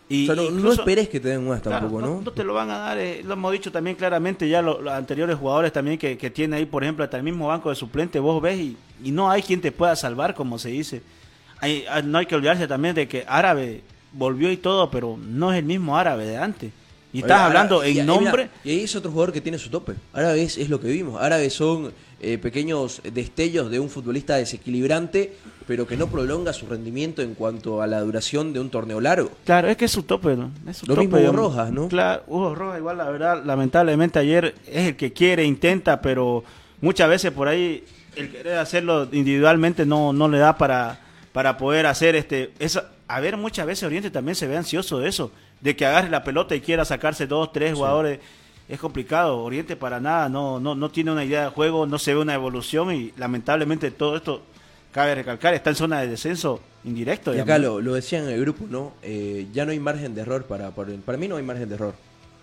Y, 0.09 0.29
o 0.29 0.35
sea, 0.35 0.43
no, 0.51 0.71
esperes 0.73 1.07
que 1.09 1.19
te 1.19 1.29
den 1.29 1.47
más 1.47 1.61
Claro, 1.61 1.79
tampoco, 1.87 2.01
¿no? 2.01 2.21
No 2.21 2.31
te 2.31 2.43
lo 2.43 2.53
van 2.53 2.69
a 2.69 2.77
dar, 2.77 2.97
eh, 2.97 3.21
lo 3.23 3.33
hemos 3.33 3.51
dicho 3.53 3.71
también 3.71 3.95
claramente 3.95 4.47
ya 4.49 4.61
lo- 4.61 4.81
los, 4.81 4.93
anteriores 4.93 5.37
jugadores 5.37 5.71
también 5.71 5.97
que, 5.97 6.17
que 6.17 6.29
tiene 6.29 6.57
ahí, 6.57 6.65
por 6.65 6.83
ejemplo, 6.83 7.03
hasta 7.05 7.17
el 7.17 7.23
mismo 7.23 7.47
banco 7.47 7.69
de 7.69 7.75
suplente, 7.75 8.19
vos 8.19 8.41
ves 8.41 8.59
y, 8.59 8.77
y 9.03 9.11
no 9.11 9.31
hay 9.31 9.41
quien 9.41 9.61
te 9.61 9.71
pueda 9.71 9.95
salvar, 9.95 10.35
como 10.35 10.59
se 10.59 10.69
dice. 10.69 11.01
Hay- 11.61 11.85
ah, 11.89 12.01
no 12.01 12.17
hay 12.17 12.25
que 12.25 12.35
olvidarse 12.35 12.67
también 12.67 12.93
de 12.95 13.07
que 13.07 13.23
Árabe 13.27 13.81
volvió 14.11 14.51
y 14.51 14.57
todo, 14.57 14.91
pero 14.91 15.17
no 15.17 15.51
es 15.53 15.59
el 15.59 15.65
mismo 15.65 15.97
Árabe 15.97 16.25
de 16.25 16.37
antes. 16.37 16.71
Y 17.13 17.19
estás 17.19 17.41
hablando 17.41 17.83
en 17.83 17.97
y 17.97 18.01
nombre... 18.01 18.43
mira, 18.43 18.49
Y 18.63 18.69
ahí 18.71 18.83
es 18.83 18.95
otro 18.95 19.09
jugador 19.11 19.31
que 19.31 19.39
tiene 19.41 19.57
su 19.57 19.69
tope. 19.69 19.93
Árabes 20.13 20.57
es 20.57 20.67
lo 20.69 20.79
que 20.81 20.87
vimos. 20.87 21.21
Árabes 21.21 21.53
son 21.53 21.93
eh, 22.23 22.37
pequeños 22.37 23.01
destellos 23.03 23.69
de 23.69 23.79
un 23.79 23.89
futbolista 23.89 24.37
desequilibrante, 24.37 25.33
pero 25.67 25.85
que 25.85 25.97
no 25.97 26.07
prolonga 26.07 26.53
su 26.53 26.65
rendimiento 26.65 27.21
en 27.21 27.35
cuanto 27.35 27.81
a 27.81 27.87
la 27.87 27.99
duración 27.99 28.53
de 28.53 28.59
un 28.61 28.69
torneo 28.69 29.01
largo. 29.01 29.29
Claro, 29.45 29.67
es 29.67 29.75
que 29.75 29.85
es 29.85 29.91
su 29.91 30.03
tope, 30.03 30.35
¿no? 30.37 30.51
Es 30.67 30.77
su 30.77 30.85
Lo 30.85 30.95
tope, 30.95 31.07
mismo 31.07 31.19
Hugo. 31.19 31.31
Rojas, 31.33 31.71
¿no? 31.71 31.89
Claro, 31.89 32.23
Hugo 32.27 32.55
Rojas 32.55 32.79
igual, 32.79 32.97
la 32.97 33.09
verdad, 33.09 33.43
lamentablemente 33.43 34.19
ayer 34.19 34.55
es 34.65 34.87
el 34.87 34.95
que 34.95 35.11
quiere, 35.11 35.43
intenta, 35.43 36.01
pero 36.01 36.43
muchas 36.79 37.09
veces 37.09 37.31
por 37.31 37.49
ahí 37.49 37.83
el 38.15 38.31
querer 38.31 38.57
hacerlo 38.57 39.07
individualmente 39.11 39.85
no, 39.85 40.13
no 40.13 40.29
le 40.29 40.37
da 40.37 40.57
para, 40.57 41.01
para 41.33 41.57
poder 41.57 41.85
hacer 41.87 42.15
este... 42.15 42.53
Eso. 42.59 42.83
A 43.07 43.19
ver, 43.19 43.35
muchas 43.37 43.65
veces 43.67 43.83
Oriente 43.83 44.11
también 44.11 44.35
se 44.35 44.47
ve 44.47 44.55
ansioso 44.55 44.99
de 44.99 45.09
eso, 45.09 45.31
de 45.59 45.75
que 45.75 45.85
agarre 45.85 46.09
la 46.09 46.23
pelota 46.23 46.55
y 46.55 46.61
quiera 46.61 46.85
sacarse 46.85 47.27
dos, 47.27 47.51
tres 47.51 47.73
jugadores. 47.73 48.19
Es 48.73 48.79
complicado, 48.79 49.37
Oriente 49.37 49.75
para 49.75 49.99
nada, 49.99 50.27
no, 50.29 50.59
no, 50.59 50.73
no 50.73 50.89
tiene 50.89 51.11
una 51.11 51.23
idea 51.23 51.43
de 51.43 51.49
juego, 51.51 51.85
no 51.85 51.99
se 51.99 52.15
ve 52.15 52.19
una 52.19 52.33
evolución 52.33 52.91
y 52.91 53.13
lamentablemente 53.17 53.91
todo 53.91 54.17
esto, 54.17 54.41
cabe 54.91 55.13
recalcar, 55.13 55.53
está 55.53 55.69
en 55.69 55.75
zona 55.75 56.01
de 56.01 56.07
descenso 56.07 56.59
indirecto. 56.83 57.35
Y 57.35 57.39
acá 57.39 57.59
lo, 57.59 57.79
lo 57.81 57.93
decían 57.93 58.23
en 58.23 58.31
el 58.31 58.41
grupo, 58.41 58.65
¿no? 58.67 58.93
Eh, 59.03 59.45
ya 59.53 59.63
no 59.65 59.73
hay 59.73 59.79
margen 59.79 60.15
de 60.15 60.21
error 60.21 60.45
para, 60.45 60.71
para... 60.71 60.91
Para 61.05 61.19
mí 61.19 61.27
no 61.27 61.35
hay 61.35 61.43
margen 61.43 61.69
de 61.69 61.75
error. 61.75 61.93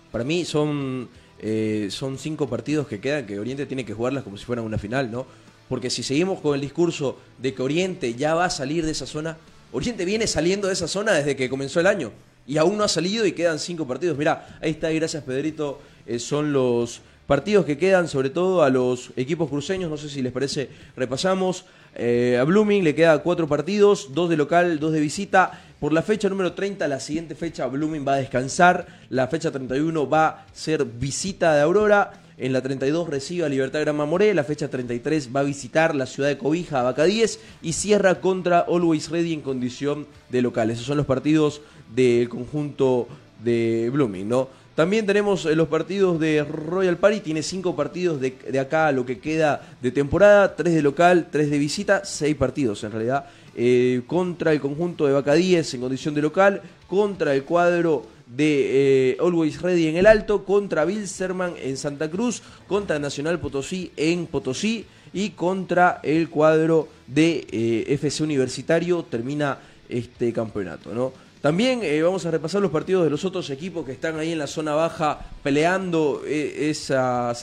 Para 0.09 0.23
mí 0.23 0.45
son, 0.45 1.09
eh, 1.37 1.89
son 1.91 2.17
cinco 2.17 2.47
partidos 2.47 2.87
que 2.87 3.01
quedan 3.01 3.25
que 3.25 3.37
Oriente 3.37 3.65
tiene 3.65 3.83
que 3.83 3.93
jugarlas 3.93 4.23
como 4.23 4.37
si 4.37 4.45
fueran 4.45 4.63
una 4.63 4.77
final, 4.77 5.11
¿no? 5.11 5.25
Porque 5.67 5.89
si 5.89 6.01
seguimos 6.01 6.39
con 6.39 6.55
el 6.55 6.61
discurso 6.61 7.19
de 7.39 7.53
que 7.53 7.61
Oriente 7.61 8.13
ya 8.13 8.35
va 8.35 8.45
a 8.45 8.49
salir 8.49 8.85
de 8.85 8.91
esa 8.91 9.05
zona, 9.05 9.35
Oriente 9.73 10.05
viene 10.05 10.27
saliendo 10.27 10.67
de 10.67 10.73
esa 10.75 10.87
zona 10.87 11.11
desde 11.11 11.35
que 11.35 11.49
comenzó 11.49 11.81
el 11.81 11.87
año. 11.87 12.13
Y 12.47 12.57
aún 12.57 12.77
no 12.77 12.85
ha 12.85 12.87
salido 12.87 13.25
y 13.25 13.33
quedan 13.33 13.59
cinco 13.59 13.85
partidos. 13.85 14.17
Mirá, 14.17 14.57
ahí 14.61 14.71
está, 14.71 14.93
y 14.93 14.95
gracias 14.95 15.23
Pedrito. 15.23 15.81
Eh, 16.05 16.19
son 16.19 16.53
los 16.53 17.01
partidos 17.27 17.65
que 17.65 17.77
quedan, 17.77 18.07
sobre 18.07 18.29
todo 18.29 18.63
a 18.63 18.69
los 18.69 19.11
equipos 19.15 19.49
cruceños. 19.49 19.89
No 19.89 19.97
sé 19.97 20.09
si 20.09 20.21
les 20.21 20.33
parece, 20.33 20.69
repasamos. 20.95 21.65
Eh, 21.95 22.37
a 22.39 22.43
Blooming 22.43 22.83
le 22.83 22.95
queda 22.95 23.21
cuatro 23.23 23.47
partidos, 23.47 24.09
dos 24.13 24.29
de 24.29 24.37
local, 24.37 24.79
dos 24.79 24.93
de 24.93 24.99
visita. 24.99 25.61
Por 25.79 25.93
la 25.93 26.01
fecha 26.01 26.29
número 26.29 26.53
30, 26.53 26.87
la 26.87 26.99
siguiente 26.99 27.35
fecha, 27.35 27.67
Blooming 27.67 28.05
va 28.07 28.13
a 28.13 28.17
descansar. 28.17 28.85
La 29.09 29.27
fecha 29.27 29.51
31 29.51 30.09
va 30.09 30.27
a 30.27 30.45
ser 30.53 30.85
visita 30.85 31.55
de 31.55 31.61
Aurora. 31.61 32.13
En 32.37 32.53
la 32.53 32.61
32 32.61 33.07
recibe 33.07 33.45
a 33.45 33.49
Libertad 33.49 33.81
Gran 33.81 33.95
Mamoré. 33.95 34.33
La 34.33 34.43
fecha 34.43 34.67
33 34.67 35.29
va 35.35 35.41
a 35.41 35.43
visitar 35.43 35.95
la 35.95 36.07
ciudad 36.07 36.29
de 36.29 36.37
Cobija, 36.37 36.79
a 36.79 36.83
Vaca 36.83 37.05
10. 37.05 37.39
Y 37.61 37.73
cierra 37.73 38.19
contra 38.19 38.59
Always 38.59 39.09
Ready 39.09 39.33
en 39.33 39.41
condición 39.41 40.07
de 40.29 40.41
local. 40.41 40.69
Esos 40.71 40.85
son 40.85 40.97
los 40.97 41.05
partidos 41.05 41.61
del 41.95 42.29
conjunto 42.29 43.07
de 43.43 43.89
Blooming, 43.91 44.27
¿no? 44.27 44.49
También 44.81 45.05
tenemos 45.05 45.45
eh, 45.45 45.55
los 45.55 45.67
partidos 45.67 46.19
de 46.19 46.43
Royal 46.43 46.97
Party, 46.97 47.19
tiene 47.19 47.43
cinco 47.43 47.75
partidos 47.75 48.19
de, 48.19 48.31
de 48.31 48.59
acá 48.59 48.87
a 48.87 48.91
lo 48.91 49.05
que 49.05 49.19
queda 49.19 49.61
de 49.79 49.91
temporada, 49.91 50.55
tres 50.55 50.73
de 50.73 50.81
local, 50.81 51.27
tres 51.31 51.51
de 51.51 51.59
visita, 51.59 52.03
seis 52.03 52.35
partidos 52.35 52.83
en 52.83 52.91
realidad, 52.91 53.25
eh, 53.55 54.01
contra 54.07 54.53
el 54.53 54.59
conjunto 54.59 55.05
de 55.05 55.13
Vaca 55.13 55.35
10 55.35 55.75
en 55.75 55.81
condición 55.81 56.15
de 56.15 56.23
local, 56.23 56.63
contra 56.87 57.35
el 57.35 57.43
cuadro 57.43 58.07
de 58.25 59.11
eh, 59.11 59.17
Always 59.19 59.61
Ready 59.61 59.85
en 59.85 59.97
el 59.97 60.07
Alto, 60.07 60.45
contra 60.45 60.83
Bilserman 60.83 61.53
en 61.61 61.77
Santa 61.77 62.09
Cruz, 62.09 62.41
contra 62.67 62.97
Nacional 62.97 63.39
Potosí 63.39 63.91
en 63.97 64.25
Potosí 64.25 64.87
y 65.13 65.29
contra 65.29 65.99
el 66.01 66.27
cuadro 66.27 66.87
de 67.05 67.45
eh, 67.51 67.85
FC 67.87 68.23
Universitario 68.23 69.03
termina 69.03 69.59
este 69.87 70.33
campeonato, 70.33 70.91
¿no? 70.91 71.13
También 71.41 71.79
eh, 71.81 72.01
vamos 72.03 72.25
a 72.25 72.31
repasar 72.31 72.61
los 72.61 72.71
partidos 72.71 73.03
de 73.03 73.09
los 73.09 73.25
otros 73.25 73.49
equipos 73.49 73.85
que 73.85 73.91
están 73.91 74.19
ahí 74.19 74.31
en 74.31 74.37
la 74.37 74.47
zona 74.47 74.75
baja 74.75 75.19
peleando 75.41 76.21
eh, 76.25 76.69
esa 76.69 77.33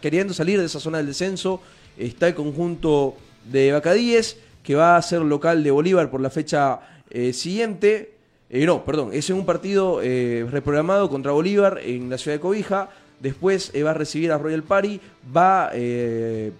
queriendo 0.00 0.32
salir 0.32 0.58
de 0.58 0.66
esa 0.66 0.80
zona 0.80 0.98
del 0.98 1.08
descenso. 1.08 1.60
Está 1.98 2.28
el 2.28 2.34
conjunto 2.34 3.16
de 3.44 3.72
Bacadíes 3.72 4.38
que 4.62 4.74
va 4.74 4.96
a 4.96 5.02
ser 5.02 5.20
local 5.20 5.62
de 5.62 5.70
Bolívar 5.70 6.10
por 6.10 6.20
la 6.20 6.30
fecha 6.30 6.80
eh, 7.10 7.32
siguiente. 7.32 8.14
Eh, 8.48 8.64
no, 8.64 8.84
perdón, 8.84 9.10
es 9.12 9.28
un 9.30 9.44
partido 9.44 10.00
reprogramado 10.00 11.10
contra 11.10 11.32
Bolívar 11.32 11.80
en 11.84 12.08
la 12.08 12.18
ciudad 12.18 12.36
de 12.38 12.40
Cobija. 12.40 12.88
Después 13.20 13.72
va 13.84 13.90
a 13.90 13.94
recibir 13.94 14.32
a 14.32 14.38
Royal 14.38 14.62
Party, 14.62 15.00
va 15.34 15.70
eh, 15.72 16.52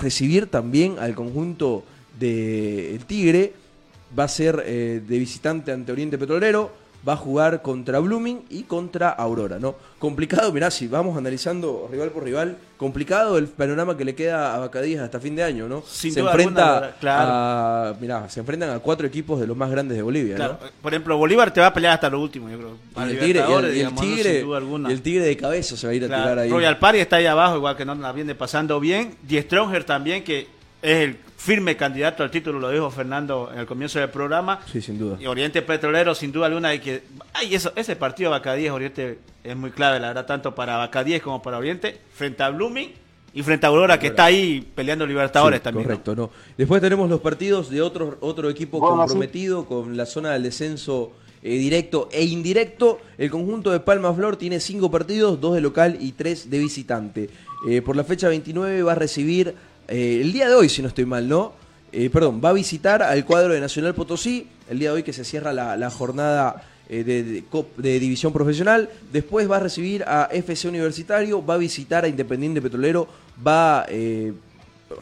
recibir 0.00 0.46
también 0.46 0.98
al 0.98 1.14
conjunto 1.14 1.84
de 2.18 3.00
Tigre, 3.06 3.52
va 4.18 4.24
a 4.24 4.28
ser 4.28 4.62
eh, 4.66 5.02
de 5.06 5.18
visitante 5.18 5.72
ante 5.72 5.92
Oriente 5.92 6.18
Petrolero, 6.18 6.84
va 7.06 7.12
a 7.12 7.16
jugar 7.16 7.60
contra 7.60 7.98
Blooming 7.98 8.44
y 8.48 8.62
contra 8.62 9.10
Aurora, 9.10 9.58
¿no? 9.58 9.74
Complicado, 9.98 10.52
mirá, 10.52 10.70
si 10.70 10.88
vamos 10.88 11.16
analizando 11.18 11.88
rival 11.90 12.10
por 12.10 12.24
rival, 12.24 12.56
complicado 12.78 13.36
el 13.36 13.46
panorama 13.46 13.96
que 13.96 14.04
le 14.04 14.14
queda 14.14 14.54
a 14.54 14.58
Bacadíes 14.58 15.00
hasta 15.00 15.20
fin 15.20 15.36
de 15.36 15.42
año, 15.42 15.68
¿no? 15.68 15.82
Sin 15.86 16.12
se 16.12 16.20
duda 16.20 16.30
enfrenta 16.30 16.76
alguna, 16.76 16.96
claro. 16.98 17.30
a, 17.30 17.96
mirá, 18.00 18.28
se 18.30 18.40
enfrentan 18.40 18.70
a 18.70 18.78
cuatro 18.78 19.06
equipos 19.06 19.38
de 19.38 19.46
los 19.46 19.56
más 19.56 19.70
grandes 19.70 19.96
de 19.96 20.02
Bolivia, 20.02 20.36
Claro, 20.36 20.58
¿no? 20.60 20.68
por 20.80 20.94
ejemplo, 20.94 21.18
Bolívar 21.18 21.52
te 21.52 21.60
va 21.60 21.66
a 21.68 21.74
pelear 21.74 21.94
hasta 21.94 22.08
lo 22.08 22.20
último, 22.20 22.48
yo 22.48 22.56
creo. 22.56 22.76
Y 23.06 23.10
el 23.10 23.18
tigre, 23.18 23.20
y 23.20 23.22
el, 23.22 23.32
Libertadores, 23.32 23.68
y 23.68 23.72
el 23.72 23.74
digamos, 23.74 24.00
¿no? 24.00 24.14
tigre, 24.14 24.46
y 24.88 24.92
el 24.92 25.02
tigre 25.02 25.24
de 25.26 25.36
cabeza 25.36 25.76
se 25.76 25.86
va 25.86 25.92
a 25.92 25.94
ir 25.96 26.04
a 26.04 26.06
tirar 26.06 26.38
ahí. 26.38 26.50
Royal 26.50 26.78
Party 26.78 26.98
está 27.00 27.16
ahí 27.16 27.26
abajo, 27.26 27.56
igual 27.56 27.76
que 27.76 27.84
no 27.84 27.94
la 27.94 28.12
viene 28.12 28.34
pasando 28.34 28.80
bien. 28.80 29.14
Die 29.22 29.42
Stronger 29.42 29.84
también, 29.84 30.24
que 30.24 30.46
es 30.80 30.98
el 31.00 31.16
firme 31.44 31.76
candidato 31.76 32.22
al 32.22 32.30
título, 32.30 32.58
lo 32.58 32.70
dijo 32.70 32.90
Fernando 32.90 33.50
en 33.52 33.60
el 33.60 33.66
comienzo 33.66 33.98
del 33.98 34.08
programa. 34.08 34.60
Sí, 34.72 34.80
sin 34.80 34.98
duda. 34.98 35.18
Y 35.20 35.26
Oriente 35.26 35.60
Petrolero, 35.60 36.14
sin 36.14 36.32
duda 36.32 36.46
alguna, 36.46 36.70
hay 36.70 36.78
que. 36.78 37.02
Ay, 37.34 37.54
eso, 37.54 37.70
ese 37.76 37.96
partido 37.96 38.30
Bacadíes 38.30 38.72
Oriente 38.72 39.18
es 39.42 39.54
muy 39.54 39.70
clave, 39.70 40.00
la 40.00 40.08
verdad, 40.08 40.24
tanto 40.24 40.54
para 40.54 40.78
Bacadíes 40.78 41.20
como 41.22 41.42
para 41.42 41.58
Oriente, 41.58 42.00
frente 42.14 42.42
a 42.42 42.48
Blooming 42.48 42.92
y 43.34 43.42
frente 43.42 43.66
a 43.66 43.68
Aurora, 43.68 43.98
que 43.98 44.06
está 44.06 44.24
ahí 44.24 44.66
peleando 44.74 45.06
Libertadores 45.06 45.60
Sí, 45.60 45.64
también. 45.64 45.86
Correcto, 45.86 46.16
¿no? 46.16 46.30
Después 46.56 46.80
tenemos 46.80 47.10
los 47.10 47.20
partidos 47.20 47.68
de 47.68 47.82
otro, 47.82 48.16
otro 48.20 48.48
equipo 48.48 48.80
Bueno, 48.80 48.96
comprometido 48.96 49.66
con 49.66 49.98
la 49.98 50.06
zona 50.06 50.32
del 50.32 50.44
descenso 50.44 51.12
eh, 51.42 51.58
directo 51.58 52.08
e 52.10 52.24
indirecto. 52.24 53.00
El 53.18 53.30
conjunto 53.30 53.70
de 53.70 53.80
Palma 53.80 54.14
Flor 54.14 54.36
tiene 54.36 54.60
cinco 54.60 54.90
partidos, 54.90 55.38
dos 55.42 55.54
de 55.54 55.60
local 55.60 55.98
y 56.00 56.12
tres 56.12 56.48
de 56.48 56.58
visitante. 56.58 57.28
Eh, 57.68 57.82
por 57.82 57.96
la 57.96 58.04
fecha 58.04 58.28
29 58.28 58.82
va 58.82 58.92
a 58.92 58.94
recibir, 58.94 59.54
eh, 59.88 60.20
el 60.20 60.32
día 60.32 60.48
de 60.48 60.54
hoy, 60.54 60.68
si 60.68 60.82
no 60.82 60.88
estoy 60.88 61.04
mal, 61.04 61.28
¿no? 61.28 61.52
Eh, 61.96 62.10
perdón, 62.10 62.40
va 62.44 62.48
a 62.48 62.52
visitar 62.52 63.04
al 63.04 63.24
cuadro 63.24 63.54
de 63.54 63.60
Nacional 63.60 63.94
Potosí, 63.94 64.48
el 64.68 64.80
día 64.80 64.90
de 64.90 64.96
hoy 64.96 65.02
que 65.04 65.12
se 65.12 65.24
cierra 65.24 65.52
la, 65.52 65.90
jornada 65.90 66.62
eh, 66.88 67.04
de, 67.04 67.44
de 67.76 68.00
división 68.00 68.32
profesional. 68.32 68.90
Después 69.12 69.48
va 69.48 69.58
a 69.58 69.60
recibir 69.60 70.02
a 70.04 70.28
FC 70.32 70.66
Universitario, 70.68 71.44
va 71.46 71.54
a 71.54 71.58
visitar 71.58 72.04
a 72.04 72.08
Independiente 72.08 72.60
Petrolero, 72.60 73.06
va 73.46 73.86
eh, 73.88 74.32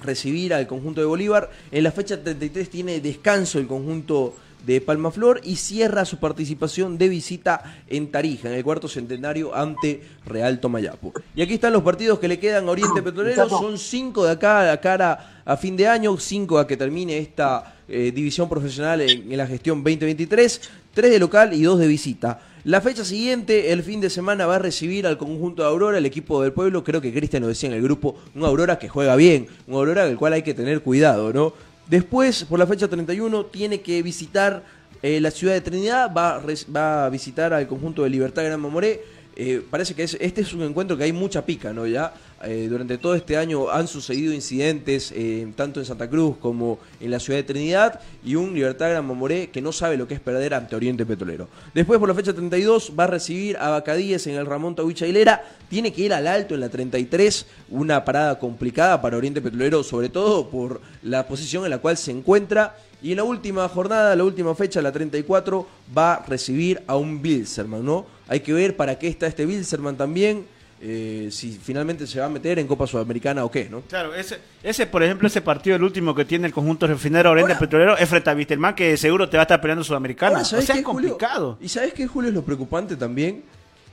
recibir 0.02 0.52
al 0.52 0.66
conjunto 0.66 1.00
de 1.00 1.06
Bolívar. 1.06 1.50
En 1.70 1.82
la 1.82 1.92
fecha 1.92 2.22
33 2.22 2.68
tiene 2.68 3.00
descanso 3.00 3.58
el 3.58 3.66
conjunto 3.66 4.34
de 4.66 4.80
Palmaflor 4.80 5.40
y 5.44 5.56
cierra 5.56 6.04
su 6.04 6.18
participación 6.18 6.98
de 6.98 7.08
visita 7.08 7.62
en 7.88 8.10
Tarija, 8.10 8.48
en 8.48 8.54
el 8.54 8.64
cuarto 8.64 8.88
centenario 8.88 9.54
ante 9.54 10.02
Real 10.26 10.60
Tomayapo. 10.60 11.12
Y 11.34 11.42
aquí 11.42 11.54
están 11.54 11.72
los 11.72 11.82
partidos 11.82 12.18
que 12.18 12.28
le 12.28 12.38
quedan 12.38 12.68
a 12.68 12.70
Oriente 12.70 13.02
Petrolero, 13.02 13.48
son 13.48 13.78
cinco 13.78 14.24
de 14.24 14.32
acá 14.32 14.70
a 14.72 14.80
cara 14.80 15.42
a 15.44 15.56
fin 15.56 15.76
de 15.76 15.88
año, 15.88 16.16
cinco 16.18 16.58
a 16.58 16.66
que 16.66 16.76
termine 16.76 17.18
esta 17.18 17.76
eh, 17.88 18.12
división 18.14 18.48
profesional 18.48 19.00
en, 19.00 19.30
en 19.30 19.36
la 19.36 19.46
gestión 19.46 19.78
2023, 19.78 20.60
tres 20.94 21.10
de 21.10 21.18
local 21.18 21.52
y 21.52 21.62
dos 21.62 21.78
de 21.78 21.86
visita. 21.86 22.40
La 22.64 22.80
fecha 22.80 23.04
siguiente, 23.04 23.72
el 23.72 23.82
fin 23.82 24.00
de 24.00 24.08
semana, 24.08 24.46
va 24.46 24.54
a 24.54 24.58
recibir 24.60 25.04
al 25.08 25.18
conjunto 25.18 25.62
de 25.62 25.68
Aurora, 25.68 25.98
el 25.98 26.06
equipo 26.06 26.40
del 26.42 26.52
pueblo. 26.52 26.84
Creo 26.84 27.00
que 27.00 27.12
Cristian 27.12 27.42
lo 27.42 27.48
decía 27.48 27.68
en 27.68 27.74
el 27.74 27.82
grupo, 27.82 28.14
un 28.36 28.44
Aurora 28.44 28.78
que 28.78 28.88
juega 28.88 29.16
bien, 29.16 29.48
un 29.66 29.74
Aurora 29.74 30.06
del 30.06 30.16
cual 30.16 30.34
hay 30.34 30.42
que 30.42 30.54
tener 30.54 30.80
cuidado, 30.80 31.32
¿no? 31.32 31.54
Después, 31.96 32.44
por 32.44 32.58
la 32.58 32.66
fecha 32.66 32.88
31, 32.88 33.44
tiene 33.44 33.82
que 33.82 34.02
visitar 34.02 34.62
eh, 35.02 35.20
la 35.20 35.30
ciudad 35.30 35.52
de 35.52 35.60
Trinidad, 35.60 36.10
va, 36.10 36.40
va 36.74 37.04
a 37.04 37.10
visitar 37.10 37.52
al 37.52 37.66
conjunto 37.68 38.02
de 38.02 38.08
Libertad 38.08 38.44
Gran 38.44 38.58
Mamoré. 38.58 39.02
Eh, 39.36 39.62
parece 39.70 39.92
que 39.94 40.04
es- 40.04 40.16
este 40.18 40.40
es 40.40 40.54
un 40.54 40.62
encuentro 40.62 40.96
que 40.96 41.04
hay 41.04 41.12
mucha 41.12 41.44
pica, 41.44 41.70
¿no? 41.74 41.86
Ya 41.86 42.14
eh, 42.44 42.66
durante 42.68 42.98
todo 42.98 43.14
este 43.14 43.36
año 43.36 43.70
han 43.70 43.86
sucedido 43.86 44.32
incidentes, 44.32 45.12
eh, 45.14 45.50
tanto 45.54 45.80
en 45.80 45.86
Santa 45.86 46.08
Cruz 46.08 46.36
como 46.38 46.78
en 47.00 47.10
la 47.10 47.20
ciudad 47.20 47.38
de 47.38 47.44
Trinidad, 47.44 48.00
y 48.24 48.34
un 48.34 48.54
Libertad 48.54 48.90
Gran 48.90 49.06
Mamoré 49.06 49.50
que 49.50 49.62
no 49.62 49.72
sabe 49.72 49.96
lo 49.96 50.08
que 50.08 50.14
es 50.14 50.20
perder 50.20 50.54
ante 50.54 50.74
Oriente 50.74 51.06
Petrolero. 51.06 51.48
Después, 51.74 51.98
por 51.98 52.08
la 52.08 52.14
fecha 52.14 52.32
32, 52.32 52.92
va 52.98 53.04
a 53.04 53.08
recibir 53.08 53.56
a 53.58 53.70
Bacadíes 53.70 54.26
en 54.26 54.34
el 54.34 54.46
Ramón 54.46 54.74
Tawich 54.74 55.02
Hilera. 55.02 55.44
Tiene 55.68 55.92
que 55.92 56.02
ir 56.02 56.12
al 56.12 56.26
alto 56.26 56.54
en 56.54 56.60
la 56.60 56.68
33, 56.68 57.46
una 57.70 58.04
parada 58.04 58.38
complicada 58.38 59.00
para 59.00 59.16
Oriente 59.16 59.40
Petrolero, 59.40 59.82
sobre 59.82 60.08
todo 60.08 60.48
por 60.48 60.80
la 61.02 61.26
posición 61.26 61.64
en 61.64 61.70
la 61.70 61.78
cual 61.78 61.96
se 61.96 62.10
encuentra. 62.10 62.76
Y 63.02 63.10
en 63.10 63.16
la 63.16 63.24
última 63.24 63.68
jornada, 63.68 64.14
la 64.14 64.24
última 64.24 64.54
fecha, 64.54 64.80
la 64.80 64.92
34, 64.92 65.66
va 65.96 66.14
a 66.14 66.26
recibir 66.26 66.82
a 66.86 66.96
un 66.96 67.20
Bilzerman, 67.20 67.84
¿no? 67.84 68.06
Hay 68.28 68.40
que 68.40 68.52
ver 68.52 68.76
para 68.76 68.98
qué 68.98 69.08
está 69.08 69.26
este 69.26 69.44
Bilzerman 69.44 69.96
también, 69.96 70.46
eh, 70.84 71.28
si 71.30 71.52
finalmente 71.52 72.06
se 72.08 72.18
va 72.18 72.26
a 72.26 72.28
meter 72.28 72.58
en 72.58 72.66
Copa 72.66 72.86
Sudamericana 72.88 73.44
o 73.44 73.50
qué, 73.50 73.68
¿no? 73.70 73.82
Claro, 73.82 74.14
ese, 74.14 74.38
ese, 74.62 74.86
por 74.86 75.02
ejemplo, 75.02 75.28
ese 75.28 75.40
partido, 75.40 75.76
el 75.76 75.82
último 75.84 76.12
que 76.14 76.24
tiene 76.24 76.48
el 76.48 76.52
conjunto 76.52 76.88
refinero 76.88 77.30
Oriente 77.30 77.54
Petrolero, 77.54 77.96
es 77.96 78.08
frente 78.08 78.30
a 78.30 78.34
Vistelman, 78.34 78.74
que 78.74 78.96
seguro 78.96 79.28
te 79.28 79.36
va 79.36 79.42
a 79.42 79.44
estar 79.44 79.60
peleando 79.60 79.84
Sudamericana. 79.84 80.30
Ahora, 80.32 80.42
o 80.42 80.44
¿sabés 80.44 80.66
sea, 80.66 80.74
qué, 80.74 80.80
es 80.80 80.86
Julio? 80.86 81.10
complicado. 81.10 81.58
¿Y 81.60 81.68
sabes 81.68 81.94
qué, 81.94 82.06
Julio, 82.08 82.30
es 82.30 82.34
lo 82.34 82.42
preocupante 82.44 82.96
también? 82.96 83.44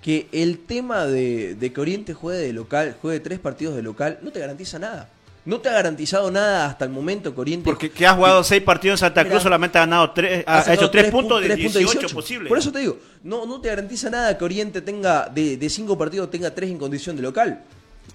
Que 0.01 0.27
el 0.31 0.59
tema 0.59 1.05
de, 1.05 1.55
de 1.55 1.71
que 1.73 1.79
Oriente 1.81 2.13
juegue 2.13 2.39
de 2.39 2.53
local, 2.53 2.95
juegue 3.01 3.19
tres 3.19 3.37
partidos 3.37 3.75
de 3.75 3.83
local, 3.83 4.17
no 4.23 4.31
te 4.31 4.39
garantiza 4.39 4.79
nada. 4.79 5.09
No 5.49 5.59
te 5.59 5.69
ha 5.69 5.73
garantizado 5.73 6.29
nada 6.29 6.67
hasta 6.67 6.85
el 6.85 6.91
momento 6.91 7.33
que 7.33 7.41
Oriente... 7.41 7.65
Porque 7.65 7.89
que 7.91 8.05
has 8.05 8.15
jugado 8.15 8.43
seis 8.43 8.61
partidos 8.61 9.01
en 9.01 9.07
Santa 9.07 9.25
Cruz, 9.27 9.41
solamente 9.41 9.77
ha 9.77 9.81
ganado 9.81 10.11
tres, 10.11 10.43
ha, 10.47 10.73
hecho 10.73 10.89
tres 10.91 11.07
pu- 11.07 11.11
puntos 11.11 11.41
de 11.41 11.47
tres 11.47 11.57
18 11.73 12.09
posibles. 12.09 12.47
Por 12.49 12.57
eso 12.57 12.71
te 12.71 12.79
digo, 12.79 12.97
no, 13.23 13.45
no 13.45 13.59
te 13.59 13.69
garantiza 13.69 14.09
nada 14.09 14.37
que 14.37 14.43
Oriente 14.45 14.81
tenga, 14.81 15.27
de, 15.27 15.57
de 15.57 15.69
cinco 15.69 15.97
partidos, 15.97 16.29
tenga 16.29 16.53
tres 16.53 16.69
en 16.69 16.77
condición 16.77 17.15
de 17.15 17.23
local. 17.23 17.63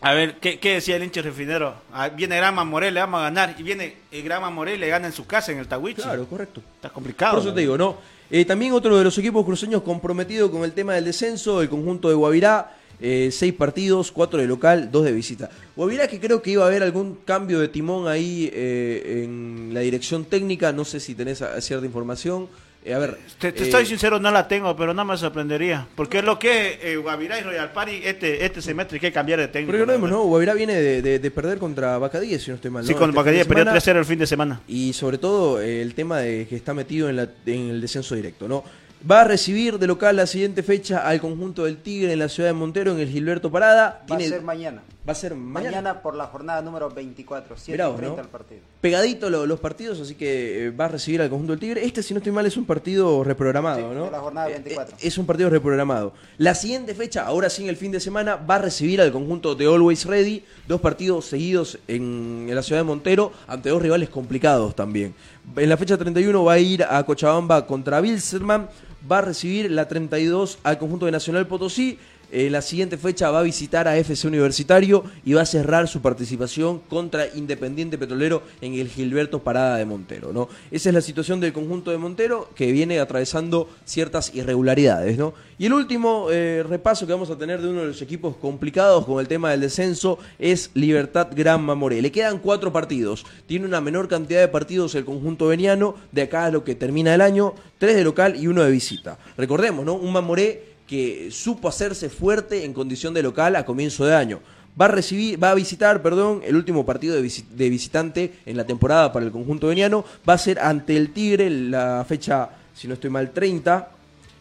A 0.01 0.12
ver, 0.12 0.37
¿qué, 0.39 0.59
qué 0.59 0.74
decía 0.74 0.97
el 0.97 1.03
hincha 1.05 1.22
refinero? 1.22 1.74
Ah, 1.93 2.09
viene 2.09 2.37
Grama 2.37 2.64
Morel, 2.64 2.95
le 2.95 3.01
vamos 3.01 3.20
a 3.20 3.24
ganar. 3.24 3.55
Y 3.59 3.62
viene 3.62 3.97
el 4.12 4.22
Grama 4.22 4.51
Morel, 4.51 4.78
le 4.78 4.89
gana 4.89 5.07
en 5.07 5.12
su 5.12 5.26
casa, 5.26 5.51
en 5.51 5.59
el 5.59 5.66
Tawichi. 5.66 6.03
Claro, 6.03 6.26
correcto. 6.26 6.61
Está 6.76 6.91
complicado. 6.91 7.32
Por 7.35 7.43
eso 7.43 7.55
te 7.55 7.61
digo, 7.61 7.76
¿no? 7.78 7.97
Eh, 8.30 8.45
también 8.45 8.72
otro 8.72 8.97
de 8.99 9.05
los 9.05 9.16
equipos 9.18 9.45
cruceños 9.45 9.82
comprometido 9.82 10.51
con 10.51 10.62
el 10.64 10.72
tema 10.72 10.95
del 10.95 11.05
descenso, 11.05 11.62
el 11.62 11.68
conjunto 11.68 12.09
de 12.09 12.14
Guavirá. 12.14 12.76
Eh, 13.01 13.30
seis 13.32 13.53
partidos, 13.53 14.11
cuatro 14.12 14.38
de 14.40 14.47
local, 14.47 14.90
dos 14.90 15.05
de 15.05 15.12
visita. 15.12 15.51
Guavirá 15.76 16.09
que 16.09 16.20
creo 16.20 16.40
que 16.42 16.51
iba 16.53 16.64
a 16.64 16.68
haber 16.68 16.82
algún 16.82 17.16
cambio 17.24 17.61
de 17.61 17.68
timón 17.68 18.09
ahí 18.09 18.51
eh, 18.53 19.22
en 19.24 19.70
la 19.72 19.80
dirección 19.80 20.24
técnica, 20.24 20.72
no 20.72 20.84
sé 20.84 21.01
si 21.01 21.14
tenés 21.14 21.42
a- 21.42 21.61
cierta 21.61 21.84
información. 21.86 22.49
Eh, 22.86 22.92
a 22.92 22.99
ver, 22.99 23.16
Te, 23.38 23.51
te 23.51 23.62
eh, 23.62 23.64
estoy 23.66 23.86
sincero, 23.86 24.20
no 24.20 24.30
la 24.30 24.47
tengo, 24.47 24.76
pero 24.76 24.92
no 24.92 25.07
me 25.07 25.16
sorprendería. 25.16 25.86
Porque 25.97 26.18
es 26.18 26.24
lo 26.24 26.38
que 26.38 26.72
es 26.74 26.78
eh, 26.84 26.97
Guavirá 26.99 27.40
y 27.40 27.42
Royal 27.42 27.72
Party 27.72 28.01
este, 28.05 28.45
este 28.45 28.61
semestre 28.61 28.97
hay 28.97 29.01
que 29.01 29.11
cambiar 29.11 29.40
de 29.40 29.49
técnico. 29.49 29.68
Porque 29.72 29.78
recordemos, 29.80 30.11
¿no? 30.11 30.22
Guavirá 30.24 30.53
viene 30.53 30.74
de, 30.74 31.01
de- 31.01 31.18
de 31.18 31.30
perder 31.30 31.57
contra 31.59 31.97
Bacadíes, 31.97 32.42
si 32.42 32.51
no 32.51 32.57
estoy 32.57 32.70
mal. 32.70 32.84
Sí, 32.84 32.92
¿no? 32.92 32.99
con 32.99 33.09
Este 33.16 33.30
de 33.32 33.45
perdió 33.47 33.64
semana. 33.64 33.80
3-0 33.80 33.97
el 33.99 34.05
fin 34.05 34.18
de 34.18 34.26
semana. 34.26 34.61
y 34.68 34.92
sobre 34.92 35.16
todo 35.16 35.62
eh, 35.62 35.80
el 35.80 35.95
tema 35.95 36.18
de 36.18 36.47
que 36.47 36.57
está 36.57 36.74
metido 36.74 37.09
en, 37.09 37.16
la- 37.16 37.30
en 37.47 37.70
el 37.70 37.80
descenso 37.80 38.14
directo, 38.16 38.47
¿no? 38.49 38.62
Va 39.11 39.20
a 39.20 39.24
recibir 39.24 39.78
de 39.78 39.86
local 39.86 40.16
la 40.16 40.26
siguiente 40.26 40.62
fecha 40.62 41.07
al 41.07 41.20
conjunto 41.20 41.64
del 41.66 41.76
Tigre 41.76 42.14
en 42.14 42.18
la 42.20 42.28
ciudad 42.30 42.48
de 42.48 42.52
Montero, 42.55 42.92
en 42.92 43.00
el 43.00 43.09
Gilberto 43.11 43.50
Parada. 43.50 44.02
Va 44.11 44.16
a 44.16 44.20
ser 44.20 44.40
mañana. 44.40 44.82
va 45.07 45.12
a 45.12 45.14
ser 45.14 45.34
mañana. 45.34 45.70
Mañana 45.82 46.00
por 46.00 46.14
la 46.14 46.24
jornada 46.28 46.62
número 46.62 46.88
24, 46.88 47.55
7 47.55 47.72
Mirá 47.72 47.88
vos, 47.88 47.98
frente 47.98 48.16
¿no? 48.16 48.22
al 48.22 48.28
partido. 48.30 48.61
Pegadito 48.80 49.28
lo- 49.28 49.44
los 49.44 49.61
partidos, 49.61 50.00
así 50.00 50.14
que 50.14 50.68
eh, 50.68 50.70
va 50.70 50.86
a 50.86 50.88
recibir 50.88 51.20
al 51.20 51.28
conjunto 51.28 51.52
del 51.52 51.61
Tigre. 51.61 51.84
Este, 51.84 52.02
si 52.02 52.14
no 52.14 52.18
estoy 52.18 52.32
mal, 52.32 52.46
es 52.46 52.57
un 52.57 52.64
partido 52.64 53.22
reprogramado, 53.24 53.90
Sí, 53.90 53.94
¿no? 53.94 54.05
de 54.07 54.11
la 54.11 54.20
jornada 54.20 54.48
Eh, 54.48 54.52
24. 54.55 54.96
eh, 54.96 54.98
es 55.02 55.18
un 55.18 55.26
partido 55.26 55.50
reprogramado. 55.50 56.14
La 56.38 56.55
siguiente 56.55 56.94
fecha, 56.94 57.26
ahora 57.26 57.50
sí 57.50 57.62
en 57.64 57.68
el 57.68 57.76
fin 57.76 57.92
de 57.92 58.00
semana, 58.00 58.36
va 58.36 58.55
a 58.55 58.59
recibir 58.61 59.02
al 59.02 59.12
conjunto 59.12 59.55
de 59.55 59.66
Always 59.66 60.07
Ready. 60.07 60.42
Dos 60.66 60.80
partidos 60.80 61.26
seguidos 61.26 61.78
en, 61.88 62.46
en 62.48 62.55
la 62.55 62.62
ciudad 62.62 62.80
de 62.80 62.84
Montero, 62.84 63.32
ante 63.48 63.68
dos 63.68 63.82
rivales 63.82 64.09
complicados 64.09 64.74
también. 64.74 65.14
En 65.57 65.68
la 65.68 65.76
fecha 65.76 65.98
31 65.98 66.42
va 66.42 66.55
a 66.55 66.59
ir 66.59 66.82
a 66.82 67.02
Cochabamba 67.05 67.66
contra 67.66 68.00
Bilzerman. 68.00 68.66
Va 69.11 69.18
a 69.18 69.22
recibir 69.22 69.70
la 69.70 69.86
32 69.86 70.59
al 70.62 70.78
conjunto 70.78 71.07
de 71.07 71.12
Nacional 71.12 71.46
Potosí. 71.46 71.98
En 72.37 72.51
la 72.51 72.62
siguiente 72.62 72.99
fecha 72.99 73.30
va 73.30 73.39
a 73.39 73.43
visitar 73.45 73.87
a 73.87 73.97
FC 73.97 74.26
Universitario 74.26 75.05
y 75.24 75.35
va 75.35 75.43
a 75.43 75.47
cerrar 75.47 75.87
su 75.87 76.03
participación 76.03 76.80
contra 76.80 77.28
Independiente 77.32 77.97
Petrolero 77.97 78.43
en 78.61 78.74
el 78.74 78.89
Gilberto 78.89 79.45
Parada 79.45 79.76
de 79.76 79.85
Montero, 79.85 80.32
¿no? 80.32 80.49
Esa 80.72 80.89
es 80.89 80.95
la 80.97 81.01
situación 81.01 81.39
del 81.39 81.53
conjunto 81.53 81.93
de 81.93 81.99
Montero 81.99 82.51
que 82.57 82.72
viene 82.72 82.99
atravesando 82.99 83.68
ciertas 83.85 84.35
irregularidades, 84.35 85.16
¿no? 85.16 85.32
Y 85.59 85.66
el 85.66 85.74
último 85.74 86.26
eh, 86.32 86.64
repaso 86.68 87.07
que 87.07 87.12
vamos 87.12 87.30
a 87.30 87.39
tener 87.39 87.62
de 87.62 87.68
uno 87.68 87.82
de 87.82 87.87
los 87.87 88.03
equipos 88.03 88.35
complicados 88.35 89.07
con 89.07 89.20
el 89.20 89.28
tema 89.28 89.53
del 89.53 89.61
descenso 89.61 90.18
es 90.41 90.72
Libertad 90.74 91.28
Gran 91.37 91.62
Mamoré. 91.62 92.03
Le 92.03 92.11
quedan 92.11 92.41
cuatro 92.41 92.72
partidos. 92.72 93.24
Tiene 93.47 93.64
una 93.64 93.80
menor 93.80 94.09
cantidad 94.09 94.41
de 94.41 94.49
partidos 94.49 94.97
el 94.97 95.05
conjunto 95.05 95.47
veniano 95.47 95.95
de 96.11 96.22
acá 96.22 96.47
a 96.47 96.51
lo 96.51 96.64
que 96.64 96.74
termina 96.74 97.14
el 97.14 97.20
año, 97.20 97.55
tres 97.78 97.95
de 97.95 98.03
local 98.03 98.35
y 98.35 98.49
uno 98.49 98.64
de 98.64 98.72
visita. 98.72 99.18
Recordemos, 99.37 99.85
¿no? 99.85 99.95
Un 99.95 100.12
Mamoré 100.12 100.74
que 100.87 101.30
supo 101.30 101.68
hacerse 101.68 102.11
fuerte 102.11 102.64
en 102.64 102.72
condición 102.72 103.14
de 103.14 103.22
local 103.22 103.57
a 103.57 103.64
comienzo 103.64 104.05
de 104.05 104.14
año. 104.14 104.41
Va 104.80 104.87
a 104.87 104.89
recibir, 104.89 105.43
va 105.43 105.51
a 105.53 105.55
visitar, 105.55 106.03
perdón, 106.03 106.43
el 106.45 106.57
último 106.57 106.85
partido 106.85 107.14
de, 107.14 107.22
visi- 107.22 107.47
de 107.49 107.70
visitante 107.70 108.32
en 108.45 108.57
la 108.57 108.66
temporada 108.66 109.12
para 109.12 109.24
el 109.24 109.30
conjunto 109.32 109.68
veniano. 109.68 110.05
Va 110.28 110.35
a 110.35 110.39
ser 110.39 110.59
ante 110.59 110.97
el 110.97 111.12
Tigre 111.12 111.49
la 111.49 112.05
fecha, 112.09 112.51
si 112.74 112.89
no 112.89 112.95
estoy 112.95 113.11
mal, 113.11 113.30
30. 113.30 113.91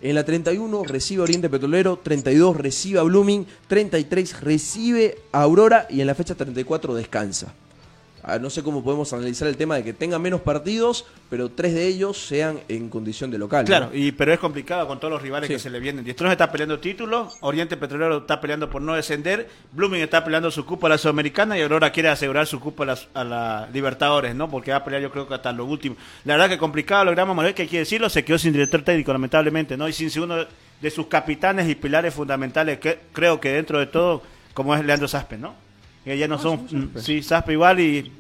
En 0.02 0.16
la 0.16 0.26
31 0.26 0.84
recibe 0.84 1.22
a 1.22 1.24
Oriente 1.24 1.50
Petrolero, 1.50 1.98
32 2.04 2.58
recibe 2.58 3.00
a 3.00 3.04
Blooming, 3.04 3.46
33 3.68 4.41
recibe 4.41 5.18
a 5.32 5.44
Aurora 5.44 5.88
y 5.89 6.02
en 6.02 6.08
la 6.08 6.16
fecha 6.16 6.36
34 6.36 6.94
descansa. 6.96 7.54
Ah, 8.24 8.40
No 8.40 8.50
sé 8.50 8.64
cómo 8.64 8.84
podemos 8.84 9.12
analizar 9.12 9.48
el 9.50 9.58
tema 9.58 9.76
de 9.76 9.84
que 9.84 9.92
tenga 9.94 10.18
menos 10.18 10.40
partidos, 10.42 11.06
pero 11.30 11.50
tres 11.50 11.74
de 11.74 11.86
ellos 11.88 12.18
sean 12.18 12.60
en 12.70 12.88
condición 12.90 13.30
de 13.32 13.38
local. 13.38 13.64
¿no? 13.64 13.68
Claro, 13.68 13.90
y, 13.94 14.14
pero 14.14 14.32
es 14.34 14.40
complicado 14.40 14.88
con 14.88 15.00
todos 15.00 15.12
los 15.12 15.22
rivales 15.22 15.48
Sí. 15.48 15.54
que 15.56 15.60
se 15.60 15.70
le 15.70 15.80
vienen. 15.80 16.06
Diestros 16.06 16.32
está 16.32 16.52
peleando 16.52 16.80
títulos, 16.80 17.36
Oriente 17.42 17.76
Petrolero 17.76 18.20
está 18.20 18.40
peleando 18.40 18.70
por 18.70 18.82
no 18.82 18.96
descender, 18.96 19.50
Blooming 19.74 20.02
está 20.02 20.24
peleando 20.24 20.50
su 20.52 20.66
cupo 20.66 20.88
a 20.88 20.90
la 20.92 20.98
Sudamericana 20.98 21.58
y 21.58 21.62
Aurora 21.62 21.92
quiere 21.92 22.10
asegurar 22.10 22.48
su 22.48 22.60
cupo 22.62 22.84
a 22.84 22.86
la, 22.86 22.98
a 23.14 23.24
la 23.26 23.70
Libertadores, 23.74 24.34
¿no? 24.36 24.50
Porque 24.50 24.72
va 24.72 24.78
a 24.78 24.84
pelear 24.86 25.02
yo 25.02 25.12
creo 25.12 25.28
que 25.28 25.34
hasta 25.34 25.52
lo 25.52 25.66
último. 25.66 25.96
La 26.24 26.36
verdad 26.36 26.50
que 26.50 26.58
complicado 26.58 27.04
lo 27.06 27.12
Grama 27.12 27.34
Morel, 27.34 27.54
que 27.54 27.64
hay 27.64 27.68
que 27.68 27.80
decirlo, 27.80 28.10
se 28.10 28.24
quedó 28.24 28.38
sin 28.38 28.54
director 28.54 28.82
técnico 28.84 29.12
lamentablemente, 29.12 29.76
¿no? 29.76 29.88
Y 29.88 29.94
sin 29.94 30.10
uno 30.22 30.46
de 30.82 30.92
sus 30.92 31.08
capitanes 31.08 31.68
y 31.70 31.76
pilares 31.76 32.14
fundamentales, 32.14 32.80
que 32.80 33.00
creo 33.12 33.40
que 33.42 33.50
dentro 33.50 33.80
de 33.80 33.88
todo, 33.88 34.22
como 34.54 34.74
es 34.76 34.86
Leandro 34.86 35.08
Saspe, 35.08 35.38
¿no? 35.38 35.62
Que 36.04 36.18
ya 36.18 36.28
no 36.28 36.38
son, 36.38 36.68
sí, 36.97 37.24
Saspe 37.24 37.54
igual 37.54 37.80
y 37.80 38.12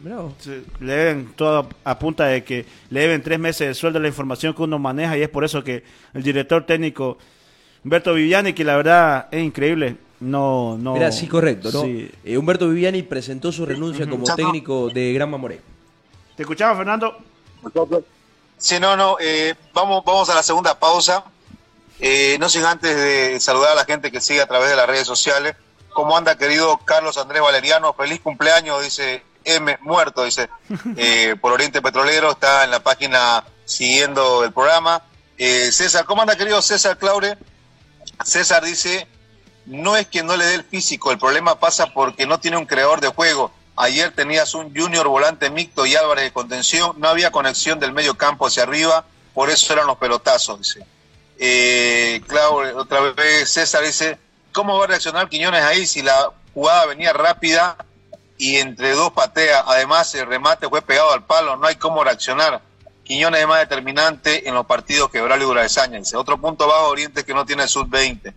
le 0.79 0.93
deben 0.93 1.33
todo 1.35 1.67
a 1.83 1.99
punta 1.99 2.27
de 2.27 2.43
que 2.43 2.65
le 2.89 3.01
deben 3.01 3.21
tres 3.21 3.37
meses 3.37 3.67
de 3.67 3.73
sueldo 3.73 3.99
a 3.99 4.01
la 4.01 4.07
información 4.07 4.53
que 4.53 4.61
uno 4.61 4.79
maneja 4.79 5.17
y 5.17 5.21
es 5.21 5.27
por 5.27 5.43
eso 5.43 5.61
que 5.65 5.83
el 6.13 6.23
director 6.23 6.65
técnico 6.65 7.17
Humberto 7.83 8.13
Viviani, 8.13 8.53
que 8.53 8.63
la 8.63 8.77
verdad 8.77 9.27
es 9.31 9.43
increíble, 9.43 9.97
no... 10.21 10.77
no 10.77 10.93
Mira, 10.93 11.11
sí, 11.11 11.27
correcto, 11.27 11.69
¿no? 11.73 11.81
Sí. 11.81 12.09
Eh, 12.23 12.37
Humberto 12.37 12.69
Viviani 12.69 13.03
presentó 13.03 13.51
su 13.51 13.65
renuncia 13.65 14.09
como 14.09 14.23
técnico 14.33 14.89
de 14.89 15.11
Gran 15.11 15.29
Mamoré. 15.29 15.59
¿Te 16.37 16.43
escuchaba, 16.43 16.77
Fernando? 16.77 17.17
Sí, 18.57 18.79
no, 18.79 18.95
no, 18.95 19.17
eh, 19.19 19.55
vamos, 19.73 20.03
vamos 20.05 20.29
a 20.29 20.35
la 20.35 20.43
segunda 20.43 20.79
pausa. 20.79 21.25
Eh, 21.99 22.37
no 22.39 22.47
sin 22.49 22.63
antes 22.63 22.95
de 22.95 23.39
saludar 23.39 23.71
a 23.71 23.75
la 23.75 23.85
gente 23.85 24.11
que 24.11 24.21
sigue 24.21 24.41
a 24.41 24.47
través 24.47 24.69
de 24.69 24.75
las 24.77 24.87
redes 24.87 25.05
sociales. 25.05 25.55
¿Cómo 25.93 26.17
anda, 26.17 26.37
querido 26.37 26.77
Carlos 26.85 27.17
Andrés 27.17 27.41
Valeriano? 27.41 27.93
Feliz 27.93 28.19
cumpleaños, 28.21 28.81
dice 28.83 29.23
M, 29.45 29.77
muerto, 29.81 30.23
dice, 30.23 30.49
eh, 30.97 31.35
por 31.39 31.53
Oriente 31.53 31.81
Petrolero, 31.81 32.31
está 32.31 32.63
en 32.63 32.71
la 32.71 32.81
página 32.81 33.43
siguiendo 33.65 34.43
el 34.43 34.51
programa. 34.51 35.03
Eh, 35.37 35.71
César, 35.71 36.05
¿cómo 36.05 36.21
anda, 36.21 36.35
querido 36.35 36.61
César 36.61 36.97
Claure? 36.97 37.37
César 38.23 38.63
dice, 38.63 39.07
no 39.65 39.95
es 39.95 40.07
que 40.07 40.23
no 40.23 40.35
le 40.35 40.45
dé 40.45 40.55
el 40.55 40.63
físico, 40.63 41.11
el 41.11 41.17
problema 41.17 41.59
pasa 41.59 41.87
porque 41.87 42.27
no 42.27 42.39
tiene 42.39 42.57
un 42.57 42.65
creador 42.65 43.01
de 43.01 43.07
juego. 43.09 43.51
Ayer 43.75 44.11
tenías 44.11 44.53
un 44.53 44.75
junior 44.75 45.07
volante 45.07 45.49
mixto 45.49 45.85
y 45.85 45.95
Álvarez 45.95 46.25
de 46.25 46.33
contención, 46.33 46.93
no 46.97 47.07
había 47.07 47.31
conexión 47.31 47.79
del 47.79 47.91
medio 47.91 48.15
campo 48.15 48.47
hacia 48.47 48.63
arriba 48.63 49.05
por 49.33 49.49
eso 49.49 49.73
eran 49.73 49.87
los 49.87 49.97
pelotazos, 49.97 50.59
dice. 50.59 50.85
Eh, 51.37 52.21
claro, 52.27 52.77
otra 52.77 53.01
vez 53.11 53.49
César 53.49 53.83
dice, 53.83 54.17
¿cómo 54.53 54.77
va 54.77 54.85
a 54.85 54.87
reaccionar 54.87 55.27
Quiñones 55.27 55.63
ahí 55.63 55.85
si 55.85 56.01
la 56.01 56.31
jugada 56.53 56.85
venía 56.85 57.11
rápida 57.11 57.75
y 58.37 58.57
entre 58.57 58.91
dos 58.91 59.11
patea? 59.11 59.63
Además, 59.67 60.13
el 60.15 60.27
remate 60.27 60.69
fue 60.69 60.81
pegado 60.81 61.11
al 61.11 61.25
palo, 61.25 61.57
no 61.57 61.67
hay 61.67 61.75
cómo 61.75 62.03
reaccionar. 62.03 62.61
Quiñones 63.03 63.41
es 63.41 63.47
más 63.47 63.59
determinante 63.59 64.47
en 64.47 64.55
los 64.55 64.65
partidos 64.65 65.09
que 65.09 65.21
Braulio 65.21 65.47
Duradesaña. 65.47 65.99
Dice, 65.99 66.15
otro 66.15 66.39
punto 66.39 66.67
bajo 66.67 66.87
Oriente 66.87 67.25
que 67.25 67.33
no 67.33 67.45
tiene 67.45 67.67
sub-20. 67.67 68.33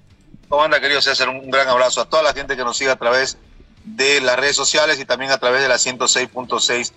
¿Cómo 0.48 0.64
anda, 0.64 0.80
querido 0.80 1.00
César? 1.00 1.28
Un 1.28 1.50
gran 1.50 1.68
abrazo 1.68 2.00
a 2.00 2.08
toda 2.08 2.22
la 2.22 2.32
gente 2.32 2.56
que 2.56 2.64
nos 2.64 2.76
sigue 2.76 2.90
a 2.90 2.96
través 2.96 3.38
de 3.84 4.20
las 4.20 4.36
redes 4.36 4.56
sociales 4.56 4.98
y 4.98 5.04
también 5.04 5.30
a 5.30 5.38
través 5.38 5.62
de 5.62 5.68
la 5.68 5.76
106.6 5.76 6.92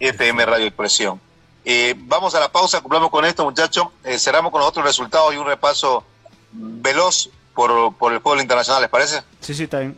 FM 0.00 0.46
Radio 0.46 0.66
Expresión. 0.66 1.20
Eh, 1.64 1.94
vamos 1.96 2.34
a 2.34 2.40
la 2.40 2.50
pausa, 2.50 2.80
cumplamos 2.80 3.10
con 3.10 3.24
esto, 3.24 3.44
muchachos. 3.44 3.86
Eh, 4.02 4.18
cerramos 4.18 4.50
con 4.50 4.60
los 4.60 4.68
otros 4.68 4.84
resultados 4.84 5.32
y 5.32 5.36
un 5.36 5.46
repaso 5.46 6.04
veloz 6.52 7.30
por, 7.54 7.94
por 7.96 8.12
el 8.12 8.20
fútbol 8.20 8.40
internacional, 8.40 8.82
¿les 8.82 8.90
parece? 8.90 9.22
Sí, 9.40 9.54
sí, 9.54 9.64
está 9.64 9.80
bien. 9.80 9.96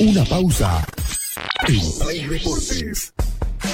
Una 0.00 0.24
pausa. 0.24 0.86
En 1.66 1.98
Play 1.98 2.24
Deportes. 2.26 3.12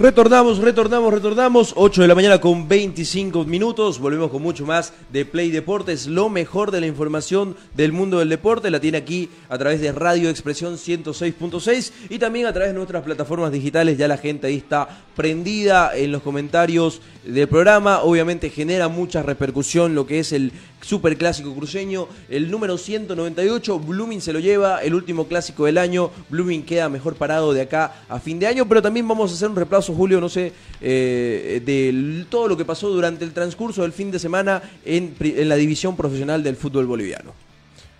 Retornamos, 0.00 0.56
retornamos, 0.60 1.12
retornamos. 1.12 1.74
8 1.76 2.00
de 2.00 2.08
la 2.08 2.14
mañana 2.14 2.40
con 2.40 2.66
25 2.66 3.44
minutos. 3.44 3.98
Volvemos 3.98 4.30
con 4.30 4.40
mucho 4.40 4.64
más 4.64 4.94
de 5.12 5.26
Play 5.26 5.50
Deportes. 5.50 6.06
Lo 6.06 6.30
mejor 6.30 6.70
de 6.70 6.80
la 6.80 6.86
información 6.86 7.54
del 7.74 7.92
mundo 7.92 8.18
del 8.18 8.30
deporte 8.30 8.70
la 8.70 8.80
tiene 8.80 8.96
aquí 8.96 9.28
a 9.50 9.58
través 9.58 9.82
de 9.82 9.92
Radio 9.92 10.30
Expresión 10.30 10.78
106.6 10.78 11.92
y 12.08 12.18
también 12.18 12.46
a 12.46 12.52
través 12.54 12.70
de 12.70 12.78
nuestras 12.78 13.02
plataformas 13.02 13.52
digitales. 13.52 13.98
Ya 13.98 14.08
la 14.08 14.16
gente 14.16 14.46
ahí 14.46 14.56
está 14.56 14.88
prendida 15.14 15.94
en 15.94 16.12
los 16.12 16.22
comentarios 16.22 17.02
del 17.22 17.46
programa. 17.46 18.00
Obviamente 18.00 18.48
genera 18.48 18.88
mucha 18.88 19.22
repercusión 19.22 19.94
lo 19.94 20.06
que 20.06 20.20
es 20.20 20.32
el 20.32 20.52
super 20.80 21.18
clásico 21.18 21.54
cruceño. 21.54 22.08
El 22.30 22.50
número 22.50 22.78
198, 22.78 23.78
Blooming 23.78 24.22
se 24.22 24.32
lo 24.32 24.40
lleva. 24.40 24.82
El 24.82 24.94
último 24.94 25.26
clásico 25.26 25.66
del 25.66 25.76
año. 25.76 26.10
Blooming 26.30 26.64
queda 26.64 26.88
mejor 26.88 27.16
parado 27.16 27.52
de 27.52 27.60
acá 27.60 28.02
a 28.08 28.18
fin 28.18 28.38
de 28.38 28.46
año. 28.46 28.66
Pero 28.66 28.80
también 28.80 29.06
vamos 29.06 29.30
a 29.30 29.34
hacer 29.34 29.48
un 29.48 29.54
Julio, 29.94 30.20
no 30.20 30.28
sé, 30.28 30.52
eh, 30.80 31.62
de 31.64 32.24
todo 32.28 32.48
lo 32.48 32.56
que 32.56 32.64
pasó 32.64 32.88
durante 32.88 33.24
el 33.24 33.32
transcurso 33.32 33.82
del 33.82 33.92
fin 33.92 34.10
de 34.10 34.18
semana 34.18 34.62
en 34.84 35.14
la 35.48 35.56
división 35.56 35.96
profesional 35.96 36.42
del 36.42 36.56
fútbol 36.56 36.86
boliviano. 36.86 37.32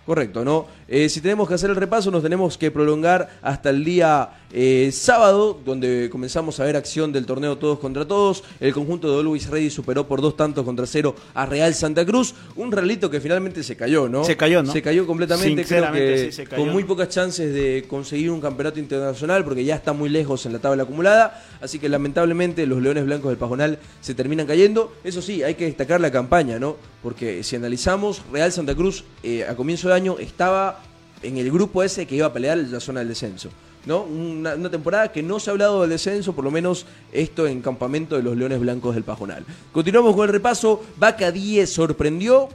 Correcto, 0.05 0.43
¿no? 0.43 0.65
Eh, 0.87 1.09
si 1.09 1.21
tenemos 1.21 1.47
que 1.47 1.53
hacer 1.53 1.69
el 1.69 1.75
repaso, 1.75 2.09
nos 2.09 2.23
tenemos 2.23 2.57
que 2.57 2.71
prolongar 2.71 3.29
hasta 3.43 3.69
el 3.69 3.85
día 3.85 4.29
eh, 4.53 4.89
sábado, 4.93 5.59
donde 5.63 6.09
comenzamos 6.11 6.59
a 6.59 6.65
ver 6.65 6.75
acción 6.75 7.11
del 7.11 7.25
torneo 7.25 7.57
todos 7.57 7.79
contra 7.79 8.07
todos. 8.07 8.43
El 8.59 8.73
conjunto 8.73 9.11
de 9.11 9.19
Always 9.19 9.49
Ready 9.49 9.69
superó 9.69 10.07
por 10.07 10.21
dos 10.21 10.35
tantos 10.35 10.65
contra 10.65 10.85
cero 10.85 11.15
a 11.33 11.45
Real 11.45 11.73
Santa 11.73 12.05
Cruz. 12.05 12.35
Un 12.55 12.71
realito 12.71 13.09
que 13.09 13.21
finalmente 13.21 13.63
se 13.63 13.75
cayó, 13.75 14.09
¿no? 14.09 14.23
Se 14.23 14.35
cayó, 14.35 14.63
¿no? 14.63 14.71
Se 14.71 14.81
cayó 14.81 15.05
completamente, 15.05 15.63
creo 15.65 15.65
Sinceramente, 15.65 16.15
que 16.15 16.25
sí, 16.25 16.31
se 16.31 16.43
cayó. 16.45 16.63
con 16.63 16.71
muy 16.71 16.83
pocas 16.83 17.09
chances 17.09 17.53
de 17.53 17.85
conseguir 17.87 18.31
un 18.31 18.41
campeonato 18.41 18.79
internacional, 18.79 19.43
porque 19.43 19.63
ya 19.63 19.75
está 19.75 19.93
muy 19.93 20.09
lejos 20.09 20.45
en 20.45 20.53
la 20.53 20.59
tabla 20.59 20.83
acumulada. 20.83 21.43
Así 21.61 21.79
que 21.79 21.89
lamentablemente 21.89 22.65
los 22.65 22.81
Leones 22.81 23.05
Blancos 23.05 23.29
del 23.29 23.37
Pajonal 23.37 23.79
se 24.01 24.13
terminan 24.15 24.47
cayendo. 24.47 24.93
Eso 25.03 25.21
sí, 25.21 25.43
hay 25.43 25.55
que 25.55 25.65
destacar 25.65 26.01
la 26.01 26.11
campaña, 26.11 26.59
¿no? 26.59 26.77
Porque 27.01 27.43
si 27.43 27.55
analizamos, 27.55 28.21
Real 28.31 28.51
Santa 28.51 28.75
Cruz 28.75 29.03
eh, 29.23 29.45
a 29.45 29.55
comienzo 29.55 29.87
de 29.87 29.95
año 29.95 30.17
estaba 30.19 30.83
en 31.23 31.37
el 31.37 31.51
grupo 31.51 31.83
ese 31.83 32.05
que 32.05 32.15
iba 32.15 32.27
a 32.27 32.33
pelear 32.33 32.57
la 32.57 32.79
zona 32.79 32.99
del 32.99 33.09
descenso. 33.09 33.49
¿No? 33.85 34.03
Una, 34.03 34.69
temporada 34.69 35.11
que 35.11 35.23
no 35.23 35.39
se 35.39 35.49
ha 35.49 35.53
hablado 35.53 35.81
del 35.81 35.89
descenso, 35.89 36.33
por 36.33 36.43
lo 36.43 36.51
menos 36.51 36.85
esto 37.11 37.47
en 37.47 37.61
campamento 37.61 38.15
de 38.15 38.23
los 38.23 38.37
Leones 38.37 38.59
Blancos 38.59 38.95
del 38.95 39.03
Pajonal. 39.03 39.45
Continuamos 39.71 40.15
con 40.15 40.25
el 40.25 40.33
repaso. 40.33 40.83
Vaca 40.97 41.31
10 41.31 41.69
sorprendió, 41.69 42.49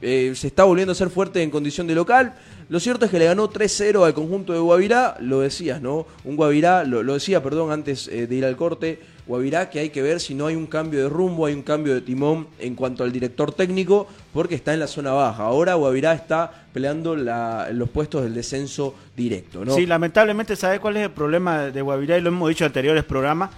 eh, 0.00 0.32
se 0.34 0.48
está 0.48 0.64
volviendo 0.64 0.92
a 0.92 0.94
ser 0.94 1.10
fuerte 1.10 1.42
en 1.42 1.50
condición 1.50 1.86
de 1.86 1.94
local. 1.94 2.34
Lo 2.68 2.80
cierto 2.80 3.04
es 3.04 3.10
que 3.10 3.18
le 3.18 3.26
ganó 3.26 3.50
3-0 3.50 4.04
al 4.04 4.14
conjunto 4.14 4.52
de 4.52 4.58
Guavirá, 4.58 5.16
lo 5.20 5.40
decías, 5.40 5.82
¿no? 5.82 6.06
Un 6.24 6.36
Guavirá, 6.36 6.84
lo, 6.84 7.02
lo 7.02 7.14
decía, 7.14 7.42
perdón, 7.42 7.70
antes 7.70 8.08
eh, 8.08 8.26
de 8.26 8.34
ir 8.34 8.44
al 8.44 8.56
corte, 8.56 8.98
Guavirá 9.26 9.70
que 9.70 9.78
hay 9.78 9.90
que 9.90 10.02
ver 10.02 10.18
si 10.20 10.34
no 10.34 10.46
hay 10.46 10.56
un 10.56 10.66
cambio 10.66 11.00
de 11.02 11.08
rumbo, 11.08 11.46
hay 11.46 11.54
un 11.54 11.62
cambio 11.62 11.94
de 11.94 12.00
timón 12.00 12.48
en 12.58 12.74
cuanto 12.74 13.04
al 13.04 13.12
director 13.12 13.52
técnico, 13.52 14.08
porque 14.32 14.56
está 14.56 14.74
en 14.74 14.80
la 14.80 14.88
zona 14.88 15.12
baja. 15.12 15.44
Ahora 15.44 15.74
Guavirá 15.74 16.12
está 16.12 16.66
peleando 16.72 17.14
la- 17.14 17.68
los 17.72 17.88
puestos 17.88 18.24
del 18.24 18.34
descenso 18.34 18.94
directo, 19.16 19.64
¿no? 19.64 19.74
Sí, 19.74 19.86
lamentablemente, 19.86 20.56
¿sabes 20.56 20.80
cuál 20.80 20.96
es 20.96 21.04
el 21.04 21.10
problema 21.12 21.66
de 21.70 21.82
Guavirá? 21.82 22.18
Y 22.18 22.20
lo 22.20 22.28
hemos 22.28 22.48
dicho 22.48 22.64
en 22.64 22.70
anteriores 22.70 23.04
programas. 23.04 23.50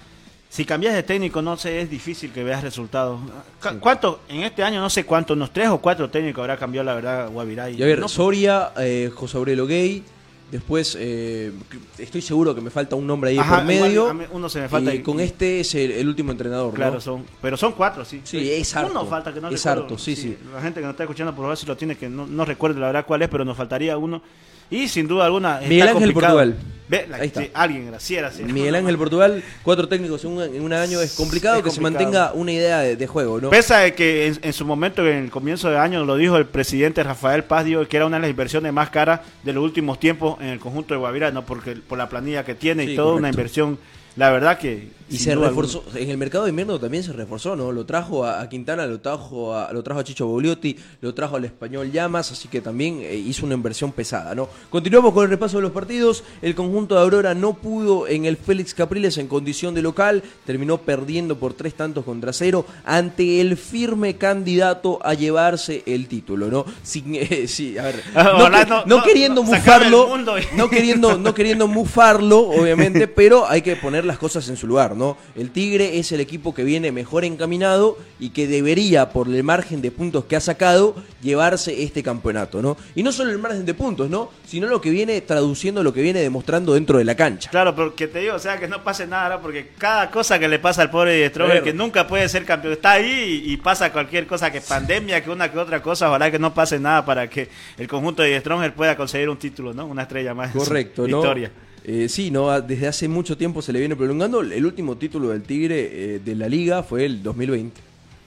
Si 0.51 0.65
cambias 0.65 0.95
de 0.95 1.03
técnico, 1.03 1.43
no 1.43 1.57
sé, 1.57 1.81
es 1.81 1.91
difícil 1.91 2.31
que 2.31 2.45
veas 2.45 2.63
resultados. 2.63 3.19
Cu- 3.61 3.81
¿Cuánto? 3.81 4.21
En 4.29 4.43
este 4.45 4.63
año, 4.63 4.81
no 4.81 4.89
sé 4.91 5.05
cuánto, 5.05 5.33
unos 5.35 5.53
tres 5.53 5.69
o 5.69 5.79
cuatro 5.79 6.09
técnicos 6.11 6.43
habrá 6.43 6.57
cambiado, 6.57 6.85
la 6.85 6.95
verdad, 6.95 7.31
Guavirá. 7.31 7.71
Y 7.71 7.77
Y 7.79 7.83
a 7.83 7.87
ver, 7.87 7.99
no- 7.99 8.07
Soria, 8.09 8.71
eh, 8.79 9.11
José 9.13 9.37
Aurelio 9.39 9.67
Gay, 9.67 10.05
después 10.51 10.97
eh, 11.01 11.53
estoy 11.99 12.23
seguro 12.23 12.55
que 12.55 12.61
me 12.61 12.71
falta 12.71 12.95
un 12.97 13.07
nombre 13.07 13.31
ahí 13.31 13.39
Ajá, 13.39 13.57
por 13.57 13.65
medio. 13.65 14.11
igual, 14.13 14.29
uno 14.33 14.49
se 14.49 14.61
me 14.61 14.69
falta 14.69 14.95
y 14.95 14.99
y- 14.99 15.03
con 15.03 15.19
este 15.21 15.61
es 15.61 15.75
el, 15.75 15.91
el 15.93 16.09
último 16.09 16.31
entrenador, 16.33 16.69
¿no? 16.71 16.75
Claro, 16.77 17.01
son, 17.01 17.25
pero 17.43 17.57
son 17.57 17.73
cuatro, 17.73 18.05
sí. 18.05 18.21
Sí, 18.25 18.51
es 18.51 18.75
harto. 18.77 18.91
Uno 18.93 19.07
falta 19.07 19.33
que 19.35 19.41
no 19.41 19.49
Es 19.49 19.55
recuerdo. 19.65 19.83
harto, 19.83 19.99
sí, 19.99 20.15
sí. 20.17 20.37
La 20.53 20.61
gente 20.63 20.81
que 20.81 20.87
nos 20.87 20.93
está 20.95 21.05
escuchando 21.05 21.35
por 21.35 21.49
ver 21.49 21.57
si 21.57 21.67
lo 21.67 21.77
tiene, 21.77 21.97
que 21.97 22.09
no, 22.09 22.27
no 22.27 22.45
recuerdo 22.45 22.79
la 22.81 22.87
verdad 22.87 23.05
cuál 23.07 23.23
es, 23.23 23.29
pero 23.29 23.45
nos 23.45 23.57
faltaría 23.57 23.97
uno. 23.99 24.23
Y 24.71 24.89
sin 24.89 25.07
duda 25.09 25.27
alguna. 25.27 25.57
está 25.57 25.69
Miguel 25.69 25.89
Ángel 25.89 26.13
complicado. 26.13 26.37
Portugal. 26.39 26.57
Ve, 26.87 27.07
la- 27.09 27.17
Ahí 27.17 27.29
está. 27.29 27.41
sí, 27.41 27.51
alguien, 27.55 27.87
gracias. 27.87 28.39
Miguel 28.41 28.75
Ángel 28.75 28.99
Portugal, 28.99 29.43
cuatro 29.63 29.89
técnicos 29.89 30.23
en 30.25 30.33
un, 30.33 30.43
en 30.43 30.61
un 30.61 30.73
año, 30.75 31.01
es 31.01 31.15
complicado 31.15 31.57
Es 31.57 31.65
que 31.65 31.71
se 31.71 31.81
mantenga 31.81 32.33
una 32.35 32.53
idea 32.53 32.81
de, 32.81 32.97
de 32.97 33.07
juego, 33.07 33.41
¿no? 33.41 33.49
Pese 33.49 33.75
a 33.75 33.95
que 33.95 34.27
en, 34.27 34.39
en 34.43 34.53
su 34.53 34.67
momento, 34.67 35.01
en 35.07 35.25
el 35.25 35.31
comienzo 35.31 35.71
de 35.71 35.79
año, 35.79 36.05
lo 36.05 36.17
dijo 36.17 36.37
el 36.37 36.45
presidente 36.45 37.03
Rafael 37.03 37.45
Paz, 37.45 37.65
dijo 37.65 37.89
que 37.89 37.97
era 37.97 38.05
una 38.05 38.17
de 38.17 38.23
las 38.23 38.31
inversiones 38.31 38.71
más 38.75 38.91
caras 38.91 39.21
de 39.43 39.55
los 39.55 39.65
últimos 39.65 39.99
tiempos 39.99 40.37
en 40.43 40.49
el 40.49 40.59
conjunto 40.61 40.93
de 40.93 40.99
Guavirá, 40.99 41.31
no 41.31 41.47
porque 41.47 41.75
por 41.77 41.97
la 41.97 42.11
planilla 42.11 42.45
que 42.45 42.55
tiene 42.55 42.85
Sí, 42.85 42.93
y 42.93 42.97
toda 42.97 43.15
una 43.15 43.31
inversión, 43.31 43.79
la 44.17 44.31
verdad 44.31 44.59
que 44.59 44.89
Y 45.11 45.19
se 45.19 45.35
reforzó, 45.35 45.85
en 45.95 46.09
el 46.11 46.17
mercado 46.17 46.45
de 46.45 46.51
invierno 46.51 46.79
también 46.81 47.03
se 47.05 47.13
reforzó, 47.13 47.55
¿no? 47.57 47.71
Lo 47.73 47.85
trajo 47.85 48.25
a, 48.25 48.41
a 48.41 48.49
Quintana, 48.49 48.87
lo 48.87 49.01
trajo 49.01 49.55
a, 49.55 49.71
lo 49.73 49.83
trajo 49.83 50.01
a 50.01 50.05
Chicho 50.05 50.27
Bogliotti, 50.27 50.77
lo 51.03 51.13
trajo 51.15 51.37
al 51.37 51.45
español 51.45 51.93
Llamas, 51.93 52.33
así 52.33 52.49
que 52.49 52.61
también 52.63 53.01
eh, 53.03 53.15
hizo 53.15 53.45
una 53.45 53.55
inversión 53.55 53.93
pesada, 53.93 54.35
¿no? 54.35 54.49
Continuamos 54.71 55.13
con 55.13 55.25
el 55.25 55.31
repaso 55.31 55.59
de 55.59 55.63
los 55.63 55.73
partidos. 55.73 56.25
El 56.41 56.55
conjunto 56.55 56.95
de 56.95 57.03
Aurora 57.03 57.35
no 57.35 57.53
pudo 57.55 58.09
en 58.09 58.25
el 58.25 58.39
Félix 58.39 58.73
Capriles 58.73 59.19
en 59.19 59.27
condición 59.29 59.75
de 59.75 59.83
local, 59.83 60.23
terminó 60.47 60.79
perdiendo 60.79 61.39
por 61.39 61.53
tres 61.53 61.75
tantos 61.75 62.05
contra 62.05 62.33
cero 62.33 62.65
ante 62.85 63.41
el 63.43 63.57
firme 63.59 64.17
candidato 64.17 65.01
a 65.05 65.13
llevarse 65.15 65.83
el 65.87 66.09
título, 66.09 66.49
¿no? 66.51 66.65
Sin, 66.83 67.15
eh, 67.15 67.45
sí, 67.47 67.77
a 67.77 67.83
ver, 67.85 68.03
Ah, 68.15 68.23
no, 68.39 68.49
no- 68.49 68.65
no 68.65 68.85
no- 68.87 69.03
queriendo 69.03 69.43
mufarlo, 69.43 70.17
no 70.57 70.71
queriendo, 70.71 71.19
no 71.19 71.35
queriendo 71.35 71.69
mufarlo, 71.69 72.39
obviamente, 72.49 73.07
pero 73.09 73.47
hay 73.49 73.61
que 73.63 73.77
poner 73.77 74.05
las 74.05 74.19
cosas 74.19 74.49
en 74.49 74.57
su 74.57 74.67
lugar, 74.67 74.94
¿no? 74.95 75.17
El 75.37 75.51
Tigre 75.51 75.99
es 75.99 76.13
el 76.13 76.21
equipo 76.21 76.55
que 76.55 76.65
viene 76.65 76.93
mejor 76.93 77.25
encaminado 77.25 77.99
y 78.19 78.31
que 78.31 78.47
debería, 78.47 79.11
por 79.11 79.29
el 79.29 79.43
margen 79.43 79.83
de 79.83 79.91
puntos 79.91 80.25
que 80.25 80.37
ha 80.37 80.41
sacado, 80.41 80.95
llevarse 81.23 81.83
este 81.83 82.03
campeonato, 82.03 82.63
¿no? 82.63 82.77
Y 82.95 83.03
no 83.03 83.13
solo 83.13 83.31
el 83.31 83.39
margen 83.39 83.65
de 83.65 83.75
puntos, 83.75 84.11
¿no? 84.11 84.31
Sino 84.47 84.67
lo 84.67 84.81
que 84.81 84.91
viene 84.91 85.21
traduciendo, 85.21 85.83
lo 85.83 85.93
que 85.93 86.03
viene 86.03 86.21
demostrando 86.21 86.75
dentro 86.75 86.99
de 86.99 87.05
la 87.05 87.15
cancha. 87.15 87.51
Claro, 87.51 87.75
porque 87.75 88.09
te 88.09 88.21
digo, 88.21 88.35
o 88.35 88.39
sea, 88.39 88.59
que 88.59 88.69
no 88.69 88.83
pase 88.83 89.07
nada, 89.07 89.41
porque 89.41 89.71
cada 89.79 90.11
cosa 90.11 90.39
que 90.39 90.49
le 90.49 90.59
pasa 90.59 90.83
al 90.83 90.91
pobre 90.91 91.29
Strober, 91.29 91.63
que 91.63 91.73
nunca 91.73 92.07
puede 92.07 92.29
ser 92.29 92.45
campeón, 92.45 92.75
está 92.75 92.93
ahí 92.93 93.43
y, 93.47 93.57
pasa 93.57 93.93
cualquier 93.93 94.27
cosa, 94.27 94.51
que 94.51 94.61
pandemia, 94.61 95.23
que 95.23 95.31
una 95.31 95.51
que 95.51 95.59
otra 95.59 95.83
cosa, 95.83 96.09
ojalá 96.09 96.31
que 96.31 96.39
no 96.39 96.53
pase 96.53 96.79
nada 96.79 97.05
para 97.05 97.29
que 97.29 97.49
el 97.79 97.89
conjunto 97.89 98.23
de 98.23 98.39
Stronger 98.41 98.75
pueda 98.75 98.97
conseguir 98.97 99.29
un 99.29 99.39
título, 99.39 99.73
¿no? 99.73 99.87
Una 99.87 100.03
estrella 100.03 100.35
más. 100.35 100.53
Correcto, 100.53 101.03
¿no? 101.09 101.19
Historia. 101.19 101.51
Eh, 101.85 102.09
sí, 102.09 102.31
no, 102.31 102.51
Ah, 102.51 102.61
desde 102.63 102.89
hace 102.89 103.09
mucho 103.09 103.37
tiempo 103.37 103.61
se 103.61 103.73
le 103.73 103.79
viene 103.79 103.95
prolongando. 103.95 104.41
El 104.41 104.65
último 104.65 104.97
título 104.97 105.29
del 105.29 105.43
Tigre 105.43 106.15
eh, 106.15 106.21
de 106.25 106.35
la 106.35 106.49
liga 106.49 106.83
fue 106.83 107.05
el 107.05 107.23
2020. 107.23 107.81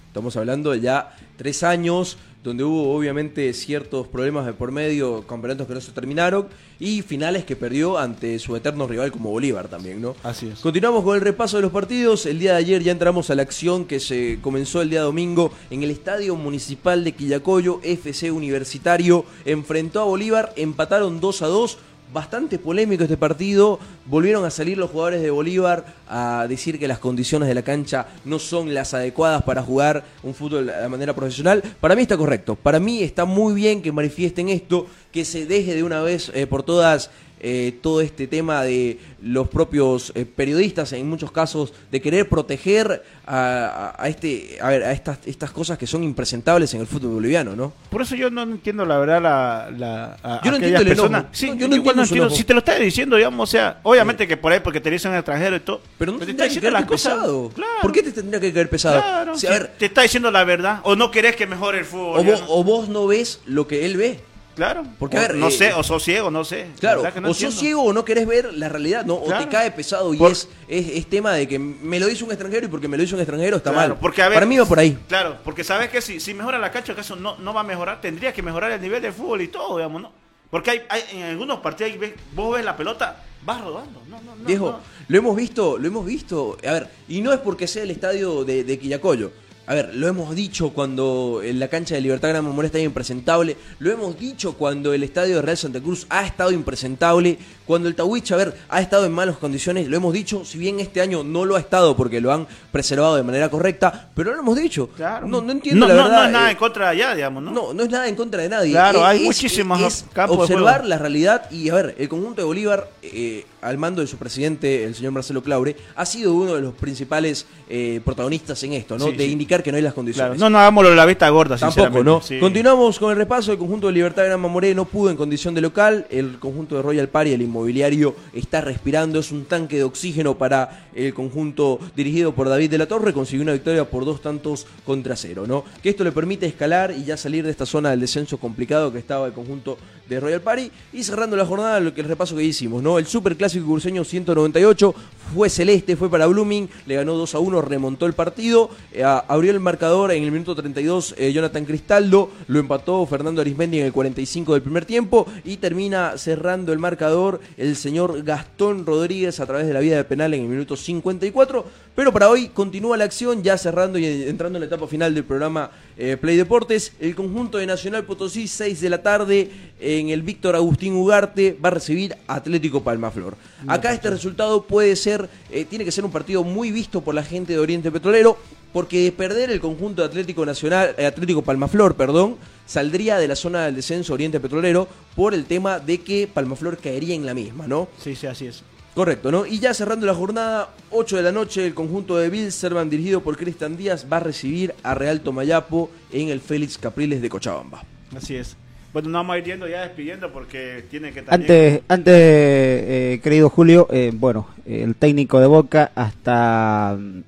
Estamos 0.07 0.37
hablando 0.37 0.71
de 0.71 0.81
ya 0.81 1.15
tres 1.37 1.63
años, 1.63 2.17
donde 2.43 2.63
hubo 2.63 2.95
obviamente 2.95 3.51
ciertos 3.53 4.07
problemas 4.07 4.45
de 4.45 4.53
por 4.53 4.71
medio, 4.71 5.25
campeonatos 5.27 5.67
que 5.67 5.73
no 5.73 5.81
se 5.81 5.91
terminaron 5.91 6.47
y 6.79 7.01
finales 7.01 7.45
que 7.45 7.55
perdió 7.55 7.97
ante 7.97 8.37
su 8.39 8.55
eterno 8.55 8.87
rival 8.87 9.11
como 9.11 9.31
Bolívar 9.31 9.67
también, 9.67 10.01
¿no? 10.01 10.15
Así 10.23 10.47
es. 10.47 10.59
Continuamos 10.59 11.03
con 11.03 11.15
el 11.15 11.21
repaso 11.21 11.57
de 11.57 11.63
los 11.63 11.71
partidos. 11.71 12.25
El 12.25 12.39
día 12.39 12.51
de 12.53 12.57
ayer 12.57 12.83
ya 12.83 12.91
entramos 12.91 13.29
a 13.29 13.35
la 13.35 13.41
acción 13.41 13.85
que 13.85 13.99
se 13.99 14.39
comenzó 14.41 14.81
el 14.81 14.89
día 14.89 15.01
domingo 15.01 15.51
en 15.69 15.83
el 15.83 15.91
Estadio 15.91 16.35
Municipal 16.35 17.03
de 17.03 17.13
Quillacoyo. 17.13 17.79
FC 17.83 18.31
Universitario 18.31 19.25
enfrentó 19.45 20.01
a 20.01 20.05
Bolívar, 20.05 20.53
empataron 20.55 21.19
2 21.19 21.41
a 21.41 21.47
2. 21.47 21.77
Bastante 22.13 22.57
polémico 22.57 23.03
este 23.03 23.17
partido. 23.17 23.79
Volvieron 24.05 24.45
a 24.45 24.49
salir 24.49 24.77
los 24.77 24.89
jugadores 24.89 25.21
de 25.21 25.29
Bolívar 25.29 25.85
a 26.07 26.45
decir 26.47 26.79
que 26.79 26.87
las 26.87 26.99
condiciones 26.99 27.49
de 27.49 27.55
la 27.55 27.63
cancha 27.63 28.07
no 28.23 28.39
son 28.39 28.73
las 28.73 28.93
adecuadas 28.93 29.43
para 29.43 29.61
jugar 29.61 30.05
un 30.23 30.33
fútbol 30.33 30.67
de 30.67 30.87
manera 30.87 31.13
profesional. 31.13 31.61
Para 31.81 31.95
mí 31.95 32.03
está 32.03 32.15
correcto. 32.15 32.55
Para 32.55 32.79
mí 32.79 33.03
está 33.03 33.25
muy 33.25 33.53
bien 33.53 33.81
que 33.81 33.91
manifiesten 33.91 34.47
esto, 34.47 34.87
que 35.11 35.25
se 35.25 35.45
deje 35.45 35.75
de 35.75 35.83
una 35.83 36.01
vez 36.01 36.31
eh, 36.33 36.47
por 36.47 36.63
todas 36.63 37.09
eh, 37.39 37.77
todo 37.81 38.01
este 38.01 38.27
tema 38.27 38.63
de 38.63 38.99
los 39.21 39.47
propios 39.47 40.11
eh, 40.15 40.25
periodistas, 40.25 40.93
en 40.93 41.07
muchos 41.09 41.31
casos, 41.31 41.73
de 41.91 42.01
querer 42.01 42.27
proteger 42.29 43.03
a, 43.25 43.93
a- 43.97 44.03
a 44.03 44.09
este, 44.09 44.57
a 44.61 44.69
ver, 44.69 44.83
a 44.83 44.91
estas, 44.91 45.19
estas 45.25 45.51
cosas 45.51 45.77
que 45.77 45.87
son 45.87 46.03
impresentables 46.03 46.73
en 46.73 46.81
el 46.81 46.87
fútbol 46.87 47.13
boliviano, 47.13 47.55
¿no? 47.55 47.73
Por 47.89 48.01
eso 48.01 48.15
yo 48.15 48.29
no 48.29 48.43
entiendo 48.43 48.85
la 48.85 48.97
verdad 48.97 49.21
la, 49.21 49.69
la 49.77 50.41
Yo 50.43 50.51
no 50.51 50.57
entiendo 50.57 50.79
el 50.81 50.87
personas. 50.87 51.25
Sí, 51.31 51.47
No, 51.47 51.53
yo 51.55 51.59
yo 51.61 51.67
no 51.67 51.75
igual 51.75 51.95
no 51.95 52.01
entiendo 52.03 52.05
su 52.05 52.13
entiendo. 52.13 52.23
enojo. 52.25 52.35
Si 52.37 52.43
te 52.43 52.53
lo 52.53 52.59
está 52.59 52.75
diciendo, 52.75 53.15
digamos, 53.15 53.49
o 53.49 53.51
sea, 53.51 53.79
obviamente 53.83 54.27
que 54.27 54.37
por 54.37 54.51
ahí 54.51 54.59
porque 54.59 54.79
te 54.81 54.89
dicen 54.89 55.13
extranjero 55.15 55.55
y 55.55 55.59
todo. 55.61 55.81
Pero 55.97 56.11
no 56.13 56.19
te 56.19 56.25
tendría 56.27 56.49
que 56.49 56.59
caer 56.61 56.87
pesado. 56.87 57.49
Claro. 57.49 57.71
¿Por 57.81 57.91
qué 57.91 58.03
te 58.03 58.11
tendría 58.11 58.39
que 58.39 58.53
caer 58.53 58.69
pesado? 58.69 58.99
Claro, 59.01 59.35
Si, 59.35 59.41
si 59.41 59.47
a 59.47 59.51
ver, 59.51 59.71
te 59.77 59.85
está 59.87 60.01
diciendo 60.01 60.31
la 60.31 60.43
verdad 60.43 60.79
o 60.83 60.95
no 60.95 61.11
querés 61.11 61.35
que 61.35 61.47
mejore 61.47 61.79
el 61.79 61.85
fútbol. 61.85 62.19
o 62.19 62.23
vos, 62.23 62.43
o 62.47 62.63
vos 62.63 62.89
no 62.89 63.07
ves 63.07 63.41
lo 63.45 63.67
que 63.67 63.85
él 63.85 63.97
ve. 63.97 64.19
Claro. 64.57 64.83
Porque, 64.99 65.15
O 65.15 65.19
a 65.19 65.21
ver, 65.21 65.35
no 65.35 65.47
eh, 65.47 65.51
sé, 65.51 65.71
o 65.71 65.83
sos 65.83 66.03
ciego, 66.03 66.29
no 66.29 66.43
sé. 66.43 66.67
La 66.67 66.79
Claro, 66.79 67.03
no 67.21 67.29
o 67.29 67.33
sos 67.33 67.43
entiendo. 67.43 67.59
ciego 67.61 67.83
o 67.83 67.93
no 67.93 68.03
querés 68.03 68.27
ver 68.27 68.53
la 68.53 68.67
realidad, 68.67 69.05
¿no? 69.05 69.13
O 69.15 69.31
te 69.37 69.47
cae 69.47 69.71
pesado 69.71 70.13
y 70.13 70.17
Por- 70.17 70.31
es, 70.33 70.49
es, 70.67 70.87
es 70.89 71.07
tema 71.09 71.31
de 71.33 71.47
que 71.47 71.57
me 71.59 71.99
lo 71.99 72.07
dice 72.07 72.23
un 72.25 72.31
extranjero 72.31 72.65
y 72.65 72.69
porque 72.69 72.89
me 72.89 72.97
lo 72.97 73.03
dice 73.03 73.13
un 73.15 73.21
extranjero 73.21 73.57
está 73.57 73.71
Claro, 73.71 73.89
mal. 73.93 73.97
porque, 74.01 74.21
a 74.21 74.27
ver, 74.27 74.35
Para 74.35 74.45
mí 74.45 74.57
va 74.57 74.65
por 74.65 74.79
ahí. 74.79 74.97
Claro, 75.07 75.37
porque 75.45 75.63
sabes 75.63 75.89
que 75.89 76.01
si, 76.01 76.19
si 76.19 76.33
mejora 76.33 76.57
la 76.59 76.71
cancha, 76.71 76.91
acaso 76.93 77.15
no, 77.15 77.37
no 77.37 77.53
va 77.53 77.61
a 77.61 77.63
mejorar, 77.63 78.01
tendría 78.01 78.33
que 78.33 78.41
mejorar 78.41 78.71
el 78.71 78.81
nivel 78.81 79.01
de 79.01 79.11
fútbol 79.13 79.41
y 79.43 79.47
todo, 79.47 79.77
digamos, 79.77 80.01
¿no? 80.01 80.11
Porque 80.49 80.71
hay, 80.71 80.81
hay 80.89 81.03
en 81.13 81.23
algunos 81.23 81.59
partidos 81.59 81.91
ahí 81.91 81.97
ves- 81.99 82.13
vos 82.33 82.55
ves 82.55 82.65
la 82.65 82.75
pelota, 82.75 83.23
vas 83.45 83.61
rodando. 83.61 84.01
No, 84.09 84.19
no, 84.21 84.35
no, 84.35 84.43
Viejo, 84.45 84.71
no. 84.71 84.79
lo 85.07 85.17
hemos 85.17 85.35
visto, 85.35 85.77
lo 85.77 85.87
hemos 85.87 86.05
visto. 86.05 86.57
A 86.67 86.71
ver, 86.71 86.87
y 87.09 87.21
no 87.21 87.31
es 87.33 87.39
porque 87.41 87.67
sea 87.67 87.83
el 87.83 87.91
estadio 87.91 88.43
de, 88.43 88.63
de 88.63 88.79
Quillacoyo. 88.79 89.31
A 89.69 89.75
ver, 89.75 89.93
lo 89.95 90.07
hemos 90.07 90.33
dicho 90.33 90.69
cuando 90.69 91.41
la 91.43 91.67
cancha 91.67 91.95
de 91.95 91.99
Libertad 91.99 92.29
Gran 92.29 92.45
Mamoré 92.45 92.67
está 92.67 92.79
impresentable. 92.79 93.57
Lo 93.79 93.91
hemos 93.91 94.17
dicho 94.17 94.53
cuando 94.53 94.93
el 94.93 95.03
estadio 95.03 95.35
de 95.35 95.41
Real 95.41 95.57
Santa 95.57 95.81
Cruz 95.81 96.07
ha 96.09 96.25
estado 96.25 96.51
impresentable. 96.51 97.37
Cuando 97.67 97.87
el 97.89 97.95
Tawich, 97.95 98.31
a 98.31 98.37
ver, 98.37 98.55
ha 98.69 98.81
estado 98.81 99.05
en 99.05 99.11
malas 99.11 99.37
condiciones. 99.37 99.87
Lo 99.87 99.97
hemos 99.97 100.13
dicho, 100.13 100.43
si 100.45 100.57
bien 100.57 100.79
este 100.79 101.01
año 101.01 101.23
no 101.23 101.45
lo 101.45 101.55
ha 101.55 101.59
estado 101.59 101.95
porque 101.95 102.21
lo 102.21 102.31
han 102.31 102.47
preservado 102.71 103.15
de 103.17 103.23
manera 103.23 103.49
correcta, 103.49 104.09
pero 104.15 104.33
lo 104.33 104.39
hemos 104.39 104.57
dicho. 104.57 104.87
Claro. 104.95 105.27
No, 105.27 105.41
no 105.41 105.51
entiendo 105.51 105.85
no, 105.87 105.93
la 105.93 106.01
no, 106.01 106.03
verdad. 106.09 106.19
no 106.21 106.25
es 106.27 106.31
nada 106.31 106.47
eh, 106.47 106.51
en 106.51 106.57
contra 106.57 106.85
de 106.85 106.91
allá, 106.91 107.15
digamos, 107.15 107.43
¿no? 107.43 107.51
no, 107.51 107.73
no 107.73 107.83
es 107.83 107.89
nada 107.89 108.07
en 108.07 108.15
contra 108.15 108.41
de 108.41 108.49
nadie. 108.49 108.71
Claro, 108.71 108.99
Es- 108.99 109.05
hay 109.05 109.17
es- 109.19 109.23
muchísimos 109.25 109.81
es 109.81 110.05
campos 110.13 110.37
de 110.37 110.43
observar 110.55 110.85
la 110.85 110.97
realidad 110.97 111.51
y 111.51 111.69
a 111.69 111.75
ver, 111.75 111.95
el 111.97 112.07
conjunto 112.09 112.41
de 112.41 112.45
Bolívar, 112.45 112.89
eh, 113.03 113.45
al 113.61 113.77
mando 113.77 114.01
de 114.01 114.07
su 114.07 114.17
presidente, 114.17 114.85
el 114.85 114.95
señor 114.95 115.11
Marcelo 115.11 115.43
Claure, 115.43 115.75
ha 115.95 116.05
sido 116.05 116.33
uno 116.33 116.55
de 116.55 116.61
los 116.61 116.73
principales 116.75 117.45
eh, 117.69 117.99
protagonistas 118.05 118.63
en 118.63 118.73
esto, 118.73 118.97
¿no? 118.97 119.07
Sí, 119.07 119.11
de 119.13 119.25
sí. 119.25 119.31
indicar 119.31 119.61
que 119.61 119.71
no 119.71 119.75
hay 119.77 119.83
las 119.83 119.91
Claro, 119.93 119.95
condiciones. 120.05 120.39
no, 120.39 120.49
no 120.49 120.59
hagámoslo 120.59 120.89
de 120.91 120.95
la 120.95 121.05
vista 121.05 121.27
gorda, 121.29 121.57
Tampoco, 121.57 121.71
sinceramente. 121.73 122.05
¿no? 122.09 122.21
Sí. 122.21 122.39
Continuamos 122.39 122.97
con 122.99 123.11
el 123.11 123.17
repaso. 123.17 123.51
El 123.51 123.57
conjunto 123.57 123.87
de 123.87 123.93
Libertad 123.93 124.23
Gran 124.25 124.39
Mamoré 124.39 124.73
no 124.73 124.85
pudo 124.85 125.09
en 125.09 125.17
condición 125.17 125.53
de 125.53 125.61
local. 125.61 126.05
El 126.09 126.39
conjunto 126.39 126.75
de 126.75 126.81
Royal 126.81 127.09
Party, 127.09 127.33
el 127.33 127.41
inmobiliario, 127.57 128.15
está 128.33 128.61
respirando. 128.61 129.19
Es 129.19 129.31
un 129.31 129.45
tanque 129.45 129.77
de 129.77 129.83
oxígeno 129.83 130.37
para 130.37 130.87
el 130.93 131.13
conjunto 131.13 131.79
dirigido 131.95 132.33
por 132.33 132.49
David 132.49 132.71
de 132.71 132.77
la 132.77 132.87
Torre. 132.87 133.13
Consiguió 133.13 133.43
una 133.43 133.53
victoria 133.53 133.89
por 133.89 134.05
dos 134.05 134.21
tantos 134.21 134.67
contra 134.85 135.15
cero, 135.15 135.45
¿no? 135.47 135.63
Que 135.81 135.89
esto 135.89 136.03
le 136.03 136.11
permite 136.11 136.45
escalar 136.45 136.91
y 136.91 137.03
ya 137.03 137.17
salir 137.17 137.43
de 137.43 137.51
esta 137.51 137.65
zona 137.65 137.89
del 137.89 137.99
descenso 137.99 138.37
complicado 138.37 138.91
que 138.91 138.99
estaba 138.99 139.27
el 139.27 139.33
conjunto 139.33 139.77
de 140.07 140.19
Royal 140.19 140.41
Party. 140.41 140.71
Y 140.93 141.03
cerrando 141.03 141.35
la 141.35 141.45
jornada, 141.45 141.79
lo 141.79 141.93
que 141.93 142.01
el 142.01 142.07
repaso 142.07 142.35
que 142.35 142.43
hicimos, 142.43 142.81
¿no? 142.83 142.99
El 142.99 143.07
Super 143.07 143.35
Clásico 143.35 143.65
Curseño 143.65 144.03
198 144.03 144.95
fue 145.33 145.49
celeste, 145.49 145.95
fue 145.95 146.09
para 146.09 146.27
Blooming, 146.27 146.69
le 146.85 146.95
ganó 146.95 147.15
2 147.15 147.35
a 147.35 147.39
1, 147.39 147.61
remontó 147.61 148.05
el 148.05 148.13
partido, 148.13 148.69
eh, 148.93 149.03
abrió 149.03 149.51
el 149.51 149.59
marcador 149.59 150.11
en 150.11 150.23
el 150.23 150.31
minuto 150.31 150.55
32 150.55 151.15
eh, 151.17 151.33
Jonathan 151.33 151.65
Cristaldo, 151.65 152.29
lo 152.47 152.59
empató 152.59 153.05
Fernando 153.05 153.41
Arismendi 153.41 153.79
en 153.79 153.85
el 153.85 153.93
45 153.93 154.53
del 154.53 154.61
primer 154.61 154.85
tiempo 154.85 155.27
y 155.43 155.57
termina 155.57 156.17
cerrando 156.17 156.71
el 156.71 156.79
marcador 156.79 157.41
el 157.55 157.75
señor 157.75 158.23
Gastón 158.23 158.85
Rodríguez 158.85 159.39
a 159.39 159.45
través 159.45 159.67
de 159.67 159.73
la 159.73 159.79
vía 159.79 159.97
de 159.97 160.03
penal 160.03 160.33
en 160.33 160.41
el 160.41 160.47
minuto 160.47 160.75
54. 160.75 161.65
Pero 161.95 162.11
para 162.11 162.29
hoy 162.29 162.49
continúa 162.49 162.97
la 162.97 163.05
acción, 163.05 163.43
ya 163.43 163.57
cerrando 163.57 163.97
y 163.97 164.05
entrando 164.05 164.57
en 164.57 164.61
la 164.61 164.67
etapa 164.67 164.87
final 164.87 165.15
del 165.15 165.23
programa 165.23 165.71
eh, 165.97 166.17
Play 166.17 166.37
Deportes. 166.37 166.93
El 166.99 167.15
conjunto 167.15 167.57
de 167.57 167.65
Nacional 167.65 168.05
Potosí, 168.05 168.47
6 168.47 168.81
de 168.81 168.89
la 168.89 169.01
tarde, 169.01 169.49
en 169.79 170.09
el 170.09 170.21
Víctor 170.21 170.55
Agustín 170.55 170.93
Ugarte, 170.93 171.57
va 171.63 171.69
a 171.69 171.73
recibir 171.73 172.15
Atlético 172.27 172.83
Palmaflor. 172.83 173.35
Acá 173.67 173.93
este 173.93 174.09
resultado 174.09 174.63
puede 174.63 174.95
ser, 174.95 175.29
eh, 175.51 175.65
tiene 175.65 175.85
que 175.85 175.91
ser 175.91 176.05
un 176.05 176.11
partido 176.11 176.43
muy 176.43 176.71
visto 176.71 177.01
por 177.01 177.15
la 177.15 177.23
gente 177.23 177.53
de 177.53 177.59
Oriente 177.59 177.91
Petrolero, 177.91 178.37
porque 178.73 179.03
de 179.03 179.11
perder 179.11 179.49
el 179.49 179.59
conjunto 179.59 180.01
de 180.01 180.07
Atlético 180.07 180.45
Nacional, 180.45 180.93
eh, 180.97 181.05
Atlético 181.05 181.41
Palmaflor, 181.41 181.95
perdón, 181.95 182.37
saldría 182.65 183.17
de 183.17 183.27
la 183.27 183.35
zona 183.35 183.65
del 183.65 183.75
descenso 183.75 184.13
Oriente 184.13 184.39
Petrolero 184.39 184.87
por 185.15 185.33
el 185.33 185.45
tema 185.45 185.79
de 185.79 186.01
que 186.01 186.27
Palmaflor 186.31 186.77
caería 186.77 187.15
en 187.15 187.25
la 187.25 187.33
misma, 187.33 187.67
¿no? 187.67 187.87
Sí, 188.03 188.15
sí, 188.15 188.27
así 188.27 188.47
es. 188.47 188.63
Correcto, 188.97 189.31
¿no? 189.31 189.45
Y 189.45 189.59
ya 189.59 189.75
cerrando 189.75 190.07
la 190.07 190.15
jornada, 190.15 190.69
8 190.89 191.17
de 191.17 191.21
la 191.21 191.31
noche, 191.31 191.67
el 191.67 191.75
conjunto 191.75 192.17
de 192.17 192.31
Bilservan, 192.31 192.89
dirigido 192.89 193.21
por 193.21 193.37
Cristian 193.37 193.77
Díaz, 193.77 194.07
va 194.11 194.17
a 194.17 194.21
recibir 194.21 194.73
a 194.81 194.95
Real 194.95 195.21
Tomayapo 195.21 195.91
en 196.11 196.29
el 196.29 196.41
Félix 196.41 196.79
Capriles 196.79 197.21
de 197.21 197.29
Cochabamba. 197.29 197.83
Así 198.15 198.35
es. 198.35 198.57
Bueno, 198.93 199.09
nos 199.09 199.19
vamos 199.19 199.35
a 199.35 199.37
ir 199.37 199.43
yendo 199.43 199.67
ya 199.67 199.81
despidiendo 199.81 200.33
porque 200.33 200.83
tiene 200.89 201.11
que 201.11 201.21
también... 201.21 201.41
Antes, 201.51 201.81
antes 201.87 202.13
eh, 202.15 203.19
querido 203.21 203.51
Julio, 203.51 203.87
eh, 203.91 204.11
bueno, 204.15 204.47
el 204.65 204.95
técnico 204.95 205.39
de 205.39 205.45
Boca 205.45 205.91
hasta 205.93 206.97
mm, 206.99 207.19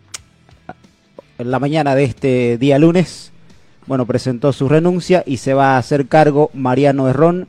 en 1.38 1.52
la 1.52 1.60
mañana 1.60 1.94
de 1.94 2.04
este 2.04 2.58
día 2.58 2.80
lunes, 2.80 3.32
bueno, 3.86 4.08
presentó 4.08 4.54
su 4.54 4.68
renuncia 4.70 5.22
y 5.24 5.38
se 5.38 5.54
va 5.54 5.76
a 5.76 5.78
hacer 5.78 6.08
cargo 6.08 6.50
Mariano 6.56 7.08
Herrón, 7.08 7.48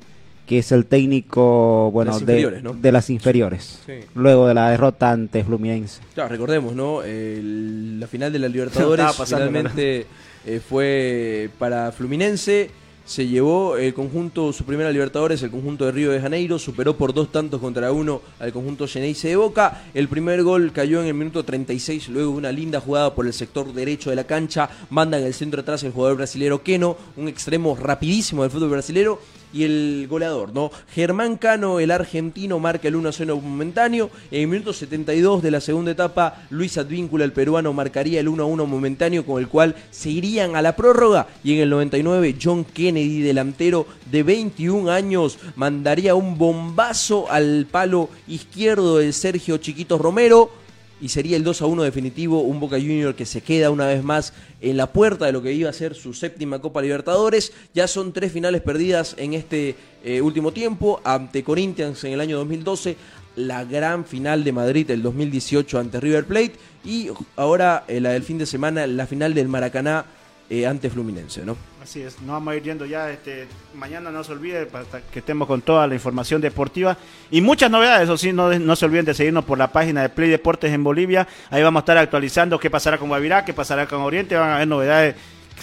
que 0.50 0.58
es 0.58 0.72
el 0.72 0.84
técnico, 0.86 1.92
bueno, 1.92 2.10
Las 2.10 2.26
de, 2.26 2.60
¿no? 2.60 2.72
de 2.74 2.90
las 2.90 3.08
inferiores, 3.08 3.78
Sí. 3.86 3.92
luego 4.16 4.48
de 4.48 4.54
la 4.54 4.70
derrota 4.70 5.12
ante 5.12 5.44
Fluminense. 5.44 6.00
Claro, 6.12 6.28
recordemos, 6.28 6.74
¿no? 6.74 7.04
El- 7.04 8.00
la 8.00 8.08
final 8.08 8.32
de 8.32 8.40
la 8.40 8.48
Libertadores 8.88 9.06
finalmente 9.24 10.06
eh, 10.44 10.60
fue 10.68 11.50
para 11.56 11.92
Fluminense. 11.92 12.70
se 13.04 13.26
llevó 13.26 13.76
el 13.76 13.92
conjunto, 13.94 14.52
su 14.52 14.64
primera 14.64 14.90
Libertadores, 14.92 15.42
el 15.42 15.50
conjunto 15.50 15.84
de 15.84 15.90
Río 15.92 16.10
de 16.12 16.20
Janeiro, 16.20 16.58
superó 16.60 16.96
por 16.96 17.12
dos 17.14 17.30
tantos 17.32 17.60
contra 17.60 17.90
uno 17.92 18.20
al 18.38 18.52
conjunto 18.52 18.86
Geneise 18.88 19.28
de 19.28 19.36
Boca. 19.36 19.82
El 19.94 20.06
primer 20.08 20.42
gol 20.44 20.70
cayó 20.72 21.00
en 21.00 21.08
el 21.08 21.14
minuto 21.14 21.44
36, 21.44 22.08
luego 22.08 22.32
de 22.32 22.38
una 22.38 22.52
linda 22.52 22.80
jugada 22.80 23.12
por 23.14 23.26
el 23.26 23.32
sector 23.32 23.72
derecho 23.72 24.10
de 24.10 24.16
la 24.16 24.24
cancha. 24.24 24.68
Manda 24.90 25.18
en 25.18 25.24
el 25.26 25.34
centro 25.34 25.60
atrás 25.62 25.82
el 25.84 25.90
jugador 25.92 26.18
brasilero 26.18 26.62
Keno, 26.62 26.96
un 27.16 27.26
extremo 27.28 27.76
rapidísimo 27.80 28.42
del 28.42 28.50
fútbol 28.52 28.70
brasilero 28.70 29.18
y 29.52 29.64
el 29.64 30.06
goleador, 30.08 30.52
¿no? 30.52 30.70
Germán 30.92 31.36
Cano, 31.36 31.80
el 31.80 31.90
argentino, 31.90 32.58
marca 32.58 32.88
el 32.88 32.96
1-0 32.96 33.40
momentáneo. 33.40 34.10
En 34.30 34.42
el 34.42 34.48
minuto 34.48 34.72
72 34.72 35.42
de 35.42 35.50
la 35.50 35.60
segunda 35.60 35.90
etapa, 35.90 36.42
Luis 36.50 36.78
Advíncula, 36.78 37.24
el 37.24 37.32
peruano, 37.32 37.72
marcaría 37.72 38.20
el 38.20 38.28
1-1 38.28 38.66
momentáneo 38.66 39.24
con 39.24 39.40
el 39.40 39.48
cual 39.48 39.74
se 39.90 40.10
irían 40.10 40.56
a 40.56 40.62
la 40.62 40.76
prórroga. 40.76 41.26
Y 41.42 41.54
en 41.54 41.60
el 41.60 41.70
99, 41.70 42.36
John 42.42 42.64
Kennedy, 42.64 43.20
delantero 43.20 43.86
de 44.10 44.22
21 44.22 44.90
años, 44.90 45.38
mandaría 45.56 46.14
un 46.14 46.38
bombazo 46.38 47.30
al 47.30 47.66
palo 47.70 48.08
izquierdo 48.28 48.98
de 48.98 49.12
Sergio 49.12 49.58
Chiquito 49.58 49.98
Romero 49.98 50.59
y 51.00 51.08
sería 51.08 51.36
el 51.36 51.44
2 51.44 51.62
a 51.62 51.66
1 51.66 51.82
definitivo, 51.82 52.42
un 52.42 52.60
Boca 52.60 52.76
Junior 52.76 53.14
que 53.14 53.26
se 53.26 53.40
queda 53.40 53.70
una 53.70 53.86
vez 53.86 54.04
más 54.04 54.32
en 54.60 54.76
la 54.76 54.92
puerta 54.92 55.26
de 55.26 55.32
lo 55.32 55.42
que 55.42 55.52
iba 55.52 55.70
a 55.70 55.72
ser 55.72 55.94
su 55.94 56.12
séptima 56.12 56.60
Copa 56.60 56.82
Libertadores. 56.82 57.52
Ya 57.74 57.88
son 57.88 58.12
tres 58.12 58.32
finales 58.32 58.60
perdidas 58.62 59.14
en 59.18 59.34
este 59.34 59.76
eh, 60.04 60.20
último 60.20 60.52
tiempo, 60.52 61.00
ante 61.04 61.42
Corinthians 61.42 62.04
en 62.04 62.12
el 62.12 62.20
año 62.20 62.36
2012, 62.38 62.96
la 63.36 63.64
gran 63.64 64.04
final 64.04 64.44
de 64.44 64.52
Madrid 64.52 64.90
el 64.90 65.02
2018 65.02 65.78
ante 65.78 66.00
River 66.00 66.26
Plate 66.26 66.52
y 66.84 67.08
ahora 67.36 67.84
eh, 67.88 68.00
la 68.00 68.10
del 68.10 68.22
fin 68.22 68.38
de 68.38 68.46
semana, 68.46 68.86
la 68.86 69.06
final 69.06 69.34
del 69.34 69.48
Maracaná 69.48 70.04
eh, 70.48 70.66
ante 70.66 70.90
Fluminense, 70.90 71.44
¿no? 71.44 71.69
Así 71.82 72.02
es, 72.02 72.20
nos 72.20 72.32
vamos 72.32 72.52
a 72.52 72.56
ir 72.56 72.62
yendo 72.62 72.84
ya. 72.84 73.10
Este, 73.10 73.48
mañana 73.74 74.10
no 74.10 74.22
se 74.22 74.32
olvide 74.32 74.66
para 74.66 74.84
que 75.10 75.20
estemos 75.20 75.48
con 75.48 75.62
toda 75.62 75.86
la 75.86 75.94
información 75.94 76.40
deportiva 76.40 76.96
y 77.30 77.40
muchas 77.40 77.70
novedades. 77.70 78.04
Eso 78.04 78.18
sí, 78.18 78.34
no, 78.34 78.52
no 78.58 78.76
se 78.76 78.84
olviden 78.84 79.06
de 79.06 79.14
seguirnos 79.14 79.46
por 79.46 79.56
la 79.56 79.72
página 79.72 80.02
de 80.02 80.10
Play 80.10 80.28
Deportes 80.28 80.72
en 80.72 80.84
Bolivia. 80.84 81.26
Ahí 81.48 81.62
vamos 81.62 81.80
a 81.80 81.82
estar 81.82 81.96
actualizando 81.96 82.58
qué 82.58 82.68
pasará 82.68 82.98
con 82.98 83.08
Guavirá, 83.08 83.46
qué 83.46 83.54
pasará 83.54 83.86
con 83.86 84.02
Oriente. 84.02 84.36
Van 84.36 84.50
a 84.50 84.56
haber 84.56 84.68
novedades 84.68 85.14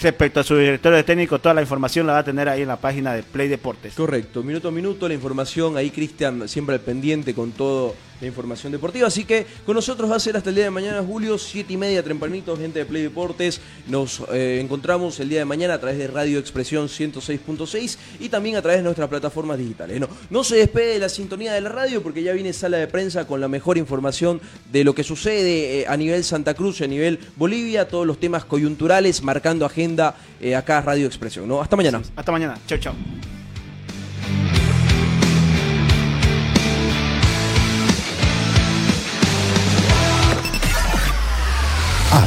respecto 0.02 0.40
a 0.40 0.42
su 0.42 0.56
directorio 0.56 1.04
técnico. 1.04 1.38
Toda 1.38 1.54
la 1.54 1.60
información 1.60 2.06
la 2.08 2.14
va 2.14 2.18
a 2.18 2.24
tener 2.24 2.48
ahí 2.48 2.62
en 2.62 2.68
la 2.68 2.76
página 2.76 3.12
de 3.12 3.22
Play 3.22 3.46
Deportes. 3.46 3.94
Correcto, 3.94 4.42
minuto 4.42 4.68
a 4.68 4.72
minuto 4.72 5.06
la 5.06 5.14
información. 5.14 5.76
Ahí 5.76 5.90
Cristian 5.90 6.48
siempre 6.48 6.74
al 6.74 6.80
pendiente 6.80 7.32
con 7.32 7.52
todo 7.52 7.94
la 8.20 8.26
información 8.26 8.72
deportiva. 8.72 9.06
Así 9.06 9.24
que 9.24 9.46
con 9.64 9.74
nosotros 9.74 10.10
va 10.10 10.16
a 10.16 10.20
ser 10.20 10.36
hasta 10.36 10.50
el 10.50 10.56
día 10.56 10.64
de 10.64 10.70
mañana, 10.70 11.02
Julio, 11.02 11.38
siete 11.38 11.72
y 11.72 11.76
media, 11.76 12.02
tempranito, 12.02 12.56
gente 12.56 12.80
de 12.80 12.86
Play 12.86 13.02
Deportes. 13.02 13.60
Nos 13.86 14.22
eh, 14.32 14.60
encontramos 14.62 15.18
el 15.20 15.28
día 15.28 15.40
de 15.40 15.44
mañana 15.44 15.74
a 15.74 15.78
través 15.80 15.98
de 15.98 16.06
Radio 16.06 16.38
Expresión 16.38 16.88
106.6 16.88 17.96
y 18.20 18.28
también 18.28 18.56
a 18.56 18.62
través 18.62 18.80
de 18.80 18.84
nuestras 18.84 19.08
plataformas 19.08 19.58
digitales. 19.58 20.00
No, 20.30 20.44
se 20.44 20.56
despegue 20.56 20.94
de 20.94 20.98
la 20.98 21.08
sintonía 21.08 21.52
de 21.52 21.60
la 21.60 21.68
radio 21.68 22.02
porque 22.02 22.22
ya 22.22 22.32
viene 22.32 22.52
sala 22.52 22.78
de 22.78 22.86
prensa 22.86 23.26
con 23.26 23.40
la 23.40 23.48
mejor 23.48 23.78
información 23.78 24.40
de 24.72 24.84
lo 24.84 24.94
que 24.94 25.04
sucede 25.04 25.80
eh, 25.80 25.86
a 25.88 25.96
nivel 25.96 26.24
Santa 26.24 26.54
Cruz 26.54 26.80
a 26.80 26.86
nivel 26.86 27.18
Bolivia, 27.36 27.88
todos 27.88 28.06
los 28.06 28.18
temas 28.20 28.44
coyunturales, 28.44 29.22
marcando 29.22 29.66
agenda 29.66 30.14
eh, 30.40 30.54
acá 30.54 30.80
Radio 30.80 31.06
Expresión. 31.06 31.50
Hasta 31.60 31.76
mañana. 31.76 32.02
Hasta 32.16 32.32
mañana. 32.32 32.58
Chao, 32.66 32.78
chao. 32.78 33.37